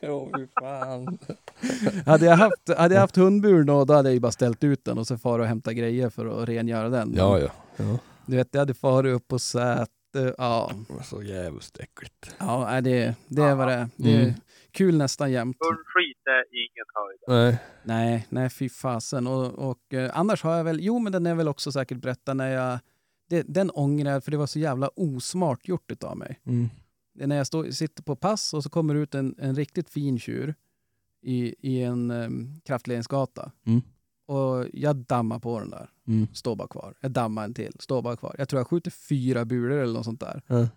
Åh 0.01 0.27
fy 0.37 0.47
fan. 0.59 1.17
hade, 2.05 2.25
jag 2.25 2.37
haft, 2.37 2.77
hade 2.77 2.93
jag 2.95 3.01
haft 3.01 3.15
hundbur 3.15 3.63
då, 3.63 3.85
då 3.85 3.93
hade 3.93 4.09
jag 4.09 4.13
ju 4.13 4.19
bara 4.19 4.31
ställt 4.31 4.63
ut 4.63 4.85
den 4.85 4.97
och 4.97 5.07
så 5.07 5.17
far 5.17 5.39
och 5.39 5.45
hämta 5.45 5.73
grejer 5.73 6.09
för 6.09 6.41
att 6.41 6.49
rengöra 6.49 6.89
den. 6.89 7.13
Ja, 7.17 7.39
ja. 7.39 7.49
ja. 7.77 7.97
Du 8.25 8.35
vet, 8.35 8.47
jag 8.51 8.59
hade 8.59 8.73
farit 8.73 9.15
upp 9.15 9.27
på 9.27 9.39
säte, 9.39 9.89
ja. 10.37 10.71
Det 10.87 10.93
var 10.93 11.03
så 11.03 11.23
jävligt 11.23 11.79
äckligt. 11.79 12.35
Ja, 12.37 12.81
det, 12.81 13.15
det 13.27 13.41
är 13.41 13.55
vad. 13.55 13.67
Det 13.67 14.13
är 14.13 14.21
Mm. 14.21 14.33
Kul 14.79 14.97
nästan 14.97 15.31
jämt. 15.31 15.57
Hundskit 15.59 16.27
är 16.27 16.43
ingen 16.63 16.85
höjd. 16.95 17.19
Nej. 17.27 17.63
Nej, 17.83 18.27
nej 18.29 18.49
fy 18.49 18.69
fasen. 18.69 19.27
Och, 19.27 19.69
och 19.69 19.93
eh, 19.93 20.11
annars 20.13 20.43
har 20.43 20.55
jag 20.55 20.63
väl, 20.63 20.79
jo 20.81 20.99
men 20.99 21.11
den 21.11 21.25
är 21.25 21.35
väl 21.35 21.47
också 21.47 21.71
säkert 21.71 21.97
berättad 21.97 22.33
när 22.33 22.51
jag, 22.51 22.79
det, 23.29 23.41
den 23.41 23.71
ångrar 23.71 24.11
jag 24.11 24.23
för 24.23 24.31
det 24.31 24.37
var 24.37 24.47
så 24.47 24.59
jävla 24.59 24.87
osmart 24.95 25.67
gjort 25.67 25.91
utav 25.91 26.17
mig. 26.17 26.39
Mm. 26.45 26.69
Det 27.13 27.23
är 27.23 27.27
när 27.27 27.35
jag 27.37 27.47
står, 27.47 27.71
sitter 27.71 28.03
på 28.03 28.15
pass 28.15 28.53
och 28.53 28.63
så 28.63 28.69
kommer 28.69 28.95
ut 28.95 29.15
en, 29.15 29.35
en 29.39 29.55
riktigt 29.55 29.89
fin 29.89 30.19
tjur 30.19 30.55
i, 31.21 31.55
i 31.71 31.83
en 31.83 32.11
um, 32.11 32.61
kraftledningsgata. 32.65 33.51
Mm. 33.65 33.81
Och 34.25 34.65
jag 34.73 34.95
dammar 34.95 35.39
på 35.39 35.59
den 35.59 35.69
där, 35.69 35.89
Mm. 36.07 36.27
står 36.33 36.55
bara 36.55 36.67
kvar. 36.67 36.93
Jag 37.01 37.11
dammar 37.11 37.43
en 37.43 37.53
till, 37.53 37.75
står 37.79 38.01
bara 38.01 38.17
kvar. 38.17 38.35
Jag 38.37 38.49
tror 38.49 38.59
jag 38.59 38.67
skjuter 38.67 38.91
fyra 38.91 39.45
bulor 39.45 39.77
eller 39.77 39.93
något 39.93 40.05
sånt 40.05 40.19
där. 40.19 40.41
Ja. 40.47 40.67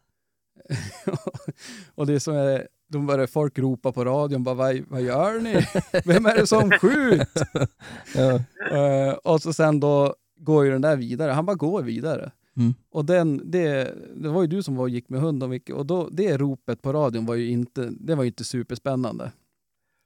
och 1.94 2.06
det 2.06 2.14
är 2.14 2.18
så, 2.18 2.48
eh, 2.48 2.60
de 2.92 3.06
börjar 3.06 3.26
folk 3.26 3.58
ropa 3.58 3.92
på 3.92 4.04
radion, 4.04 4.44
bara 4.44 4.54
vad, 4.54 4.80
vad 4.88 5.02
gör 5.02 5.40
ni? 5.40 5.66
Vem 6.04 6.26
är 6.26 6.34
det 6.34 6.46
som 6.46 6.70
skjuter? 6.70 7.48
Ja. 8.14 8.40
Eh, 8.76 9.12
och 9.12 9.42
så 9.42 9.52
sen 9.52 9.80
då 9.80 10.14
går 10.36 10.64
ju 10.64 10.70
den 10.70 10.82
där 10.82 10.96
vidare. 10.96 11.30
Han 11.32 11.46
bara 11.46 11.56
går 11.56 11.82
vidare. 11.82 12.32
Mm. 12.56 12.74
Och 12.90 13.04
den, 13.04 13.50
det, 13.50 13.94
det 14.14 14.28
var 14.28 14.42
ju 14.42 14.48
du 14.48 14.62
som 14.62 14.76
var 14.76 14.82
och 14.82 14.90
gick 14.90 15.08
med 15.08 15.20
hund 15.20 15.42
och, 15.72 15.86
då, 15.86 16.08
det 16.12 16.36
ropet 16.36 16.82
på 16.82 16.92
radion 16.92 17.26
var 17.26 17.34
ju 17.34 17.50
inte, 17.50 17.88
det 18.00 18.14
var 18.14 18.22
ju 18.22 18.28
inte 18.28 18.44
superspännande. 18.44 19.32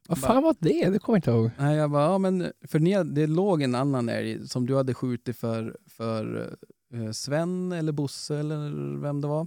Vad 0.08 0.18
fan 0.18 0.42
var 0.42 0.56
det? 0.58 0.90
Det 0.90 0.98
kommer 0.98 1.16
jag 1.16 1.18
inte 1.18 1.30
ihåg. 1.30 1.50
Nej, 1.58 1.76
jag 1.76 1.90
bara, 1.90 2.04
ja 2.04 2.18
men 2.18 2.52
för 2.68 2.78
ni, 2.78 3.04
det 3.04 3.26
låg 3.26 3.62
en 3.62 3.74
annan 3.74 4.08
älg 4.08 4.48
som 4.48 4.66
du 4.66 4.76
hade 4.76 4.94
skjutit 4.94 5.36
för, 5.36 5.76
för 5.86 6.52
eh, 6.94 7.10
Sven 7.10 7.72
eller 7.72 7.92
Bosse 7.92 8.36
eller 8.36 9.00
vem 9.00 9.20
det 9.20 9.28
var. 9.28 9.46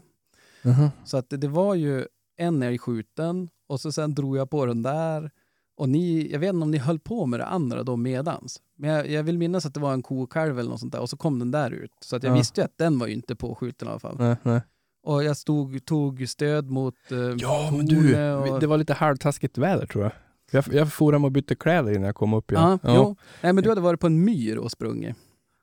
Mhm. 0.61 0.89
Så 1.05 1.17
att 1.17 1.29
det, 1.29 1.37
det 1.37 1.47
var 1.47 1.75
ju 1.75 2.05
en 2.39 2.63
älg 2.63 2.77
skjuten 2.77 3.49
och 3.67 3.81
så 3.81 3.91
sen 3.91 4.15
drog 4.15 4.37
jag 4.37 4.49
på 4.49 4.65
den 4.65 4.83
där. 4.83 5.31
Och 5.77 5.89
ni, 5.89 6.31
jag 6.31 6.39
vet 6.39 6.53
inte 6.53 6.63
om 6.63 6.71
ni 6.71 6.77
höll 6.77 6.99
på 6.99 7.25
med 7.25 7.39
det 7.39 7.45
andra 7.45 7.83
då 7.83 7.95
medans. 7.95 8.61
Men 8.77 8.89
jag, 8.89 9.09
jag 9.09 9.23
vill 9.23 9.37
minnas 9.37 9.65
att 9.65 9.73
det 9.73 9.79
var 9.79 9.93
en 9.93 10.01
kokalv 10.03 10.59
eller 10.59 10.69
något 10.69 10.79
sånt 10.79 10.91
där 10.93 10.99
och 11.01 11.09
så 11.09 11.17
kom 11.17 11.39
den 11.39 11.51
där 11.51 11.71
ut. 11.71 11.91
Så 12.01 12.15
att 12.15 12.23
jag 12.23 12.31
Ja. 12.31 12.35
visste 12.37 12.61
ju 12.61 12.65
att 12.65 12.77
den 12.77 12.99
var 12.99 13.07
ju 13.07 13.13
inte 13.13 13.35
påskjuten 13.35 13.87
i 13.87 13.91
alla 13.91 13.99
fall. 13.99 14.15
Nej, 14.19 14.35
nej. 14.43 14.61
Och 15.03 15.23
jag 15.23 15.37
stod, 15.37 15.85
tog 15.85 16.29
stöd 16.29 16.69
mot 16.69 16.95
eh, 17.11 17.17
Ja, 17.37 17.69
men 17.77 17.85
du. 17.85 18.31
och- 18.33 18.59
Det 18.59 18.67
var 18.67 18.77
lite 18.77 18.93
halvtaskigt 18.93 19.57
väder 19.57 19.85
tror 19.85 20.03
jag. 20.03 20.11
Jag, 20.51 20.73
jag 20.73 20.93
for 20.93 21.13
hem 21.13 21.25
och 21.25 21.31
bytte 21.31 21.55
kläder 21.55 21.91
innan 21.91 22.03
jag 22.05 22.15
kom 22.15 22.33
upp 22.33 22.51
igen. 22.51 22.79
Ja, 22.83 22.95
Jo. 22.95 23.15
Nej, 23.41 23.53
men 23.53 23.63
du 23.63 23.69
hade 23.69 23.81
varit 23.81 23.99
på 23.99 24.07
en 24.07 24.23
myr 24.25 24.57
och 24.57 24.71
sprungit 24.71 25.15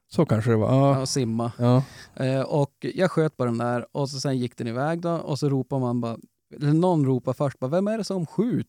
Så 0.08 0.26
kanske 0.26 0.50
det 0.50 0.56
var. 0.56 0.74
ja. 0.74 0.98
Ja. 0.98 1.06
simma. 1.06 1.52
Ja. 1.58 1.82
Eh, 2.24 2.40
och 2.40 2.72
jag 2.94 3.10
sköt 3.10 3.36
på 3.36 3.44
den 3.44 3.58
där 3.58 3.86
och 3.92 4.10
så 4.10 4.20
sen 4.20 4.38
gick 4.38 4.56
den 4.56 4.66
iväg 4.66 5.00
då 5.00 5.10
och 5.12 5.38
så 5.38 5.48
ropar 5.48 5.78
man 5.78 6.00
bara, 6.00 6.16
eller 6.54 6.72
någon 6.72 7.06
ropar 7.06 7.32
först 7.32 7.58
bara, 7.58 7.70
vem 7.70 7.88
är 7.88 7.98
det 7.98 8.04
som 8.04 8.26
skjut? 8.26 8.66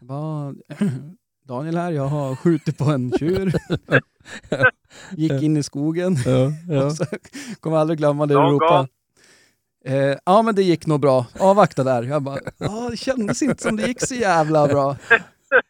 Jag 0.00 0.08
bara, 0.08 0.54
Daniel 1.48 1.76
här, 1.76 1.90
jag 1.92 2.06
har 2.06 2.36
skjutit 2.36 2.78
på 2.78 2.84
en 2.84 3.12
tjur. 3.18 3.54
Gick 5.16 5.42
in 5.42 5.56
i 5.56 5.62
skogen 5.62 6.16
Ja. 6.26 6.52
Ja. 6.74 6.92
kommer 7.60 7.76
aldrig 7.76 7.98
glömma 7.98 8.26
det 8.26 8.34
du 8.34 8.40
ropade. 8.40 8.88
Eh, 9.84 10.16
ja 10.26 10.42
men 10.42 10.54
det 10.54 10.62
gick 10.62 10.86
nog 10.86 11.00
bra, 11.00 11.26
avvakta 11.38 11.84
där. 11.84 12.02
Jag 12.02 12.22
bara, 12.22 12.38
ja 12.58 12.88
det 12.90 12.96
kändes 12.96 13.42
inte 13.42 13.62
som 13.62 13.76
det 13.76 13.86
gick 13.86 14.06
så 14.06 14.14
jävla 14.14 14.68
bra. 14.68 14.96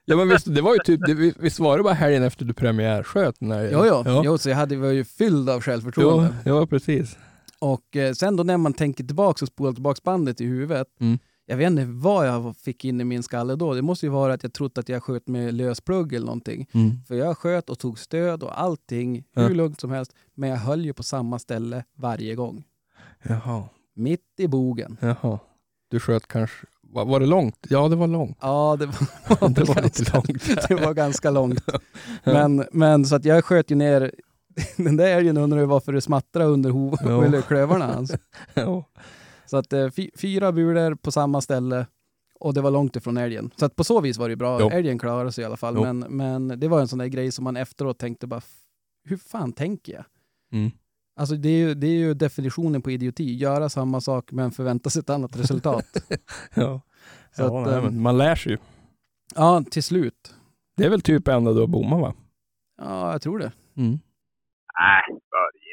ja 0.05 0.17
men 0.17 0.29
visst, 0.29 0.55
det 0.55 0.61
var 0.63 0.75
ju 0.75 0.79
typ, 0.85 1.01
det, 1.07 1.15
visst 1.39 1.59
var 1.59 1.77
det 1.77 1.83
bara 1.85 1.95
helgen 1.95 2.23
efter 2.23 2.45
du 2.45 2.55
premiärsköt? 2.55 3.41
När, 3.41 3.71
Jo, 3.73 3.85
jo. 3.87 4.03
Ja. 4.07 4.23
jo 4.25 4.39
så 4.39 4.49
jag 4.49 4.57
hade, 4.57 4.77
var 4.77 4.89
ju 4.89 5.05
fylld 5.05 5.51
av 5.51 5.61
självförtroende. 5.61 6.35
Jo, 6.45 6.57
ja, 6.59 6.67
precis. 6.67 7.17
Och 7.59 7.97
eh, 7.97 8.13
sen 8.13 8.37
då 8.37 8.43
när 8.43 8.57
man 8.57 8.73
tänker 8.73 9.05
tillbaka 9.05 9.45
och 9.45 9.49
spolar 9.49 9.73
tillbaka 9.73 10.01
bandet 10.05 10.41
i 10.41 10.45
huvudet. 10.45 10.87
Mm. 11.01 11.19
Jag 11.51 11.57
vet 11.57 11.67
inte 11.67 11.85
vad 11.85 12.27
jag 12.29 12.57
fick 12.57 12.85
in 12.85 13.01
i 13.01 13.05
min 13.05 13.23
skalle 13.23 13.57
då. 13.57 13.75
Det 13.75 13.83
måste 13.83 14.07
ju 14.07 14.11
vara 14.11 14.33
att 14.35 14.43
jag 14.43 14.53
trodde 14.53 14.81
att 14.81 14.89
jag 14.89 15.03
sköt 15.03 15.29
med 15.29 15.55
lösplugg 15.55 16.13
eller 16.13 16.27
någonting. 16.27 16.67
Mm. 16.73 16.91
För 17.09 17.15
jag 17.15 17.39
sköt 17.39 17.71
och 17.71 17.79
tog 17.79 17.99
stöd 17.99 18.43
och 18.43 18.61
allting 18.61 19.25
Ja. 19.35 19.43
hur 19.43 19.55
lugnt 19.55 19.81
som 19.81 19.91
helst. 19.91 20.13
Men 20.35 20.51
jag 20.51 20.57
höll 20.57 20.85
ju 20.85 20.93
på 20.93 21.03
samma 21.03 21.39
ställe 21.39 21.85
varje 21.97 22.35
gång. 22.35 22.65
Jaha. 23.23 23.65
Mitt 23.95 24.21
i 24.39 24.49
bogen. 24.49 24.97
Jaha. 25.01 25.39
Du 25.91 26.01
sköt 26.01 26.27
kanske, 26.29 26.67
var, 26.83 27.05
var 27.05 27.21
det 27.21 27.27
långt? 27.27 27.67
Ja, 27.69 27.89
det 27.89 27.97
var 27.97 28.07
långt. 28.07 28.39
Ja, 28.41 28.77
det 28.79 28.87
var, 28.87 29.49
Det 29.55 29.65
var 29.65 29.83
lite 29.83 30.13
långt. 30.15 30.69
det 30.69 30.75
var 30.75 30.95
ganska 30.95 31.31
långt. 31.31 31.61
Men, 32.25 32.65
men 32.73 33.05
så 33.07 33.17
att 33.17 33.25
jag 33.25 33.45
sköt 33.45 33.71
ju 33.71 33.75
ner 33.75 34.13
den 34.77 34.97
där 34.97 35.09
älgen 35.17 35.37
undrar 35.37 35.61
ju 35.61 35.67
varför 35.67 35.93
det 35.93 36.01
smattrade 36.01 36.51
under 36.51 36.71
hov- 36.71 36.99
Ja. 37.05 37.25
eller 37.25 37.41
klövarna 37.41 37.87
hans. 37.87 38.13
Ja. 38.55 38.85
Så 39.51 39.57
att 39.57 39.73
eh, 39.73 39.91
fy, 39.91 40.11
fyra 40.17 40.53
bulor 40.53 40.95
på 40.95 41.13
samma 41.13 41.41
ställe 41.41 41.87
och 42.41 42.55
det 42.55 42.61
var 42.61 42.71
långt 42.71 42.97
ifrån 42.97 43.17
älgen. 43.17 43.51
Så 43.57 43.65
att 43.67 43.77
på 43.77 43.85
så 43.85 44.01
vis 44.01 44.19
var 44.19 44.29
det 44.29 44.37
bra. 44.37 44.61
Jo. 44.61 44.71
Älgen 44.71 44.99
klarade 44.99 45.33
sig 45.33 45.43
i 45.43 45.45
alla 45.45 45.57
fall. 45.57 45.75
Jo. 45.77 45.83
Men, 45.83 45.99
men 45.99 46.61
det 46.61 46.69
var 46.69 46.81
en 46.81 46.89
sån 46.89 46.99
där 46.99 47.07
grej 47.07 47.33
som 47.33 47.45
man 47.45 47.57
efteråt 47.57 47.99
tänkte 47.99 48.27
bara, 48.27 48.39
"F- 48.39 48.61
hur 49.05 49.17
fan 49.17 49.53
tänker 49.53 49.93
jag? 49.93 50.05
Mm. 50.53 50.71
Alltså 51.21 51.35
det 51.37 51.49
är, 51.49 51.59
ju, 51.69 51.75
det 51.75 51.87
är 51.87 51.99
ju 51.99 52.15
definitionen 52.15 52.83
på 52.83 52.91
idioti. 52.91 53.35
Göra 53.35 53.69
samma 53.69 54.01
sak 54.01 54.33
men 54.33 54.51
förvänta 54.53 54.91
sig 54.91 55.01
ett 55.01 55.11
annat 55.11 55.37
resultat. 55.37 55.87
Ja. 56.55 56.81
Så 57.37 57.43
ja, 57.43 57.61
att, 57.63 57.69
nej, 57.71 57.83
men 57.83 58.01
man 58.03 58.19
lär 58.19 58.35
sig 58.35 58.53
ju. 58.53 58.59
ja, 59.35 59.65
till 59.71 59.83
slut. 59.83 60.35
Det 60.77 60.85
är 60.85 60.91
väl 60.91 61.01
typ 61.01 61.29
enda 61.29 61.53
du 61.53 61.61
har 61.61 61.67
bommat 61.67 62.01
va? 62.01 62.15
Ja, 62.83 63.13
jag 63.13 63.23
tror 63.23 63.39
det. 63.39 63.53
Mm. 63.77 63.91
Nej, 64.81 65.03
börja. 65.09 65.68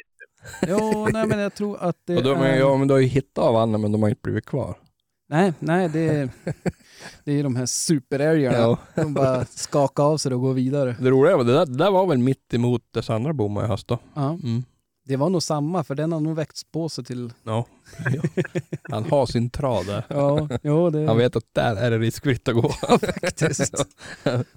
Jo, 0.67 1.07
nej 1.13 1.27
men 1.27 1.39
jag 1.39 1.53
tror 1.55 1.77
att 1.83 1.95
det 2.05 2.15
Och 2.17 2.23
då, 2.23 2.33
men, 2.35 2.43
är... 2.43 2.57
ja, 2.59 2.77
men 2.77 2.87
du 2.87 2.93
har 2.93 3.01
ju 3.01 3.07
hittat 3.07 3.43
av 3.45 3.55
Anna 3.55 3.77
men 3.77 3.91
de 3.91 4.01
har 4.01 4.09
inte 4.09 4.21
blivit 4.23 4.45
kvar. 4.45 4.77
Nej, 5.29 5.53
nej, 5.59 5.89
det 5.89 5.99
är, 6.07 6.29
det 7.23 7.39
är 7.39 7.43
de 7.43 7.55
här 7.55 7.65
superälgarna. 7.65 8.57
Ja. 8.57 8.77
De 8.95 9.13
bara 9.13 9.45
skakar 9.45 10.03
av 10.03 10.17
sig 10.17 10.33
och 10.33 10.41
går 10.41 10.53
vidare. 10.53 10.95
Det 10.99 11.09
roliga 11.09 11.37
var, 11.37 11.43
det 11.43 11.53
där, 11.53 11.65
det 11.65 11.77
där 11.77 11.91
var 11.91 12.07
väl 12.07 12.17
mitt 12.17 12.53
emot 12.53 12.81
dess 12.93 13.09
andra 13.09 13.33
bomma 13.33 13.63
i 13.63 13.67
höst 13.67 13.87
då. 13.87 13.99
Ja, 14.13 14.29
Mm. 14.29 14.63
det 15.07 15.15
var 15.15 15.29
nog 15.29 15.43
samma, 15.43 15.83
för 15.83 15.95
den 15.95 16.11
har 16.11 16.19
nog 16.19 16.35
växt 16.35 16.71
på 16.71 16.89
sig 16.89 17.03
till... 17.05 17.33
Ja. 17.43 17.65
Han 18.91 19.03
har 19.03 19.25
sin 19.25 19.49
trad 19.49 19.85
där. 19.85 20.03
Ja, 20.09 20.47
jo, 20.63 20.89
det, 20.89 21.05
Han 21.07 21.17
vet 21.17 21.35
att 21.35 21.53
där 21.53 21.75
är 21.75 21.91
det 21.91 21.97
riskfritt 21.99 22.47
att 22.47 22.55
gå. 22.55 22.69
faktiskt. 22.69 23.85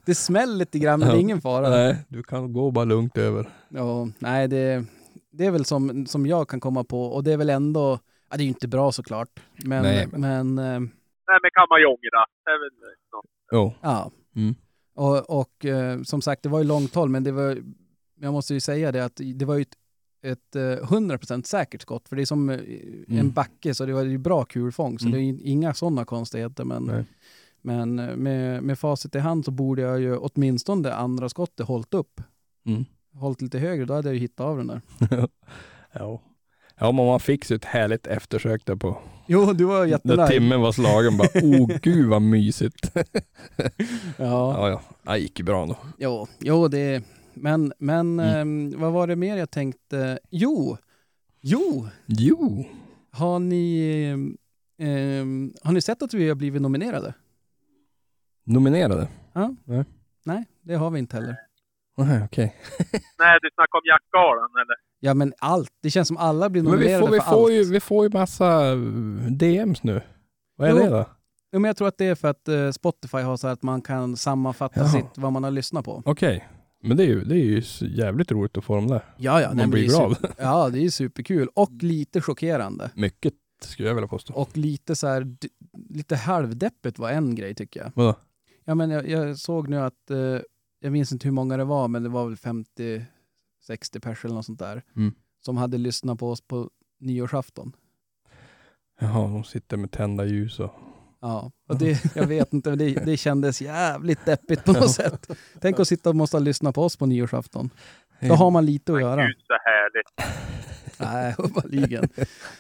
Det 0.05 0.15
smäller 0.15 0.55
lite 0.57 0.79
grann, 0.79 1.01
men 1.01 1.09
det 1.09 1.15
är 1.15 1.21
ingen 1.21 1.41
fara. 1.41 1.69
Nej, 1.71 1.97
du 2.09 2.23
kan 2.23 2.53
gå 2.53 2.71
bara 2.71 2.85
lugnt 2.85 3.19
över. 3.19 3.49
Ja, 3.69 4.09
nej, 4.19 4.49
det, 4.49 4.85
det 5.31 5.47
är 5.47 5.51
väl 5.51 5.65
som, 5.65 6.07
som 6.07 6.27
jag 6.27 6.49
kan 6.49 6.61
komma 6.61 6.85
på 6.85 7.03
och 7.03 7.25
det 7.25 7.33
är 7.33 7.37
väl 7.37 7.51
ändå... 7.51 7.99
Ja, 8.31 8.37
det 8.37 8.43
är 8.43 8.45
ju 8.45 8.49
inte 8.49 8.69
bra 8.69 8.93
såklart. 8.93 9.41
Men, 9.65 9.83
Nej, 9.83 10.07
men... 10.13 10.21
men- 10.55 10.59
eh, 10.59 10.81
Nej, 11.31 11.39
men 11.43 11.87
ångra. 11.87 12.27
Det 12.45 12.51
är 12.51 12.61
väl 12.61 12.93
något. 13.13 13.27
Jo. 13.53 13.73
ja. 13.81 14.11
Mm. 14.37 14.55
Och, 14.95 15.41
och 15.41 15.65
eh, 15.65 16.03
som 16.03 16.23
sagt, 16.23 16.43
det 16.43 16.49
var 16.49 16.59
ju 16.59 16.65
långt 16.65 16.95
håll, 16.95 17.09
men 17.09 17.25
det 17.25 17.33
var... 17.33 17.59
Jag 18.21 18.33
måste 18.33 18.55
ju 18.55 18.61
säga 18.61 18.93
det 18.93 19.05
att 19.05 19.21
det 19.35 19.45
var 19.45 19.55
ju 19.55 19.63
ett 19.63 19.75
ett 20.23 20.57
eh, 20.57 20.61
100% 20.61 21.43
säkert 21.43 21.83
skott, 21.83 22.09
för 22.09 22.17
det 22.17 22.23
är 22.23 22.27
som 22.27 22.51
eh, 22.51 22.57
en 22.59 23.05
Mm. 23.19 23.31
backe, 23.31 23.75
så 23.75 23.87
det 23.87 23.93
var 23.93 24.03
ju 24.03 24.19
bra 24.19 24.45
kulfång, 24.45 24.99
så 24.99 25.07
Mm. 25.07 25.13
det 25.19 25.25
är 25.25 25.33
ju 25.33 25.41
inga 25.41 25.75
sådana 25.75 26.05
konstigheter. 26.05 26.65
Men, 26.65 26.83
Nej. 26.83 27.05
men 27.63 27.95
med, 28.23 28.63
med 28.63 28.79
facit 28.79 29.15
i 29.15 29.19
hand 29.19 29.45
så 29.45 29.51
borde 29.51 29.83
jag 29.83 30.01
ju 30.01 30.17
åtminstone 30.17 30.83
det 30.83 30.95
andra 30.95 31.29
skottet 31.29 31.67
hållit 31.67 31.95
upp. 31.95 32.21
Mm. 32.67 32.85
Hållit 33.19 33.43
lite 33.43 33.59
högre, 33.59 33.85
då 33.85 33.95
hade 33.95 34.09
jag 34.09 34.15
ju 34.15 34.21
hittat 34.21 34.41
av 34.47 34.57
den 34.57 34.67
där. 34.67 34.81
ja. 35.93 36.21
ja, 36.79 36.93
men 36.93 37.07
man 37.07 37.21
fick 37.21 37.51
ju 37.51 37.57
ett 37.57 37.65
härligt 37.65 38.07
eftersök 38.07 38.65
där 38.67 38.77
på 38.77 38.99
Jo, 39.27 39.53
du 39.53 39.65
var 39.65 39.79
när 39.81 39.87
jättenöjd. 39.87 40.31
timmen 40.31 40.61
var 40.61 40.73
slagen. 40.73 41.17
Bara, 41.17 41.29
oh 41.43 41.79
gud 41.83 42.07
vad 42.09 42.23
mysigt. 42.23 42.93
Ja, 44.17 44.69
ja, 44.69 44.69
ja. 45.05 45.13
Det 45.13 45.19
gick 45.19 45.39
ju 45.39 45.45
bra 45.45 45.63
ändå. 45.63 45.77
jo, 45.99 46.27
jo, 46.39 46.69
det... 46.69 47.03
Men, 47.35 47.73
men 47.79 48.21
Mm. 48.21 48.35
ehm, 48.71 48.81
vad 48.81 48.93
var 48.93 49.07
det 49.07 49.17
mer 49.17 49.37
jag 49.37 49.51
tänkte? 49.51 50.19
Jo, 50.31 50.77
jo, 51.41 51.89
Jo. 52.07 52.65
har 53.11 53.39
ni, 53.39 54.05
ehm, 54.79 55.55
har 55.63 55.73
ni 55.73 55.81
sett 55.81 56.03
att 56.03 56.15
vi 56.15 56.29
har 56.29 56.35
blivit 56.35 56.63
nominerade? 56.63 57.15
Nominerade? 58.45 59.09
Nej, 60.25 60.45
det 60.63 60.75
har 60.75 60.91
vi 60.91 60.99
inte 60.99 61.17
heller. 61.17 61.37
Nej, 61.99 62.23
okej. 62.25 62.55
Nej, 63.19 63.39
du 63.43 63.49
snackar 63.55 63.79
om 63.79 63.83
Jaktgalan 63.93 64.51
eller? 64.63 64.77
Ja, 65.01 65.15
men 65.15 65.33
allt. 65.39 65.71
Det 65.83 65.91
känns 65.91 66.09
som 66.09 66.17
alla 66.17 66.51
blir 66.51 66.63
Men 66.63 66.73
vi 66.73 66.79
nominerade 66.79 67.07
får, 67.07 67.13
vi, 67.13 67.21
för 67.21 67.31
får 67.31 67.45
allt. 67.45 67.53
ju, 67.53 67.65
vi 67.73 67.81
får 67.81 68.05
ju 68.05 68.11
massa 68.13 68.69
eh, 68.71 68.77
DMs 69.31 69.83
nu. 69.83 70.01
Vad 70.57 70.69
är 70.69 70.73
Jo. 70.73 70.79
det 70.79 70.89
då? 70.89 71.05
Jo, 71.53 71.61
men 71.61 71.69
jag 71.69 71.77
tror 71.77 71.89
att 71.89 71.99
det 71.99 72.05
är 72.07 72.15
för 72.15 72.29
att 72.29 72.49
eh, 72.49 72.71
Spotify 72.71 73.19
har 73.19 73.37
så 73.37 73.49
att 73.49 73.63
man 73.63 73.83
kan 73.83 74.17
sammanfatta 74.17 74.81
Jaha. 74.81 74.89
sitt, 74.89 75.07
vad 75.19 75.33
man 75.33 75.45
har 75.45 75.51
lyssnat 75.51 75.85
på. 75.85 76.03
Okej. 76.05 76.49
Men 76.83 76.97
det 76.97 77.03
är 77.03 77.07
ju, 77.07 77.25
det 77.25 77.35
är 77.35 77.45
ju 77.45 77.63
jävligt 77.81 78.33
roligt 78.33 78.59
att 78.59 78.65
få 78.65 78.75
dem 78.75 78.87
där. 78.87 79.05
Ja, 79.17 79.41
ja. 79.41 79.49
Man 79.49 79.57
nej, 79.57 79.67
blir 79.67 79.85
glad. 79.89 80.17
Super, 80.17 80.35
ja, 80.39 80.69
det 80.69 80.85
är 80.85 80.89
superkul. 80.91 81.49
Och 81.55 81.71
lite 81.81 82.21
chockerande. 82.21 82.91
Mycket 82.95 83.35
skulle 83.63 83.89
jag 83.89 83.95
vilja 83.95 84.09
påstå. 84.09 84.35
Och 84.35 84.57
lite 84.57 84.97
så 84.97 85.07
här, 85.07 85.27
lite 85.91 86.17
halvdeppigt 86.17 86.99
var 86.99 87.11
en 87.11 87.35
grej 87.35 87.55
tycker 87.55 87.81
jag. 87.81 87.93
Vadå? 87.95 88.15
Ja, 88.65 88.75
men 88.75 88.91
jag, 88.91 89.09
jag 89.09 89.39
såg 89.39 89.69
nu 89.69 89.77
att, 89.81 90.11
eh, 90.11 90.17
jag 90.81 90.93
minns 90.93 91.13
inte 91.13 91.29
hur 91.29 91.33
många 91.33 91.57
det 91.57 91.65
var, 91.65 91.89
men 91.89 92.03
det 92.03 92.09
var 92.09 92.27
väl 92.27 92.37
50, 92.37 93.05
60 93.67 94.01
pers 94.01 94.25
eller 94.25 94.35
något 94.35 94.47
sånt 94.47 94.59
där. 94.59 94.83
Mm. 94.97 95.15
Som 95.45 95.57
hade 95.57 95.79
lyssnat 95.79 96.19
på 96.19 96.31
oss 96.31 96.41
på 96.41 96.71
nyårsafton. 97.01 97.73
Jaha, 99.01 99.29
de 99.29 99.45
sitter 99.45 99.77
med 99.77 99.91
tända 99.91 100.25
ljus 100.25 100.61
och... 100.61 100.71
Ja, 101.21 101.53
och 101.69 101.77
det, 101.79 102.15
jag 102.17 102.27
vet 102.27 102.53
inte, 102.53 102.69
men 102.71 102.79
det, 102.79 103.05
det 103.05 103.17
kändes 103.17 103.63
jävligt 103.63 104.25
deppigt 104.25 104.65
på 104.65 104.73
något 104.73 104.81
Ja. 104.83 104.89
sätt. 104.89 105.31
Tänk 105.61 105.81
att 105.81 105.89
sitta 105.89 106.11
och 106.11 106.17
måste 106.17 106.41
lyssna 106.41 106.73
på 106.73 106.83
oss 106.85 106.97
på 106.97 107.07
nyårsafton. 107.07 107.71
Då 108.21 108.35
har 108.35 108.51
man 108.51 108.67
lite 108.67 108.93
att 108.95 109.01
göra. 109.01 109.27
gud 109.27 109.37
så 109.47 109.53
härligt. 109.65 110.35
Nej, 111.01 111.35
uppenbarligen. 111.39 112.09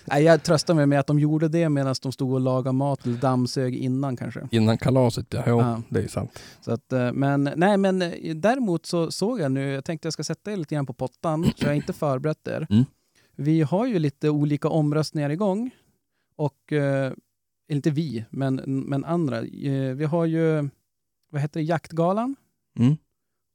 Nej, 0.05 0.23
jag 0.25 0.43
tröstar 0.43 0.75
mig 0.75 0.87
med 0.87 1.01
att 1.01 1.07
de 1.07 1.19
gjorde 1.19 1.49
det 1.49 1.69
medan 1.69 1.95
de 2.03 2.13
stod 2.13 2.33
och 2.33 2.41
lagade 2.41 2.73
mat 2.77 3.07
eller 3.07 3.17
dammsög 3.17 3.75
innan 3.77 4.17
kanske. 4.17 4.49
Innan 4.51 4.79
kalaset, 4.79 5.27
ja. 5.31 5.43
Jo, 5.47 5.59
Ja. 5.61 5.83
det 5.89 6.01
är 6.03 6.09
sant. 6.09 6.43
Så 6.61 6.73
att, 6.73 6.93
eh, 6.93 7.13
men, 7.13 7.51
nej, 7.57 7.77
men 7.77 8.03
eh, 8.03 8.35
däremot 8.35 8.87
så 8.87 9.11
såg 9.11 9.41
jag 9.41 9.53
nu, 9.53 9.69
jag 9.73 9.85
tänkte 9.85 10.07
jag 10.07 10.13
ska 10.13 10.25
sätta 10.25 10.53
er 10.53 10.57
lite 10.57 10.75
grann 10.75 10.87
på 10.87 10.93
pottan, 10.93 11.45
så 11.45 11.53
jag 11.59 11.69
har 11.69 11.75
inte 11.75 11.93
förberett 11.93 12.49
er. 12.49 12.67
Mm. 12.71 12.85
Vi 13.37 13.63
har 13.63 13.87
ju 13.87 13.99
lite 13.99 14.31
olika 14.31 14.69
omröstningar 14.69 15.31
igång. 15.31 15.71
Och, 16.37 16.73
eh, 16.73 17.13
inte 17.69 17.91
vi, 17.91 18.25
men, 18.31 18.55
men 18.67 19.05
andra. 19.05 19.39
Eh, 19.39 19.95
Vi 19.95 20.05
har 20.05 20.25
ju, 20.25 20.69
vad 21.31 21.43
heter 21.43 21.61
det, 21.61 21.65
Jaktgalan. 21.67 22.37
Mm. 22.79 22.97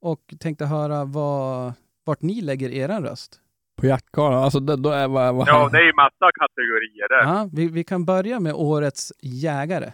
Och 0.00 0.34
tänkte 0.40 0.66
höra 0.66 1.04
vad, 1.04 1.72
vart 2.04 2.22
ni 2.22 2.40
lägger 2.40 2.70
er 2.70 2.88
röst. 2.88 3.40
På 3.76 3.86
jaktgalan, 3.86 4.42
alltså 4.44 4.60
det, 4.60 4.76
då 4.76 4.90
är 4.90 5.08
vad, 5.08 5.34
vad 5.34 5.48
Ja, 5.48 5.68
det 5.72 5.78
är 5.78 5.86
ju 5.86 5.92
massa 5.92 6.30
kategorier 6.40 7.08
där. 7.08 7.34
Ja, 7.34 7.48
vi, 7.52 7.68
vi 7.68 7.84
kan 7.84 8.04
börja 8.04 8.40
med 8.40 8.54
årets 8.54 9.12
jägare. 9.20 9.92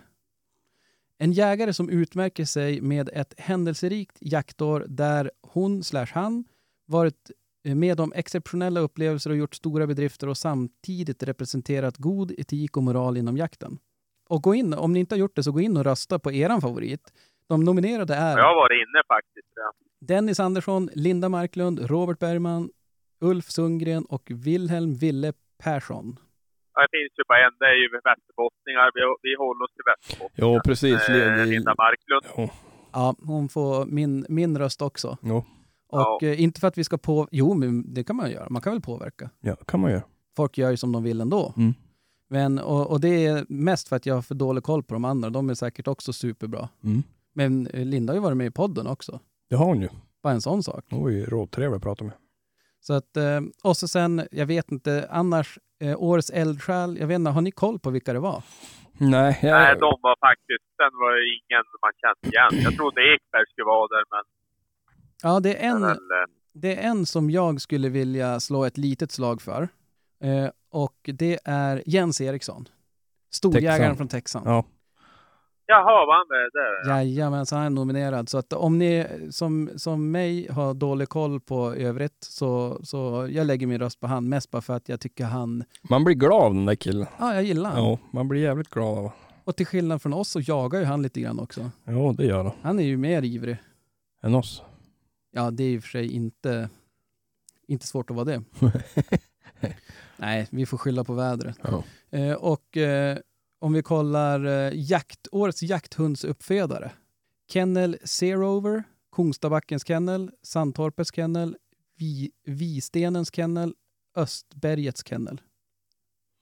En 1.18 1.32
jägare 1.32 1.72
som 1.72 1.90
utmärker 1.90 2.44
sig 2.44 2.80
med 2.80 3.10
ett 3.12 3.34
händelserikt 3.38 4.16
jaktår 4.20 4.84
där 4.88 5.30
hon 5.42 5.84
slash 5.84 6.06
han 6.12 6.44
varit 6.86 7.30
med 7.64 8.00
om 8.00 8.12
exceptionella 8.16 8.80
upplevelser 8.80 9.30
och 9.30 9.36
gjort 9.36 9.54
stora 9.54 9.86
bedrifter 9.86 10.28
och 10.28 10.38
samtidigt 10.38 11.22
representerat 11.22 11.96
god 11.96 12.32
etik 12.38 12.76
och 12.76 12.82
moral 12.82 13.16
inom 13.16 13.36
jakten. 13.36 13.78
Och 14.28 14.42
gå 14.42 14.54
in, 14.54 14.74
om 14.74 14.92
ni 14.92 15.00
inte 15.00 15.14
har 15.14 15.20
gjort 15.20 15.36
det, 15.36 15.42
så 15.42 15.52
gå 15.52 15.60
in 15.60 15.76
och 15.76 15.84
rösta 15.84 16.18
på 16.18 16.32
eran 16.32 16.60
favorit. 16.60 17.12
De 17.50 17.64
nominerade 17.64 18.14
är 18.14 18.38
Jag 18.38 18.44
har 18.44 18.54
varit 18.54 18.76
inne 18.84 19.00
faktiskt. 19.14 19.52
Ja. 19.54 19.72
Dennis 20.06 20.40
Andersson, 20.40 20.88
Linda 20.94 21.28
Marklund, 21.28 21.78
Robert 21.90 22.18
Bergman, 22.18 22.70
Ulf 23.20 23.44
Sundgren 23.44 24.04
och 24.04 24.22
Wilhelm 24.46 24.94
Ville 24.94 25.32
Persson. 25.62 26.16
Ja, 26.74 26.80
Det 26.82 26.88
finns 26.98 27.12
ju 27.18 27.22
bara 27.28 27.38
en, 27.46 27.52
det 27.58 27.64
är 27.66 27.74
ju 27.82 27.88
västerbottningar. 28.10 28.90
Vi, 28.94 29.00
vi 29.22 29.36
håller 29.36 29.64
oss 29.64 29.72
till 29.76 29.86
västerbottningar. 29.92 30.54
Jo, 30.54 30.60
precis. 30.64 31.08
Eh, 31.08 31.46
Linda 31.46 31.74
Marklund. 31.78 32.24
Jo, 32.36 32.50
Ja, 32.92 33.14
hon 33.26 33.48
får 33.48 33.86
min, 33.86 34.26
min 34.28 34.58
röst 34.58 34.82
också. 34.82 35.16
jo. 35.22 35.36
Och 35.88 36.18
Ja. 36.20 36.28
eh, 36.28 36.42
inte 36.42 36.60
för 36.60 36.68
att 36.68 36.78
vi 36.78 36.84
ska 36.84 36.98
på... 36.98 37.28
Jo, 37.30 37.54
men 37.54 37.94
det 37.94 38.04
kan 38.04 38.16
man 38.16 38.30
göra. 38.30 38.46
Man 38.50 38.62
kan 38.62 38.72
väl 38.72 38.82
påverka. 38.82 39.30
Ja, 39.40 39.56
kan 39.56 39.80
man 39.80 39.90
göra. 39.90 40.02
Folk 40.36 40.58
gör 40.58 40.70
ju 40.70 40.76
som 40.76 40.92
de 40.92 41.02
vill 41.02 41.20
ändå. 41.20 41.54
Mm. 41.56 41.74
Men, 42.28 42.58
och, 42.58 42.90
och 42.90 43.00
det 43.00 43.26
är 43.26 43.44
mest 43.48 43.88
för 43.88 43.96
att 43.96 44.06
jag 44.06 44.14
har 44.14 44.22
för 44.22 44.34
dålig 44.34 44.64
koll 44.64 44.82
på 44.82 44.94
de 44.94 45.04
andra. 45.04 45.30
De 45.30 45.50
är 45.50 45.54
säkert 45.54 45.88
också 45.88 46.12
superbra. 46.12 46.68
Mm. 46.84 47.02
Men 47.34 47.66
eh, 47.66 47.84
Linda 47.84 48.12
har 48.12 48.16
ju 48.16 48.22
varit 48.22 48.36
med 48.36 48.46
i 48.46 48.50
podden 48.50 48.86
också. 48.86 49.20
Det 49.50 49.56
har 49.56 49.66
hon 49.66 49.80
ju. 49.80 49.88
Bara 50.22 50.32
en 50.32 50.40
sån 50.40 50.62
sak. 50.62 50.84
Hon 50.90 51.02
var 51.02 51.10
ju 51.10 51.24
råtrevlig 51.26 51.76
att 51.76 51.82
prata 51.82 52.04
med. 52.04 52.12
Så 52.80 52.94
att, 52.94 53.16
eh, 53.16 53.40
och 53.64 53.76
så 53.76 53.88
sen, 53.88 54.28
jag 54.30 54.46
vet 54.46 54.70
inte, 54.72 55.08
annars, 55.10 55.58
eh, 55.80 56.02
årets 56.02 56.30
eldsjäl, 56.30 56.96
jag 57.00 57.06
vet 57.06 57.14
inte, 57.14 57.30
har 57.30 57.40
ni 57.40 57.50
koll 57.50 57.78
på 57.78 57.90
vilka 57.90 58.12
det 58.12 58.18
var? 58.18 58.42
Nej, 58.98 59.38
jag, 59.42 59.52
Nej, 59.52 59.74
de 59.74 59.98
var 60.02 60.28
faktiskt... 60.28 60.64
Den 60.78 60.90
var 61.00 61.16
ju 61.16 61.22
ingen 61.34 61.64
man 61.82 61.92
kände 62.02 62.36
igen. 62.36 62.64
Jag 62.64 62.76
trodde 62.76 63.00
Ekberg 63.00 63.46
skulle 63.52 63.64
vara 63.64 63.88
där, 63.88 64.04
men... 64.10 64.24
Ja, 65.22 65.40
det 65.40 65.64
är 65.64 65.70
en, 65.70 65.80
men 65.80 65.96
det 66.52 66.76
är 66.76 66.90
en 66.90 67.06
som 67.06 67.30
jag 67.30 67.60
skulle 67.60 67.88
vilja 67.88 68.40
slå 68.40 68.64
ett 68.64 68.78
litet 68.78 69.10
slag 69.12 69.42
för. 69.42 69.68
Eh, 70.22 70.50
och 70.70 70.96
det 71.02 71.38
är 71.44 71.82
Jens 71.86 72.20
Eriksson. 72.20 72.68
Storjägaren 73.30 73.78
Texan. 73.78 73.96
från 73.96 74.08
Texan. 74.08 74.42
Ja. 74.44 74.64
Jaha, 75.70 76.06
var 76.06 76.16
han 76.16 76.26
med 76.28 76.50
där? 76.52 76.90
Ja. 76.90 77.02
Jajamensan, 77.02 77.58
han 77.58 77.66
är 77.66 77.70
nominerad. 77.70 78.28
Så 78.28 78.38
att 78.38 78.52
om 78.52 78.78
ni 78.78 79.06
som, 79.30 79.70
som 79.76 80.10
mig 80.10 80.48
har 80.52 80.74
dålig 80.74 81.08
koll 81.08 81.40
på 81.40 81.74
övrigt 81.74 82.16
så, 82.24 82.80
så 82.84 83.28
jag 83.30 83.46
lägger 83.46 83.66
min 83.66 83.78
röst 83.78 84.00
på 84.00 84.06
han. 84.06 84.28
Mest 84.28 84.50
bara 84.50 84.62
för 84.62 84.74
att 84.76 84.88
jag 84.88 85.00
tycker 85.00 85.24
han, 85.24 85.64
Man 85.82 86.04
blir 86.04 86.14
glad 86.14 86.42
av 86.42 86.54
den 86.54 86.66
där 86.66 86.74
killen. 86.74 87.06
ja 87.18 87.34
jag 87.34 87.42
gillar 87.44 87.70
han. 87.70 87.84
Ja, 87.84 87.98
man 88.12 88.28
blir 88.28 88.40
jävligt 88.42 88.68
glad 88.70 88.98
av 88.98 89.10
Och 89.44 89.56
till 89.56 89.66
skillnad 89.66 90.02
från 90.02 90.12
oss 90.12 90.28
så 90.28 90.40
jagar 90.40 90.78
ju 90.80 90.84
han 90.86 91.02
lite 91.02 91.20
grann 91.20 91.40
också. 91.40 91.70
Ja, 91.84 92.14
det 92.16 92.24
gör 92.26 92.44
de. 92.44 92.52
Han 92.62 92.78
är 92.78 92.84
ju 92.84 92.96
mer 92.96 93.22
ivrig. 93.24 93.56
Än 94.22 94.34
oss. 94.34 94.62
Ja, 95.32 95.50
det 95.50 95.64
är 95.64 95.68
i 95.70 95.78
och 95.78 95.82
för 95.82 95.88
sig 95.88 96.12
inte, 96.12 96.68
inte 97.68 97.86
svårt 97.86 98.10
att 98.10 98.16
vara 98.16 98.24
det. 98.24 98.42
Nej, 100.16 100.46
vi 100.50 100.66
får 100.66 100.78
skylla 100.78 101.04
på 101.04 101.12
vädret. 101.14 101.58
Ja. 101.62 101.82
Eh, 102.18 102.34
och 102.34 102.76
eh, 102.76 103.18
om 103.60 103.72
vi 103.72 103.82
kollar 103.82 104.38
eh, 104.44 104.70
jakt, 104.90 105.28
årets 105.32 105.62
jakthundsuppfödare. 105.62 106.90
Kennel 107.52 107.98
Zerover, 108.04 108.82
Kungstabackens 109.16 109.84
kennel, 109.84 110.30
Sandtorpets 110.42 111.12
kennel, 111.16 111.56
Vi, 111.98 112.30
Vistenens 112.46 113.30
kennel, 113.36 113.74
Östbergets 114.16 115.02
kennel. 115.08 115.40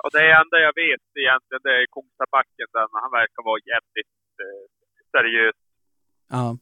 Och 0.04 0.10
det 0.12 0.24
enda 0.40 0.56
jag 0.66 0.74
vet 0.84 1.06
egentligen, 1.22 1.62
det 1.62 1.74
är 1.80 1.86
Kungstabacken. 1.96 2.68
Han 3.04 3.12
verkar 3.20 3.42
vara 3.50 3.60
jävligt 3.72 4.14
eh, 4.44 4.64
seriös. 5.14 5.56
Ja, 6.28 6.58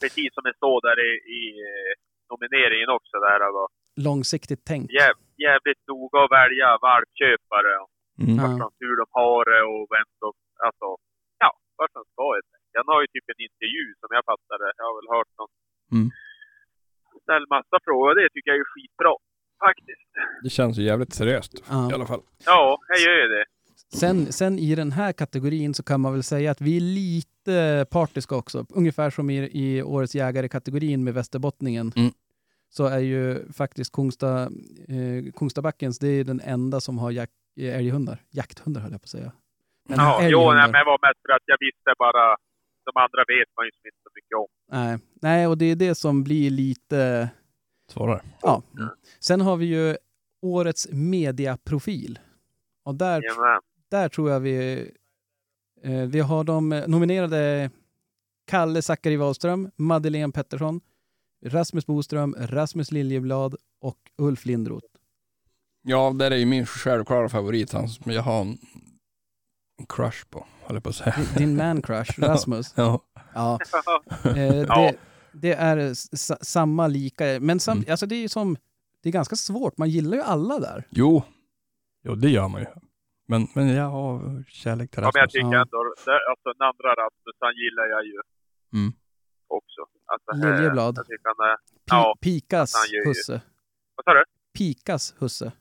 Precis 0.00 0.30
som 0.34 0.42
det 0.48 0.56
står 0.60 0.78
där 0.88 0.98
i, 1.08 1.12
i 1.38 1.42
eh, 1.70 1.92
nomineringen 2.30 2.90
också. 2.98 3.16
Där, 3.26 3.40
och 3.60 3.68
långsiktigt 4.08 4.64
tänkt. 4.70 4.92
jäv, 5.00 5.14
jävligt 5.46 5.82
noga 5.90 6.18
att 6.24 6.32
välja 6.40 6.68
valpköpare. 6.88 7.72
Mm. 8.24 8.36
Vart 8.42 8.58
de, 8.62 8.68
hur 8.84 8.94
de 9.00 9.06
har 9.20 9.40
det 9.52 9.62
och 9.72 9.82
vem 9.96 10.08
de... 10.22 10.28
Alltså, 10.66 10.88
ja, 11.44 11.50
vart 11.78 11.94
de 11.98 12.02
ska 12.12 12.24
helt 12.38 12.50
enkelt. 12.56 12.74
Han 12.82 12.88
har 12.94 13.00
ju 13.04 13.08
typ 13.14 13.26
en 13.34 13.40
intervju 13.48 13.84
som 14.00 14.08
jag 14.16 14.24
fattar 14.30 14.56
det. 14.62 14.70
Jag 14.80 14.84
har 14.88 14.94
väl 15.00 15.10
hört 15.16 15.32
någon. 15.38 15.52
Mm. 15.96 16.08
Ställ 17.24 17.44
massa 17.56 17.76
frågor. 17.86 18.10
Det 18.20 18.28
tycker 18.34 18.48
jag 18.52 18.60
är 18.64 18.70
skitbra. 18.74 19.14
Faktiskt. 19.66 20.08
Det 20.44 20.50
känns 20.58 20.74
ju 20.78 20.82
jävligt 20.90 21.12
seriöst 21.20 21.52
Ja. 21.70 21.90
i 21.90 21.94
alla 21.96 22.06
fall. 22.12 22.22
Ja, 22.46 22.78
jag 22.88 22.98
gör 23.06 23.16
ju 23.22 23.28
det. 23.36 23.44
Sen, 24.02 24.32
sen 24.32 24.58
i 24.58 24.74
den 24.74 24.92
här 24.92 25.12
kategorin 25.12 25.74
så 25.74 25.82
kan 25.82 26.00
man 26.00 26.12
väl 26.12 26.22
säga 26.22 26.50
att 26.50 26.60
vi 26.60 26.76
är 26.76 26.80
lite 26.80 27.86
partiska 27.90 28.34
också. 28.36 28.66
Ungefär 28.74 29.10
som 29.10 29.30
i, 29.30 29.36
i 29.52 29.82
årets 29.82 30.14
jägare-kategorin 30.14 31.04
med 31.04 31.14
Västerbottningen. 31.14 31.92
Mm. 31.96 32.10
Så 32.76 32.86
är 32.86 32.98
ju 32.98 33.52
faktiskt 33.52 33.92
Kungsta, 33.92 34.42
eh, 34.88 35.32
Kungstabackens, 35.36 35.98
det 35.98 36.08
är 36.08 36.24
den 36.24 36.40
enda 36.40 36.80
som 36.80 36.98
har 36.98 37.10
jak- 37.10 37.30
eh, 37.60 37.78
älghundar. 37.78 38.22
Jakthundar 38.30 38.80
höll 38.80 38.92
jag 38.92 39.00
på 39.00 39.04
att 39.04 39.08
säga. 39.08 39.32
Men 39.88 39.98
Ja, 39.98 40.18
jo, 40.28 40.38
nej, 40.52 40.62
men 40.62 40.72
det 40.72 40.84
var 40.84 41.08
mest 41.08 41.20
för 41.26 41.32
att 41.36 41.42
jag 41.46 41.56
visste 41.60 41.94
bara... 41.98 42.36
De 42.84 43.00
andra 43.00 43.18
vet 43.28 43.48
man 43.56 43.64
ju 43.64 43.68
inte 43.68 43.98
så 44.02 44.10
mycket 44.14 44.36
om. 44.36 44.46
nej. 44.70 44.98
nej, 45.22 45.46
och 45.46 45.58
det 45.58 45.64
är 45.66 45.76
det 45.76 45.94
som 45.94 46.24
blir 46.24 46.50
lite... 46.50 47.28
Svarar. 47.90 48.22
Ja. 48.42 48.62
Sen 49.20 49.40
har 49.40 49.56
vi 49.56 49.66
ju 49.66 49.96
årets 50.42 50.88
mediaprofil. 50.92 52.18
Och 52.84 52.94
där, 52.94 53.22
Jajamän. 53.22 53.60
där 53.90 54.08
tror 54.08 54.30
jag 54.30 54.40
vi, 54.40 54.86
eh, 55.82 56.02
vi 56.06 56.20
har 56.20 56.44
de 56.44 56.68
nominerade 56.86 57.70
Kalle 58.46 58.82
Zackari 58.82 59.16
Wahlström, 59.16 59.70
Madeleine 59.76 60.32
Pettersson, 60.32 60.80
Rasmus 61.44 61.86
Boström, 61.86 62.34
Rasmus 62.38 62.92
Liljeblad 62.92 63.54
och 63.80 63.98
Ulf 64.18 64.44
Lindroth. 64.46 64.86
Ja, 65.82 66.10
det 66.18 66.26
är 66.26 66.30
ju 66.36 66.46
min 66.46 66.66
självklara 66.66 67.28
favorit. 67.28 67.72
Han 67.72 67.88
som 67.88 68.12
jag 68.12 68.22
har 68.22 68.40
en 68.40 68.58
crush 69.88 70.24
på, 70.30 70.46
håller 70.62 70.80
på 70.80 70.88
att 70.88 70.94
säga. 70.94 71.14
Din- 71.16 71.26
Din 71.48 71.56
man 71.56 71.82
crush, 71.82 72.10
Rasmus. 72.20 72.72
Ja. 72.76 73.00
Ja, 73.34 73.58
eh, 74.24 74.32
det, 74.32 74.96
det 75.32 75.52
är 75.52 75.94
samma 76.44 76.86
lika, 76.86 77.24
men 77.40 77.60
sam, 77.60 77.78
Mm. 77.78 77.90
alltså 77.90 78.06
det 78.06 78.14
är 78.14 78.20
ju 78.20 78.28
som, 78.28 78.56
det 79.02 79.08
är 79.08 79.12
ganska 79.12 79.36
svårt, 79.36 79.78
man 79.78 79.90
gillar 79.90 80.16
ju 80.16 80.22
alla 80.22 80.58
där. 80.58 80.84
Jo. 80.90 81.22
Jo, 82.04 82.14
det 82.14 82.30
gör 82.30 82.48
man 82.48 82.60
ju. 82.60 82.66
Men, 83.28 83.48
men 83.54 83.68
jag 83.68 83.90
har 83.90 84.44
kärlek 84.48 84.90
till 84.90 85.02
Ja, 85.02 85.10
men 85.14 85.20
jag 85.20 85.26
Rasmus. 85.26 85.32
tycker 85.32 85.56
ändå, 85.60 85.94
det- 86.04 86.30
alltså 86.30 86.48
den 86.58 86.66
andra 86.68 86.88
Rasmus, 87.02 87.36
han 87.40 87.54
gillar 87.54 87.86
jag 87.94 88.04
ju 88.06 88.20
Mm. 88.72 88.92
Också. 89.48 89.80
Alltså, 90.06 90.46
eh, 90.48 90.54
Liljeblad. 90.56 90.96
Han 90.98 91.04
är, 91.48 91.56
Pi, 91.56 91.62
Ja, 91.90 92.16
Pikas 92.20 92.74
han 92.74 92.90
gör 92.96 93.02
ju- 93.04 93.08
husse. 93.08 93.40
vad 93.96 94.04
sa 94.04 94.12
du? 94.14 94.24
Pikas 94.58 95.14
husse. 95.18 95.52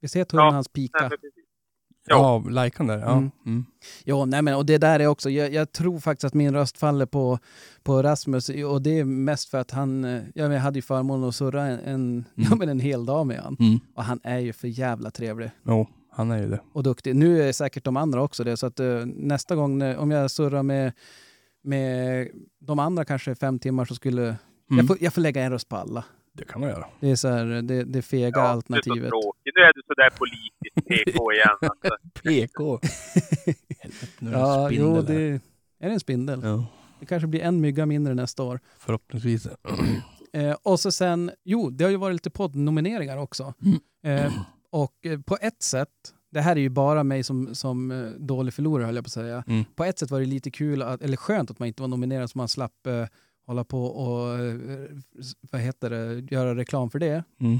Visst 0.00 0.16
heter 0.16 0.36
hunden 0.38 0.46
Ja, 0.46 0.54
hans 0.54 0.68
Nej, 0.74 0.88
Pika? 0.88 1.08
precis. 1.08 1.32
Ja, 2.06 2.44
lajkan 2.50 2.86
där. 2.86 2.98
Ja. 2.98 3.12
Mm. 3.12 3.30
Mm. 3.46 3.64
Ja, 4.04 4.24
nej 4.24 4.42
men 4.42 4.54
och 4.56 4.66
det 4.66 4.78
där 4.78 5.00
är 5.00 5.06
också, 5.06 5.30
jag, 5.30 5.52
jag 5.54 5.72
tror 5.72 5.98
faktiskt 5.98 6.24
att 6.24 6.34
min 6.34 6.54
röst 6.54 6.78
faller 6.78 7.06
på, 7.06 7.38
på 7.82 8.02
Rasmus 8.02 8.48
och 8.48 8.82
det 8.82 8.98
är 8.98 9.04
mest 9.04 9.48
för 9.48 9.58
att 9.58 9.70
han, 9.70 10.04
eh, 10.04 10.22
jag, 10.34 10.52
jag 10.52 10.60
hade 10.60 10.78
ju 10.78 10.82
förmånen 10.82 11.28
att 11.28 11.34
surra 11.34 11.62
en, 11.66 11.78
en, 11.80 12.24
ja, 12.34 12.54
men 12.56 12.68
en 12.68 12.80
hel 12.80 13.06
dag 13.06 13.26
med 13.26 13.40
han. 13.40 13.56
Mm. 13.60 13.78
Och 13.94 14.04
han 14.04 14.20
är 14.22 14.38
ju 14.38 14.52
för 14.52 14.68
jävla 14.68 15.10
trevlig 15.10 15.50
Jo, 15.66 15.88
han 16.10 16.30
är 16.30 16.38
ju 16.38 16.48
det. 16.48 16.60
och 16.72 16.82
duktig. 16.82 17.16
Nu 17.16 17.42
är 17.42 17.52
säkert 17.52 17.84
de 17.84 17.96
andra 17.96 18.22
också 18.22 18.44
det, 18.44 18.56
så 18.56 18.66
att 18.66 18.80
eh, 18.80 19.06
nästa 19.06 19.56
gång 19.56 19.78
när, 19.78 19.96
om 19.96 20.10
jag 20.10 20.30
surrar 20.30 20.62
med, 20.62 20.92
med 21.62 22.28
de 22.58 22.78
andra 22.78 23.04
kanske 23.04 23.34
fem 23.34 23.58
timmar 23.58 23.84
så 23.84 23.94
skulle, 23.94 24.22
Mm. 24.22 24.36
jag, 24.78 24.86
får, 24.86 24.96
jag 25.00 25.14
får 25.14 25.20
lägga 25.20 25.42
en 25.42 25.52
röst 25.52 25.68
på 25.68 25.76
alla. 25.76 26.04
Det 26.32 26.44
kan 26.44 26.60
man 26.60 26.70
göra. 26.70 26.86
Det 27.00 27.10
är 27.10 27.16
så 27.16 27.28
här, 27.28 27.44
det, 27.62 27.84
det 27.84 28.02
fega 28.02 28.26
Ja, 28.26 28.30
Du 28.34 28.40
är 28.40 28.44
så 28.46 28.52
alternativet. 28.52 29.08
tråkig. 29.10 29.52
Nu 29.56 29.62
är 29.62 29.72
du 29.74 29.82
sådär 29.86 30.10
politiskt 30.10 30.88
PK 30.88 31.32
igen. 31.32 31.48
Alltså. 31.60 31.96
PK. 32.22 32.80
Helvete, 33.80 34.06
nu 34.18 34.28
är 34.30 34.32
det 34.34 34.38
Ja, 34.38 34.66
spindel 34.68 34.94
jo, 34.96 35.02
det 35.02 35.14
är 35.80 35.88
det 35.88 35.94
en 35.94 36.00
spindel. 36.00 36.40
Ja, 36.42 36.66
Det 37.00 37.06
kanske 37.06 37.26
blir 37.26 37.40
en 37.40 37.60
mygga 37.60 37.86
mindre 37.86 38.14
nästa 38.14 38.42
år. 38.42 38.60
förhoppningsvis. 38.78 39.48
Eh, 40.34 40.56
och 40.62 40.80
så 40.80 40.92
sen, 40.92 41.30
jo, 41.44 41.70
det 41.70 41.84
har 41.84 41.90
ju 41.90 41.96
varit 41.96 42.14
lite 42.14 42.30
poddnomineringar 42.30 43.16
också. 43.16 43.54
Mm. 43.64 44.16
Eh, 44.26 44.32
och 44.70 45.06
eh, 45.06 45.20
på 45.20 45.38
ett 45.40 45.62
sätt, 45.62 45.88
det 46.32 46.40
här 46.40 46.56
är 46.56 46.60
ju 46.60 46.68
bara 46.68 47.04
mig 47.04 47.22
som, 47.22 47.54
som 47.54 47.90
eh, 47.90 48.10
dålig 48.10 48.54
förlorare 48.54 48.86
höll 48.86 48.94
jag 48.94 49.04
på 49.04 49.08
att 49.08 49.12
säga. 49.12 49.44
Mm. 49.46 49.64
På 49.74 49.84
ett 49.84 49.98
sätt 49.98 50.10
var 50.10 50.20
det 50.20 50.26
lite 50.26 50.50
kul, 50.50 50.82
att, 50.82 51.02
eller 51.02 51.16
skönt 51.16 51.50
att 51.50 51.58
man 51.58 51.68
inte 51.68 51.82
var 51.82 51.88
nominerad 51.88 52.30
så 52.30 52.38
man 52.38 52.48
slapp 52.48 52.86
eh, 52.86 53.06
hålla 53.46 53.64
på 53.64 53.84
och, 53.84 54.38
eh, 54.38 54.54
vad 55.50 55.60
heter 55.60 55.90
det, 55.90 56.34
göra 56.34 56.54
reklam 56.54 56.90
för 56.90 56.98
det. 56.98 57.24
Mm. 57.40 57.58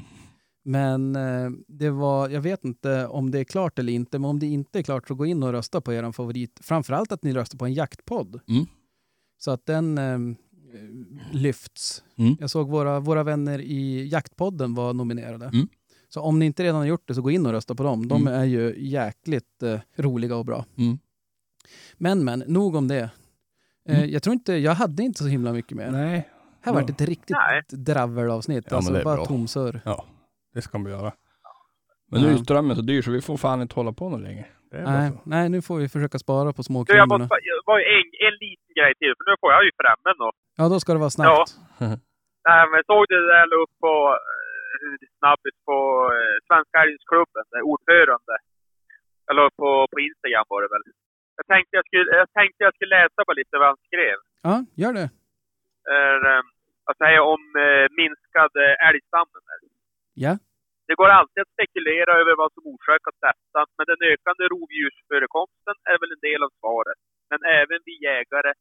Men 0.64 1.16
eh, 1.16 1.50
det 1.68 1.90
var, 1.90 2.28
jag 2.28 2.40
vet 2.40 2.64
inte 2.64 3.06
om 3.06 3.30
det 3.30 3.38
är 3.38 3.44
klart 3.44 3.78
eller 3.78 3.92
inte, 3.92 4.18
men 4.18 4.30
om 4.30 4.38
det 4.38 4.46
inte 4.46 4.78
är 4.78 4.82
klart 4.82 5.08
så 5.08 5.14
gå 5.14 5.26
in 5.26 5.42
och 5.42 5.52
rösta 5.52 5.80
på 5.80 5.92
er 5.92 6.12
favorit. 6.12 6.60
Framförallt 6.62 7.12
att 7.12 7.22
ni 7.22 7.32
röstar 7.32 7.58
på 7.58 7.64
en 7.64 7.74
jaktpodd. 7.74 8.40
Mm. 8.48 8.66
Så 9.38 9.50
att 9.50 9.66
den 9.66 9.98
eh, 9.98 10.18
lyfts. 11.32 12.02
Mm. 12.16 12.36
Jag 12.40 12.50
såg 12.50 12.68
våra, 12.68 13.00
våra 13.00 13.22
vänner 13.22 13.58
i 13.58 14.08
jaktpodden 14.08 14.74
var 14.74 14.92
nominerade. 14.92 15.46
Mm. 15.46 15.68
Så 16.14 16.20
om 16.20 16.38
ni 16.38 16.46
inte 16.46 16.62
redan 16.62 16.76
har 16.76 16.84
gjort 16.86 17.08
det 17.08 17.14
så 17.14 17.22
gå 17.22 17.30
in 17.30 17.46
och 17.46 17.52
rösta 17.52 17.74
på 17.74 17.82
dem. 17.82 18.08
De 18.08 18.22
Mm. 18.26 18.40
är 18.40 18.44
ju 18.44 18.74
jäkligt 18.78 19.62
eh, 19.62 19.80
roliga 19.96 20.36
och 20.36 20.44
bra. 20.44 20.64
Mm. 20.78 20.98
Men 21.98 22.24
men, 22.24 22.38
nog 22.46 22.74
om 22.76 22.88
det. 22.88 23.10
Eh, 23.88 23.96
Mm. 23.98 24.10
Jag 24.10 24.22
tror 24.22 24.32
inte, 24.34 24.52
jag 24.52 24.72
hade 24.74 25.02
inte 25.02 25.18
så 25.22 25.28
himla 25.28 25.52
mycket 25.52 25.76
mer. 25.76 25.90
Nej, 25.90 26.28
Här 26.64 26.72
var 26.72 26.80
Ja. 26.80 26.86
det 26.86 26.92
ett 27.02 27.08
riktigt 27.08 27.36
dravelavsnitt. 27.70 28.64
Ja, 28.64 28.70
men 28.70 28.76
alltså 28.76 28.92
det 28.92 29.00
är 29.00 29.04
bara 29.04 29.16
bra. 29.16 29.24
tomsurr. 29.24 29.80
det 30.54 30.62
ska 30.62 30.78
vi 30.78 30.90
göra. 30.90 31.12
Men 32.10 32.20
nu 32.20 32.26
är 32.26 32.30
Ja. 32.32 32.38
ju 32.38 32.44
strömmen 32.44 32.76
så 32.76 32.82
dyr 32.82 33.02
så 33.02 33.10
vi 33.10 33.20
får 33.20 33.36
fan 33.36 33.62
inte 33.62 33.74
hålla 33.74 33.92
på 33.92 34.08
något 34.08 34.20
längre. 34.20 34.46
Nej, 34.72 35.10
så. 35.10 35.18
nej, 35.24 35.48
nu 35.48 35.62
får 35.62 35.76
vi 35.76 35.88
försöka 35.88 36.18
spara 36.18 36.44
på 36.52 36.56
Du, 36.56 36.58
jag 36.58 36.64
småkronorna. 36.64 37.18
måste 37.18 37.36
var 37.66 37.78
ju 37.78 37.84
en, 37.84 38.06
en 38.26 38.34
liten 38.44 38.70
grej 38.78 38.92
till, 39.00 39.12
för 39.18 39.24
nu 39.30 39.34
får 39.40 39.52
jag 39.52 39.64
ju 39.64 39.70
fram 39.82 40.00
en 40.12 40.18
då. 40.18 40.30
Ja, 40.56 40.68
då 40.68 40.80
ska 40.80 40.92
det 40.92 40.98
vara 40.98 41.10
snabbt. 41.10 41.50
Nej, 42.48 42.62
men 42.72 42.80
såg 42.90 43.02
du 43.08 43.16
det 43.26 43.32
där 43.36 43.46
upp 43.62 43.74
på 43.84 43.92
eh, 44.18 44.41
snabbis 45.18 45.56
på 45.68 45.78
eh, 46.16 46.36
Svenska 46.48 46.76
Älgsklubben, 46.84 47.44
där 47.52 47.62
ordförande. 47.72 48.36
Upp 49.46 49.56
på, 49.62 49.70
på 49.92 49.98
Instagram 50.08 50.46
var 50.52 50.60
det 50.62 50.70
väl. 50.74 50.84
Jag 51.38 51.46
tänkte 51.52 51.72
jag 51.78 51.86
skulle, 51.88 52.08
jag 52.22 52.30
tänkte 52.38 52.64
jag 52.66 52.74
skulle 52.74 52.96
läsa 52.98 53.20
bara 53.26 53.40
lite 53.42 53.58
vad 53.58 53.68
han 53.72 53.82
skrev. 53.88 54.16
Ja, 54.48 54.54
gör 54.82 54.92
det. 55.00 55.08
är, 56.00 56.18
eh, 56.30 56.42
alltså 56.88 57.02
här 57.04 57.20
om 57.34 57.42
eh, 57.66 57.86
minskad 58.00 58.52
eh, 58.64 58.88
älgstammen. 58.88 59.42
Ja. 60.24 60.34
Det 60.86 60.94
går 61.00 61.08
alltid 61.08 61.40
att 61.42 61.54
spekulera 61.56 62.12
över 62.20 62.34
vad 62.42 62.50
som 62.52 62.64
orsakat 62.72 63.16
detta, 63.28 63.60
men 63.76 63.86
den 63.92 64.00
ökande 64.12 64.44
rovdjursförekomsten 64.52 65.76
är 65.90 65.96
väl 66.00 66.14
en 66.16 66.26
del 66.28 66.42
av 66.46 66.52
svaret. 66.60 66.98
Men 67.30 67.40
även 67.60 67.80
vi 67.88 67.94
jägare 68.10 68.52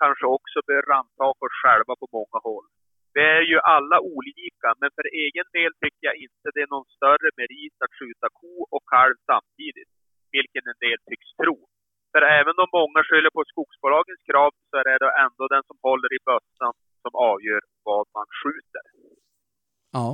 kanske 0.00 0.26
också 0.36 0.58
bör 0.68 0.82
rannsaka 0.92 1.42
oss 1.46 1.56
själva 1.62 1.92
på 2.00 2.06
många 2.16 2.38
håll. 2.48 2.66
Vi 3.16 3.22
är 3.38 3.44
ju 3.52 3.58
alla 3.74 3.98
olika, 4.14 4.68
men 4.80 4.90
för 4.96 5.06
egen 5.26 5.48
del 5.58 5.72
tycker 5.82 6.02
jag 6.10 6.16
inte 6.26 6.46
det 6.54 6.60
är 6.66 6.70
någon 6.76 6.88
större 6.96 7.28
merit 7.40 7.76
att 7.84 7.92
skjuta 7.98 8.26
ko 8.40 8.52
och 8.74 8.84
kalv 8.94 9.16
samtidigt, 9.30 9.90
vilken 10.36 10.64
en 10.72 10.80
del 10.86 10.98
tycks 11.10 11.28
tro. 11.40 11.56
För 12.12 12.22
även 12.38 12.56
om 12.62 12.68
många 12.80 13.00
skyller 13.08 13.32
på 13.36 13.42
skogsbolagens 13.52 14.22
krav 14.28 14.50
så 14.70 14.74
är 14.92 14.98
det 15.04 15.10
ändå 15.26 15.42
den 15.54 15.62
som 15.68 15.76
håller 15.88 16.10
i 16.18 16.20
bössan 16.30 16.72
som 17.02 17.12
avgör 17.30 17.62
vad 17.88 18.04
man 18.16 18.26
skjuter. 18.40 18.84
Ja, 19.98 20.08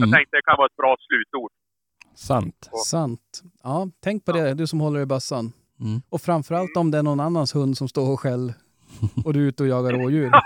Jag 0.00 0.06
Mm. 0.08 0.12
tänkte 0.14 0.32
det 0.36 0.42
kan 0.48 0.56
vara 0.60 0.70
ett 0.72 0.80
bra 0.82 0.92
slutord. 1.06 1.52
Sant. 2.28 2.60
sant. 2.94 3.28
Ja, 3.62 3.76
tänk 4.06 4.18
på 4.24 4.32
det, 4.32 4.54
du 4.60 4.66
som 4.66 4.80
håller 4.80 5.00
i 5.00 5.06
bössan. 5.06 5.44
Mm. 5.80 5.98
Och 6.12 6.20
framförallt 6.20 6.76
om 6.76 6.90
det 6.90 6.98
är 6.98 7.02
någon 7.10 7.20
annans 7.28 7.54
hund 7.54 7.76
som 7.80 7.88
står 7.88 8.12
och 8.12 8.20
skäll 8.20 8.52
och 9.24 9.32
du 9.32 9.40
är 9.44 9.48
ute 9.48 9.62
och 9.62 9.68
jagar 9.68 9.92
rådjur. 9.92 10.32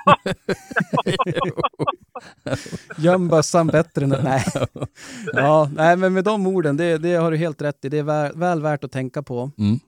Göm 2.96 3.28
bössan 3.28 3.66
bättre 3.66 4.04
än... 4.04 4.14
Nej. 4.24 4.44
Ja, 5.32 5.70
nej, 5.74 5.96
men 5.96 6.12
med 6.12 6.24
de 6.24 6.46
orden, 6.46 6.76
det, 6.76 6.98
det 6.98 7.14
har 7.14 7.30
du 7.30 7.36
helt 7.36 7.62
rätt 7.62 7.84
i. 7.84 7.88
Det 7.88 7.98
är 7.98 8.02
väl, 8.02 8.32
väl 8.38 8.62
värt 8.62 8.84
att 8.84 8.92
tänka 8.92 9.22
på. 9.22 9.50
Mm. 9.58 9.80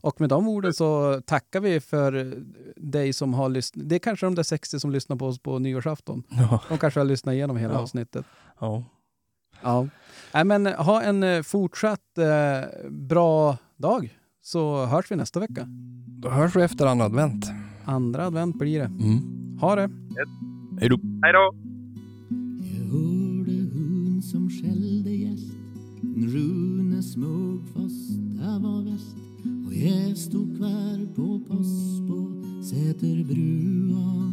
Och 0.00 0.20
med 0.20 0.28
de 0.28 0.48
orden 0.48 0.74
så 0.74 1.20
tackar 1.26 1.60
vi 1.60 1.80
för 1.80 2.34
dig 2.76 3.12
som 3.12 3.34
har 3.34 3.48
lyssnat. 3.48 3.88
Det 3.88 3.94
är 3.94 3.98
kanske 3.98 4.26
de 4.26 4.34
där 4.34 4.42
60 4.42 4.80
som 4.80 4.90
lyssnar 4.90 5.16
på 5.16 5.26
oss 5.26 5.38
på 5.38 5.58
nyårsafton. 5.58 6.22
Ja. 6.28 6.60
De 6.68 6.78
kanske 6.78 7.00
har 7.00 7.04
lyssnat 7.04 7.32
igenom 7.32 7.56
hela 7.56 7.74
Ja. 7.74 7.80
avsnittet. 7.80 8.26
ja. 8.60 8.84
Ja. 9.62 9.86
Nej, 10.34 10.44
men 10.44 10.66
ha 10.66 11.02
en 11.02 11.22
eh, 11.22 11.42
fortsatt 11.42 12.18
eh, 12.18 12.88
bra 12.90 13.56
dag 13.76 14.18
så 14.42 14.84
hörs 14.84 15.10
vi 15.10 15.16
nästa 15.16 15.40
vecka. 15.40 15.66
Då 16.22 16.28
hörs 16.28 16.56
vi 16.56 16.62
efter 16.62 16.86
andra 16.86 17.04
advent. 17.04 17.46
Andra 17.88 18.26
advent 18.26 18.58
blir 18.58 18.78
det. 18.78 19.04
Mm. 19.04 19.20
Ha 19.60 19.76
det! 19.76 19.90
Hej 20.80 20.88
då. 20.88 20.98
Hej 21.22 21.32
då! 21.32 21.54
Jag 22.78 22.84
hörde 22.84 23.52
hund 23.52 24.24
som 24.24 24.50
skällde 24.50 25.10
gäst 25.10 25.52
En 26.02 26.28
Rune 26.28 27.02
smög 27.02 27.60
fast 27.74 28.10
det 28.10 28.58
var 28.62 28.82
väst 28.82 29.16
Och 29.66 29.74
jag 29.74 30.16
stod 30.16 30.56
kvar 30.56 31.14
på 31.14 31.40
post 31.48 32.08
på 32.08 32.42
Säterbrua 32.62 34.32